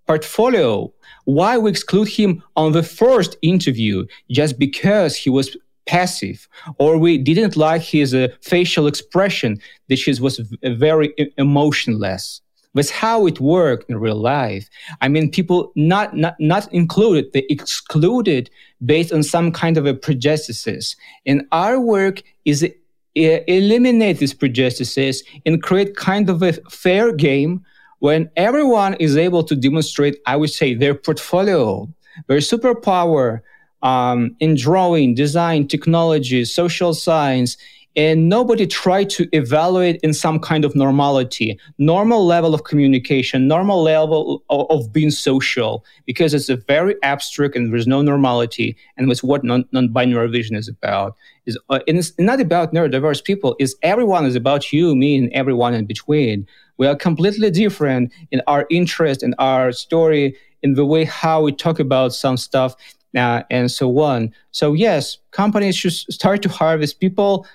portfolio? 0.06 0.92
Why 1.24 1.58
we 1.58 1.70
exclude 1.70 2.08
him 2.08 2.42
on 2.56 2.72
the 2.72 2.82
first 2.82 3.36
interview 3.42 4.06
just 4.30 4.58
because 4.58 5.16
he 5.16 5.28
was 5.28 5.56
passive? 5.86 6.48
Or 6.78 6.98
we 6.98 7.18
didn't 7.18 7.56
like 7.56 7.82
his 7.82 8.14
uh, 8.14 8.28
facial 8.40 8.86
expression 8.86 9.58
that 9.88 9.98
he 9.98 10.10
was 10.20 10.40
very 10.62 11.14
emotionless 11.36 12.40
that's 12.76 12.90
how 12.90 13.26
it 13.26 13.40
worked 13.40 13.90
in 13.90 13.98
real 13.98 14.16
life. 14.16 14.68
I 15.00 15.08
mean 15.08 15.30
people 15.30 15.72
not 15.74 16.16
not 16.16 16.36
not 16.38 16.72
included 16.72 17.32
they 17.32 17.46
excluded 17.48 18.50
based 18.84 19.12
on 19.12 19.22
some 19.22 19.50
kind 19.50 19.76
of 19.76 19.86
a 19.86 19.94
prejudices. 19.94 20.96
And 21.24 21.46
our 21.52 21.80
work 21.80 22.22
is 22.44 22.66
eliminate 23.14 24.18
these 24.18 24.34
prejudices 24.34 25.24
and 25.46 25.62
create 25.62 25.96
kind 25.96 26.28
of 26.28 26.42
a 26.42 26.52
fair 26.70 27.12
game 27.12 27.64
when 28.00 28.30
everyone 28.36 28.92
is 28.94 29.16
able 29.16 29.42
to 29.42 29.56
demonstrate 29.56 30.20
i 30.26 30.36
would 30.36 30.50
say 30.50 30.74
their 30.74 30.94
portfolio. 30.94 31.88
Their 32.28 32.38
superpower 32.38 33.40
um, 33.82 34.34
in 34.40 34.56
drawing, 34.56 35.14
design, 35.14 35.68
technology, 35.68 36.44
social 36.44 36.94
science, 36.94 37.56
and 37.96 38.28
nobody 38.28 38.66
tried 38.66 39.08
to 39.08 39.26
evaluate 39.32 39.98
in 40.02 40.12
some 40.12 40.38
kind 40.38 40.66
of 40.66 40.76
normality, 40.76 41.58
normal 41.78 42.26
level 42.26 42.54
of 42.54 42.64
communication, 42.64 43.48
normal 43.48 43.82
level 43.82 44.44
of, 44.50 44.66
of 44.68 44.92
being 44.92 45.10
social, 45.10 45.84
because 46.04 46.34
it's 46.34 46.50
a 46.50 46.56
very 46.56 46.94
abstract 47.02 47.56
and 47.56 47.72
there's 47.72 47.86
no 47.86 48.02
normality. 48.02 48.76
And 48.96 49.10
it's 49.10 49.22
what 49.22 49.44
non, 49.44 49.64
non-binary 49.72 50.28
vision 50.28 50.56
is 50.56 50.68
about. 50.68 51.16
Is 51.46 51.58
uh, 51.70 51.80
it's 51.86 52.12
not 52.18 52.40
about 52.40 52.74
neurodiverse 52.74 53.24
people. 53.24 53.56
Is 53.58 53.74
everyone 53.82 54.26
is 54.26 54.36
about 54.36 54.72
you, 54.72 54.94
me, 54.94 55.16
and 55.16 55.32
everyone 55.32 55.72
in 55.72 55.86
between. 55.86 56.46
We 56.76 56.86
are 56.86 56.96
completely 56.96 57.50
different 57.50 58.12
in 58.30 58.42
our 58.46 58.66
interest 58.68 59.22
in 59.22 59.34
our 59.38 59.72
story, 59.72 60.36
in 60.62 60.74
the 60.74 60.84
way 60.84 61.04
how 61.04 61.42
we 61.42 61.52
talk 61.52 61.78
about 61.78 62.12
some 62.12 62.36
stuff 62.36 62.74
uh, 63.16 63.42
and 63.50 63.70
so 63.70 63.98
on. 64.00 64.32
So 64.50 64.74
yes, 64.74 65.16
companies 65.30 65.76
should 65.76 65.92
start 65.92 66.42
to 66.42 66.50
harvest 66.50 67.00
people 67.00 67.46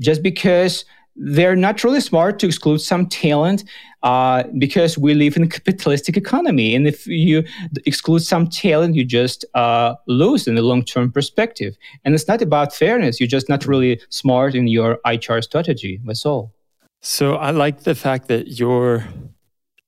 just 0.00 0.22
because 0.22 0.84
they're 1.14 1.56
not 1.56 1.84
really 1.84 2.00
smart 2.00 2.38
to 2.38 2.46
exclude 2.46 2.80
some 2.80 3.06
talent 3.06 3.64
uh, 4.02 4.44
because 4.58 4.96
we 4.96 5.14
live 5.14 5.36
in 5.36 5.42
a 5.42 5.48
capitalistic 5.48 6.16
economy. 6.16 6.74
And 6.74 6.86
if 6.88 7.06
you 7.06 7.44
exclude 7.84 8.20
some 8.20 8.48
talent, 8.48 8.94
you 8.94 9.04
just 9.04 9.44
uh, 9.54 9.94
lose 10.06 10.48
in 10.48 10.54
the 10.54 10.62
long 10.62 10.84
term 10.84 11.12
perspective. 11.12 11.76
And 12.04 12.14
it's 12.14 12.26
not 12.26 12.40
about 12.40 12.74
fairness. 12.74 13.20
You're 13.20 13.26
just 13.26 13.48
not 13.48 13.66
really 13.66 14.00
smart 14.08 14.54
in 14.54 14.66
your 14.68 14.98
HR 15.06 15.40
strategy. 15.40 16.00
That's 16.04 16.24
all. 16.24 16.54
So 17.02 17.34
I 17.34 17.50
like 17.50 17.82
the 17.82 17.94
fact 17.94 18.28
that 18.28 18.58
you're 18.58 19.04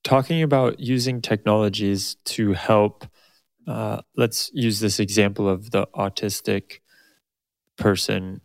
talking 0.03 0.43
about 0.43 0.79
using 0.79 1.21
technologies 1.21 2.17
to 2.25 2.53
help 2.53 3.07
uh, 3.67 4.01
let's 4.15 4.51
use 4.53 4.79
this 4.79 4.99
example 4.99 5.49
of 5.49 5.71
the 5.71 5.87
autistic 5.95 6.79
person 7.77 8.41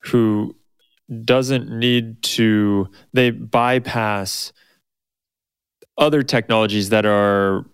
who 0.00 0.56
doesn't 1.24 1.70
need 1.70 2.22
to 2.22 2.88
they 3.12 3.30
bypass 3.30 4.52
other 5.98 6.22
technologies 6.22 6.90
that 6.90 7.06
are 7.06 7.64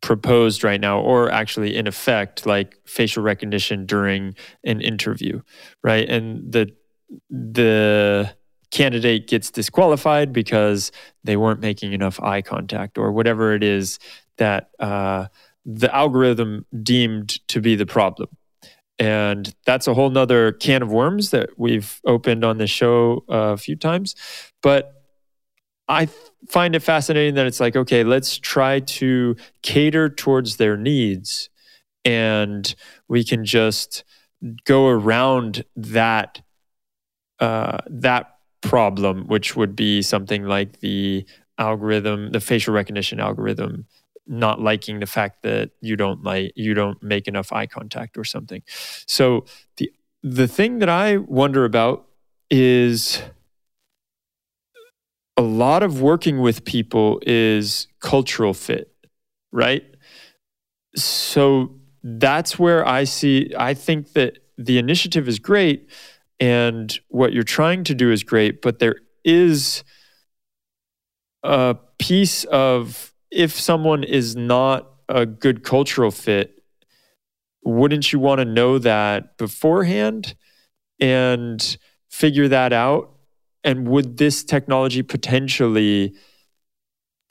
proposed 0.00 0.64
right 0.64 0.80
now 0.80 0.98
or 1.00 1.30
actually 1.30 1.76
in 1.76 1.86
effect 1.86 2.46
like 2.46 2.76
facial 2.86 3.22
recognition 3.22 3.86
during 3.86 4.34
an 4.64 4.80
interview 4.80 5.40
right 5.84 6.08
and 6.08 6.52
the 6.52 6.68
the 7.30 8.34
candidate 8.72 9.28
gets 9.28 9.50
disqualified 9.50 10.32
because 10.32 10.90
they 11.22 11.36
weren't 11.36 11.60
making 11.60 11.92
enough 11.92 12.18
eye 12.20 12.42
contact 12.42 12.98
or 12.98 13.12
whatever 13.12 13.54
it 13.54 13.62
is 13.62 13.98
that 14.38 14.70
uh, 14.80 15.26
the 15.64 15.94
algorithm 15.94 16.66
deemed 16.82 17.46
to 17.48 17.60
be 17.60 17.76
the 17.76 17.86
problem. 17.86 18.28
And 18.98 19.52
that's 19.66 19.88
a 19.88 19.94
whole 19.94 20.10
nother 20.10 20.52
can 20.52 20.82
of 20.82 20.92
worms 20.92 21.30
that 21.30 21.50
we've 21.58 22.00
opened 22.04 22.44
on 22.44 22.58
the 22.58 22.66
show 22.66 23.24
a 23.28 23.56
few 23.56 23.74
times. 23.74 24.14
But 24.62 24.92
I 25.88 26.08
find 26.48 26.76
it 26.76 26.80
fascinating 26.80 27.34
that 27.34 27.46
it's 27.46 27.60
like, 27.60 27.74
okay, 27.74 28.04
let's 28.04 28.38
try 28.38 28.80
to 28.80 29.36
cater 29.62 30.08
towards 30.08 30.56
their 30.56 30.76
needs 30.76 31.48
and 32.04 32.74
we 33.08 33.24
can 33.24 33.44
just 33.44 34.04
go 34.64 34.88
around 34.88 35.64
that 35.76 36.42
uh, 37.38 37.78
that 37.88 38.36
problem, 38.60 39.26
which 39.26 39.56
would 39.56 39.74
be 39.74 40.00
something 40.02 40.44
like 40.44 40.80
the 40.80 41.26
algorithm, 41.58 42.30
the 42.30 42.40
facial 42.40 42.72
recognition 42.72 43.20
algorithm 43.20 43.86
not 44.26 44.60
liking 44.60 45.00
the 45.00 45.06
fact 45.06 45.42
that 45.42 45.70
you 45.80 45.96
don't 45.96 46.22
like 46.22 46.52
you 46.54 46.74
don't 46.74 47.02
make 47.02 47.28
enough 47.28 47.52
eye 47.52 47.66
contact 47.66 48.16
or 48.16 48.24
something. 48.24 48.62
So 49.06 49.44
the 49.76 49.92
the 50.22 50.46
thing 50.46 50.78
that 50.78 50.88
I 50.88 51.16
wonder 51.16 51.64
about 51.64 52.06
is 52.50 53.22
a 55.36 55.42
lot 55.42 55.82
of 55.82 56.00
working 56.00 56.40
with 56.40 56.64
people 56.64 57.20
is 57.26 57.88
cultural 58.00 58.54
fit, 58.54 58.94
right? 59.50 59.84
So 60.94 61.80
that's 62.02 62.58
where 62.58 62.86
I 62.86 63.04
see 63.04 63.52
I 63.58 63.74
think 63.74 64.12
that 64.12 64.38
the 64.58 64.78
initiative 64.78 65.28
is 65.28 65.38
great 65.38 65.90
and 66.38 66.98
what 67.08 67.32
you're 67.32 67.44
trying 67.44 67.84
to 67.84 67.94
do 67.94 68.10
is 68.10 68.22
great, 68.22 68.62
but 68.62 68.78
there 68.78 68.96
is 69.24 69.84
a 71.42 71.76
piece 71.98 72.44
of 72.44 73.11
if 73.32 73.58
someone 73.58 74.04
is 74.04 74.36
not 74.36 74.90
a 75.08 75.24
good 75.24 75.64
cultural 75.64 76.10
fit, 76.10 76.62
wouldn't 77.64 78.12
you 78.12 78.18
want 78.18 78.40
to 78.40 78.44
know 78.44 78.78
that 78.78 79.38
beforehand 79.38 80.34
and 81.00 81.76
figure 82.10 82.48
that 82.48 82.72
out? 82.72 83.10
And 83.64 83.88
would 83.88 84.18
this 84.18 84.44
technology 84.44 85.02
potentially 85.02 86.14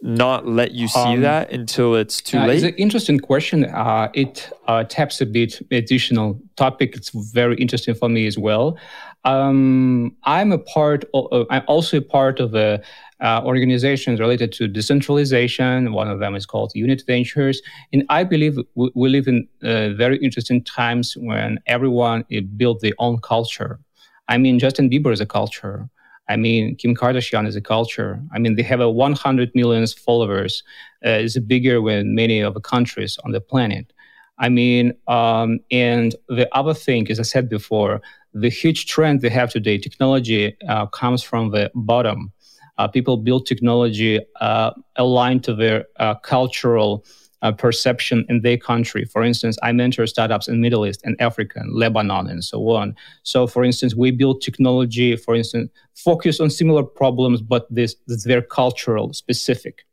not 0.01 0.47
let 0.47 0.71
you 0.71 0.87
see 0.87 0.99
um, 0.99 1.21
that 1.21 1.51
until 1.51 1.95
it's 1.95 2.21
too 2.21 2.39
uh, 2.39 2.47
late? 2.47 2.63
It's 2.63 2.73
an 2.73 2.75
interesting 2.75 3.19
question. 3.19 3.65
Uh, 3.65 4.09
it 4.13 4.49
uh, 4.67 4.83
taps 4.85 5.21
a 5.21 5.25
bit 5.25 5.61
additional 5.71 6.41
topic. 6.55 6.95
It's 6.95 7.09
very 7.09 7.55
interesting 7.57 7.93
for 7.93 8.09
me 8.09 8.25
as 8.25 8.37
well. 8.37 8.77
Um, 9.23 10.15
I'm 10.23 10.51
a 10.51 10.57
part. 10.57 11.05
Of, 11.13 11.45
I'm 11.51 11.63
also 11.67 11.97
a 11.97 12.01
part 12.01 12.39
of 12.39 12.55
a 12.55 12.81
uh, 13.21 13.41
organizations 13.45 14.19
related 14.19 14.51
to 14.53 14.67
decentralization. 14.67 15.93
One 15.93 16.07
of 16.07 16.19
them 16.19 16.35
is 16.35 16.45
called 16.45 16.71
Unit 16.73 17.03
Ventures. 17.05 17.61
And 17.93 18.03
I 18.09 18.23
believe 18.23 18.57
we, 18.75 18.91
we 18.95 19.09
live 19.09 19.27
in 19.27 19.47
uh, 19.63 19.89
very 19.89 20.17
interesting 20.17 20.63
times 20.63 21.15
when 21.17 21.59
everyone 21.67 22.25
builds 22.57 22.81
their 22.81 22.93
own 22.99 23.19
culture. 23.19 23.79
I 24.27 24.37
mean, 24.37 24.59
Justin 24.59 24.89
Bieber 24.89 25.11
is 25.11 25.21
a 25.21 25.25
culture. 25.25 25.89
I 26.29 26.37
mean, 26.37 26.75
Kim 26.75 26.95
Kardashian 26.95 27.45
is 27.47 27.55
a 27.55 27.61
culture. 27.61 28.21
I 28.33 28.39
mean, 28.39 28.55
they 28.55 28.63
have 28.63 28.79
a 28.79 28.89
100 28.89 29.51
million 29.53 29.85
followers. 29.87 30.63
Uh, 31.05 31.09
it's 31.09 31.37
bigger 31.39 31.81
than 31.81 32.15
many 32.15 32.39
of 32.39 32.53
the 32.53 32.61
countries 32.61 33.17
on 33.25 33.31
the 33.31 33.41
planet. 33.41 33.91
I 34.39 34.49
mean, 34.49 34.93
um, 35.07 35.59
and 35.69 36.15
the 36.29 36.47
other 36.55 36.73
thing, 36.73 37.11
as 37.11 37.19
I 37.19 37.23
said 37.23 37.49
before, 37.49 38.01
the 38.33 38.49
huge 38.49 38.87
trend 38.87 39.21
they 39.21 39.29
have 39.29 39.51
today, 39.51 39.77
technology 39.77 40.55
uh, 40.67 40.85
comes 40.87 41.21
from 41.21 41.51
the 41.51 41.69
bottom. 41.75 42.31
Uh, 42.77 42.87
people 42.87 43.17
build 43.17 43.45
technology 43.45 44.19
uh, 44.39 44.71
aligned 44.95 45.43
to 45.43 45.53
their 45.53 45.85
uh, 45.97 46.15
cultural 46.15 47.05
uh, 47.41 47.51
perception 47.51 48.25
in 48.29 48.41
their 48.41 48.57
country. 48.57 49.05
For 49.05 49.23
instance, 49.23 49.57
I 49.63 49.71
mentor 49.71 50.05
startups 50.07 50.47
in 50.47 50.61
Middle 50.61 50.85
East 50.85 51.01
and 51.03 51.19
Africa 51.19 51.59
and 51.59 51.73
Lebanon 51.73 52.27
and 52.27 52.43
so 52.43 52.69
on. 52.69 52.95
So, 53.23 53.47
for 53.47 53.63
instance, 53.63 53.95
we 53.95 54.11
build 54.11 54.41
technology, 54.41 55.15
for 55.15 55.35
instance, 55.35 55.71
focus 55.95 56.39
on 56.39 56.49
similar 56.49 56.83
problems, 56.83 57.41
but 57.41 57.67
this, 57.69 57.95
this 58.07 58.17
is 58.17 58.25
very 58.25 58.43
cultural 58.43 59.13
specific. 59.13 59.85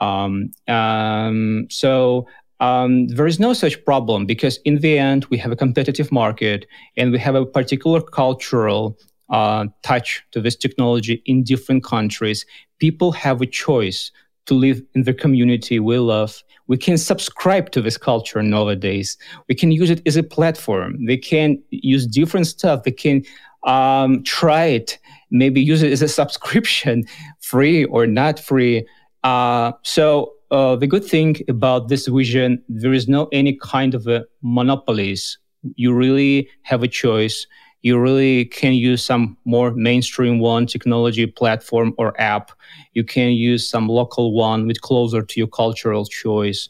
Um, 0.00 0.52
um, 0.66 1.66
so 1.70 2.26
um, 2.60 3.08
there 3.08 3.26
is 3.26 3.40
no 3.40 3.52
such 3.52 3.82
problem 3.84 4.26
because 4.26 4.58
in 4.64 4.78
the 4.80 4.98
end 4.98 5.26
we 5.26 5.38
have 5.38 5.52
a 5.52 5.56
competitive 5.56 6.10
market 6.12 6.66
and 6.96 7.12
we 7.12 7.18
have 7.18 7.34
a 7.34 7.46
particular 7.46 8.00
cultural 8.00 8.98
uh, 9.30 9.66
touch 9.82 10.24
to 10.32 10.40
this 10.40 10.56
technology 10.56 11.22
in 11.26 11.42
different 11.42 11.84
countries. 11.84 12.44
People 12.78 13.12
have 13.12 13.40
a 13.40 13.46
choice 13.46 14.10
to 14.46 14.54
live 14.54 14.82
in 14.94 15.04
the 15.04 15.14
community 15.14 15.78
we 15.78 15.98
love. 15.98 16.42
We 16.66 16.76
can 16.76 16.98
subscribe 16.98 17.70
to 17.70 17.80
this 17.80 17.96
culture 17.96 18.42
nowadays. 18.42 19.16
We 19.48 19.54
can 19.54 19.70
use 19.70 19.90
it 19.90 20.02
as 20.06 20.16
a 20.16 20.22
platform. 20.22 21.06
They 21.06 21.16
can 21.16 21.62
use 21.70 22.06
different 22.06 22.46
stuff. 22.46 22.82
They 22.82 22.90
can 22.92 23.22
um, 23.64 24.22
try 24.24 24.64
it, 24.66 24.98
maybe 25.30 25.60
use 25.60 25.82
it 25.82 25.92
as 25.92 26.02
a 26.02 26.08
subscription, 26.08 27.04
free 27.40 27.84
or 27.84 28.06
not 28.06 28.38
free. 28.38 28.86
Uh, 29.22 29.72
so 29.82 30.32
uh, 30.50 30.76
the 30.76 30.86
good 30.86 31.04
thing 31.04 31.36
about 31.48 31.88
this 31.88 32.06
vision, 32.06 32.62
there 32.68 32.92
is 32.92 33.08
no 33.08 33.28
any 33.32 33.56
kind 33.62 33.94
of 33.94 34.06
a 34.06 34.24
monopolies. 34.42 35.38
You 35.76 35.92
really 35.92 36.48
have 36.62 36.82
a 36.82 36.88
choice. 36.88 37.46
You 37.82 37.98
really 37.98 38.44
can 38.44 38.74
use 38.74 39.02
some 39.02 39.36
more 39.44 39.70
mainstream 39.72 40.38
one 40.38 40.66
technology 40.66 41.26
platform 41.26 41.94
or 41.98 42.18
app. 42.20 42.52
You 42.92 43.04
can 43.04 43.32
use 43.32 43.68
some 43.68 43.88
local 43.88 44.32
one 44.32 44.66
with 44.66 44.80
closer 44.80 45.22
to 45.22 45.40
your 45.40 45.48
cultural 45.48 46.04
choice. 46.04 46.68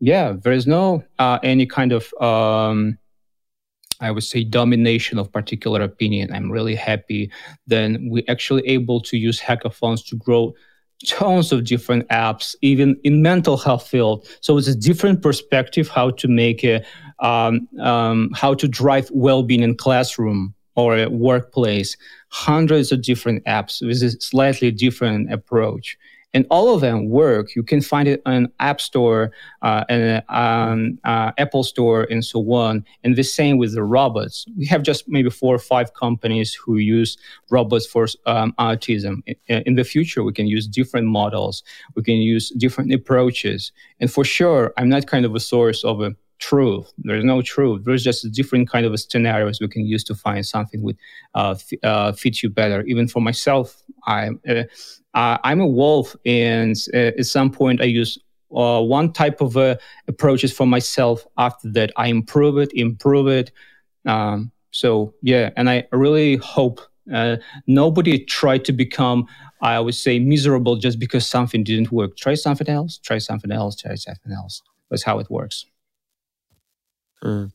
Yeah, 0.00 0.32
there 0.32 0.52
is 0.52 0.66
no 0.66 1.04
uh, 1.18 1.38
any 1.42 1.66
kind 1.66 1.92
of 1.92 2.12
um, 2.20 2.98
I 4.00 4.10
would 4.10 4.24
say 4.24 4.44
domination 4.44 5.18
of 5.18 5.30
particular 5.30 5.82
opinion. 5.82 6.32
I'm 6.32 6.50
really 6.50 6.74
happy. 6.74 7.30
Then 7.66 8.08
we 8.10 8.24
actually 8.28 8.66
able 8.66 9.00
to 9.02 9.16
use 9.16 9.40
hackathons 9.40 10.06
to 10.08 10.16
grow 10.16 10.54
tons 11.06 11.52
of 11.52 11.64
different 11.64 12.06
apps, 12.08 12.54
even 12.60 12.98
in 13.04 13.22
mental 13.22 13.56
health 13.56 13.86
field. 13.86 14.26
So 14.40 14.58
it's 14.58 14.68
a 14.68 14.74
different 14.74 15.22
perspective 15.22 15.88
how 15.88 16.10
to 16.10 16.28
make 16.28 16.64
a, 16.64 16.84
um, 17.20 17.68
um, 17.80 18.30
how 18.34 18.54
to 18.54 18.68
drive 18.68 19.10
well-being 19.12 19.62
in 19.62 19.76
classroom 19.76 20.54
or 20.74 20.96
a 20.96 21.08
workplace. 21.08 21.96
Hundreds 22.28 22.92
of 22.92 23.02
different 23.02 23.44
apps 23.44 23.84
with 23.86 24.02
a 24.02 24.10
slightly 24.20 24.70
different 24.70 25.32
approach 25.32 25.96
and 26.32 26.46
all 26.50 26.74
of 26.74 26.80
them 26.80 27.08
work. 27.08 27.54
You 27.56 27.62
can 27.62 27.80
find 27.80 28.06
it 28.06 28.22
on 28.24 28.52
App 28.60 28.80
Store 28.80 29.32
uh, 29.62 29.84
and 29.88 30.22
um, 30.28 30.98
uh, 31.04 31.32
Apple 31.38 31.64
Store 31.64 32.04
and 32.10 32.24
so 32.24 32.52
on. 32.52 32.84
And 33.02 33.16
the 33.16 33.24
same 33.24 33.58
with 33.58 33.74
the 33.74 33.82
robots. 33.82 34.46
We 34.56 34.66
have 34.66 34.82
just 34.82 35.08
maybe 35.08 35.30
four 35.30 35.54
or 35.54 35.58
five 35.58 35.94
companies 35.94 36.54
who 36.54 36.76
use 36.76 37.16
robots 37.50 37.86
for 37.86 38.06
um, 38.26 38.52
autism. 38.58 39.22
In, 39.48 39.62
in 39.66 39.74
the 39.74 39.84
future, 39.84 40.22
we 40.22 40.32
can 40.32 40.46
use 40.46 40.66
different 40.66 41.06
models. 41.06 41.62
We 41.94 42.02
can 42.02 42.16
use 42.16 42.50
different 42.50 42.92
approaches. 42.92 43.72
And 43.98 44.12
for 44.12 44.24
sure, 44.24 44.72
I'm 44.76 44.88
not 44.88 45.06
kind 45.06 45.24
of 45.24 45.34
a 45.34 45.40
source 45.40 45.84
of 45.84 46.00
a 46.00 46.14
truth. 46.40 46.92
There's 46.98 47.24
no 47.24 47.42
truth. 47.42 47.84
There's 47.84 48.02
just 48.02 48.24
a 48.24 48.30
different 48.30 48.68
kind 48.68 48.84
of 48.84 48.98
scenarios 48.98 49.60
we 49.60 49.68
can 49.68 49.86
use 49.86 50.02
to 50.04 50.14
find 50.14 50.44
something 50.44 50.82
would 50.82 50.96
uh, 51.34 51.52
f- 51.52 51.78
uh, 51.82 52.12
fit 52.12 52.42
you 52.42 52.50
better. 52.50 52.82
Even 52.82 53.06
for 53.06 53.20
myself, 53.20 53.82
I'm 54.06 54.40
uh, 54.48 54.64
I'm 55.14 55.60
a 55.60 55.66
wolf, 55.66 56.16
and 56.26 56.76
uh, 56.94 57.18
at 57.18 57.26
some 57.26 57.50
point 57.50 57.80
I 57.80 57.84
use 57.84 58.18
uh, 58.54 58.80
one 58.80 59.12
type 59.12 59.40
of 59.40 59.56
uh, 59.56 59.76
approaches 60.08 60.52
for 60.52 60.66
myself. 60.66 61.26
After 61.38 61.70
that, 61.72 61.92
I 61.96 62.08
improve 62.08 62.58
it, 62.58 62.72
improve 62.74 63.28
it. 63.28 63.52
Um, 64.06 64.50
so 64.72 65.14
yeah, 65.22 65.50
and 65.56 65.68
I 65.68 65.86
really 65.92 66.36
hope 66.36 66.80
nobody 67.66 68.24
tried 68.24 68.64
to 68.64 68.72
become 68.72 69.26
I 69.62 69.78
would 69.78 69.94
say 69.94 70.18
miserable 70.18 70.76
just 70.76 70.98
because 70.98 71.26
something 71.26 71.64
didn't 71.64 71.92
work. 71.92 72.16
Try 72.16 72.34
something 72.34 72.68
else, 72.68 72.98
try 72.98 73.18
something 73.18 73.52
else, 73.52 73.76
try 73.76 73.94
something 73.94 74.32
else. 74.32 74.62
That's 74.90 75.02
how 75.02 75.18
it 75.18 75.30
works. 75.30 75.66
Mm. 77.24 77.52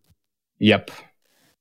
Yep. 0.60 0.92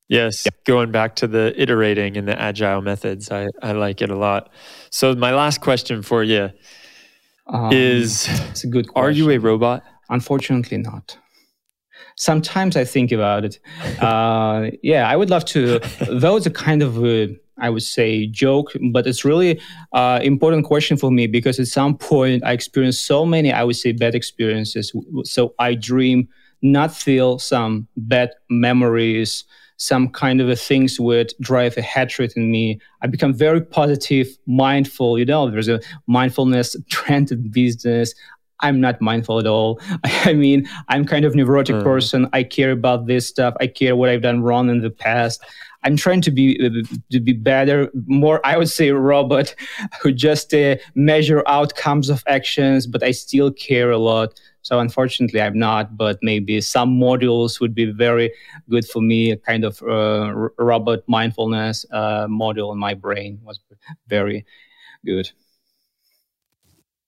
Yes, 0.08 0.44
yep. 0.44 0.64
going 0.64 0.92
back 0.92 1.16
to 1.16 1.26
the 1.26 1.54
iterating 1.60 2.16
and 2.16 2.28
the 2.28 2.38
agile 2.38 2.82
methods, 2.82 3.30
I, 3.30 3.48
I 3.62 3.72
like 3.72 4.02
it 4.02 4.10
a 4.10 4.16
lot. 4.16 4.50
So 4.90 5.14
my 5.14 5.34
last 5.34 5.60
question 5.60 6.02
for 6.02 6.22
you 6.22 6.50
um, 7.46 7.72
is: 7.72 8.28
It's 8.50 8.64
a 8.64 8.66
good. 8.66 8.88
Question. 8.88 9.04
Are 9.04 9.10
you 9.10 9.30
a 9.30 9.38
robot? 9.38 9.82
Unfortunately, 10.10 10.76
not. 10.78 11.16
Sometimes 12.16 12.76
I 12.76 12.84
think 12.84 13.12
about 13.12 13.44
it. 13.44 13.58
uh, 14.00 14.70
yeah, 14.82 15.08
I 15.08 15.16
would 15.16 15.30
love 15.30 15.46
to. 15.46 15.80
Though 16.08 16.36
it's 16.36 16.46
a 16.46 16.50
kind 16.50 16.82
of 16.82 17.02
a, 17.04 17.34
I 17.58 17.70
would 17.70 17.82
say 17.82 18.26
joke, 18.26 18.72
but 18.92 19.06
it's 19.06 19.24
really 19.24 19.58
uh, 19.92 20.20
important 20.22 20.66
question 20.66 20.98
for 20.98 21.10
me 21.10 21.26
because 21.26 21.58
at 21.58 21.66
some 21.66 21.96
point 21.96 22.44
I 22.44 22.52
experienced 22.52 23.06
so 23.06 23.24
many, 23.24 23.52
I 23.52 23.64
would 23.64 23.76
say, 23.76 23.92
bad 23.92 24.14
experiences. 24.14 24.92
So 25.24 25.54
I 25.58 25.74
dream 25.74 26.28
not 26.64 26.94
feel 26.94 27.38
some 27.38 27.86
bad 27.96 28.30
memories, 28.48 29.44
some 29.76 30.08
kind 30.08 30.40
of 30.40 30.48
a 30.48 30.56
things 30.56 30.98
would 30.98 31.32
drive 31.40 31.76
a 31.76 31.82
hatred 31.82 32.32
in 32.36 32.50
me. 32.50 32.80
I 33.02 33.06
become 33.06 33.34
very 33.34 33.60
positive, 33.60 34.28
mindful. 34.46 35.18
You 35.18 35.26
know, 35.26 35.50
there's 35.50 35.68
a 35.68 35.80
mindfulness 36.06 36.74
trend 36.90 37.30
in 37.30 37.50
business. 37.50 38.14
I'm 38.60 38.80
not 38.80 39.00
mindful 39.00 39.38
at 39.38 39.46
all. 39.46 39.78
I 40.04 40.32
mean, 40.32 40.66
I'm 40.88 41.04
kind 41.04 41.26
of 41.26 41.34
neurotic 41.34 41.76
mm. 41.76 41.82
person. 41.82 42.28
I 42.32 42.44
care 42.44 42.70
about 42.70 43.06
this 43.06 43.28
stuff. 43.28 43.54
I 43.60 43.66
care 43.66 43.94
what 43.94 44.08
I've 44.08 44.22
done 44.22 44.42
wrong 44.42 44.70
in 44.70 44.80
the 44.80 44.90
past. 44.90 45.44
I'm 45.82 45.96
trying 45.96 46.22
to 46.22 46.30
be 46.30 46.56
to 47.10 47.20
be 47.20 47.34
better, 47.34 47.90
more 48.06 48.40
I 48.42 48.56
would 48.56 48.70
say 48.70 48.90
robot 48.90 49.54
who 50.00 50.12
just 50.12 50.54
uh, 50.54 50.76
measure 50.94 51.42
outcomes 51.46 52.08
of 52.08 52.24
actions, 52.26 52.86
but 52.86 53.02
I 53.02 53.10
still 53.10 53.52
care 53.52 53.90
a 53.90 53.98
lot. 53.98 54.40
So 54.64 54.80
unfortunately, 54.80 55.42
I'm 55.42 55.58
not, 55.58 55.94
but 55.94 56.18
maybe 56.22 56.58
some 56.62 56.98
modules 56.98 57.60
would 57.60 57.74
be 57.74 57.92
very 57.92 58.32
good 58.70 58.86
for 58.88 59.02
me. 59.02 59.30
A 59.30 59.36
kind 59.36 59.62
of 59.62 59.82
uh, 59.82 60.32
robot 60.58 61.00
mindfulness 61.06 61.84
uh, 61.92 62.26
module 62.28 62.72
in 62.72 62.78
my 62.78 62.94
brain 62.94 63.38
was 63.42 63.60
very 64.08 64.46
good. 65.04 65.30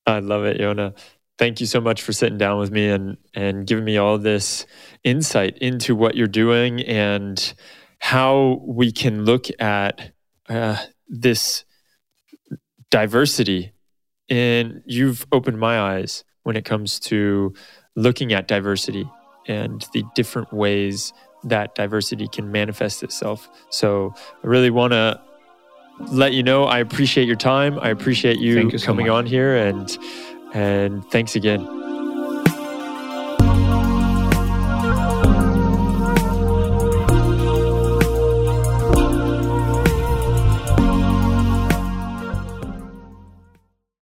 I 0.07 0.19
love 0.19 0.45
it, 0.45 0.61
Yona. 0.61 0.99
Thank 1.39 1.61
you 1.61 1.67
so 1.67 1.81
much 1.81 2.03
for 2.03 2.13
sitting 2.13 2.37
down 2.37 2.59
with 2.59 2.71
me 2.71 2.91
and 2.91 3.17
and 3.33 3.67
giving 3.67 3.87
me 3.87 3.97
all 3.97 4.19
this 4.19 4.67
insight 5.03 5.57
into 5.59 5.97
what 5.97 6.15
you're 6.15 6.27
doing 6.29 6.83
and 6.83 7.55
how 7.99 8.61
we 8.67 8.93
can 8.93 9.25
look 9.25 9.47
at 9.59 10.13
uh, 10.51 10.77
this 11.09 11.65
diversity. 12.91 13.73
And 14.29 14.83
you've 14.85 15.27
opened 15.33 15.59
my 15.59 15.81
eyes 15.81 16.25
when 16.47 16.55
it 16.57 16.65
comes 16.65 17.01
to 17.01 17.53
looking 17.97 18.33
at 18.33 18.47
diversity 18.47 19.05
and 19.49 19.85
the 19.93 20.05
different 20.15 20.53
ways 20.53 21.13
that 21.43 21.75
diversity 21.75 22.29
can 22.29 22.53
manifest 22.53 23.03
itself. 23.03 23.49
So 23.71 24.15
I 24.45 24.47
really 24.47 24.71
want 24.71 24.93
to 24.93 25.21
let 26.13 26.35
you 26.35 26.45
know 26.45 26.63
I 26.63 26.79
appreciate 26.79 27.27
your 27.27 27.35
time. 27.35 27.81
I 27.81 27.89
appreciate 27.89 28.39
you, 28.39 28.69
you 28.69 28.79
coming 28.79 29.07
so 29.07 29.15
on 29.15 29.27
here 29.27 29.57
and 29.57 29.99
and 30.55 31.05
thanks 31.11 31.35
again. 31.35 31.86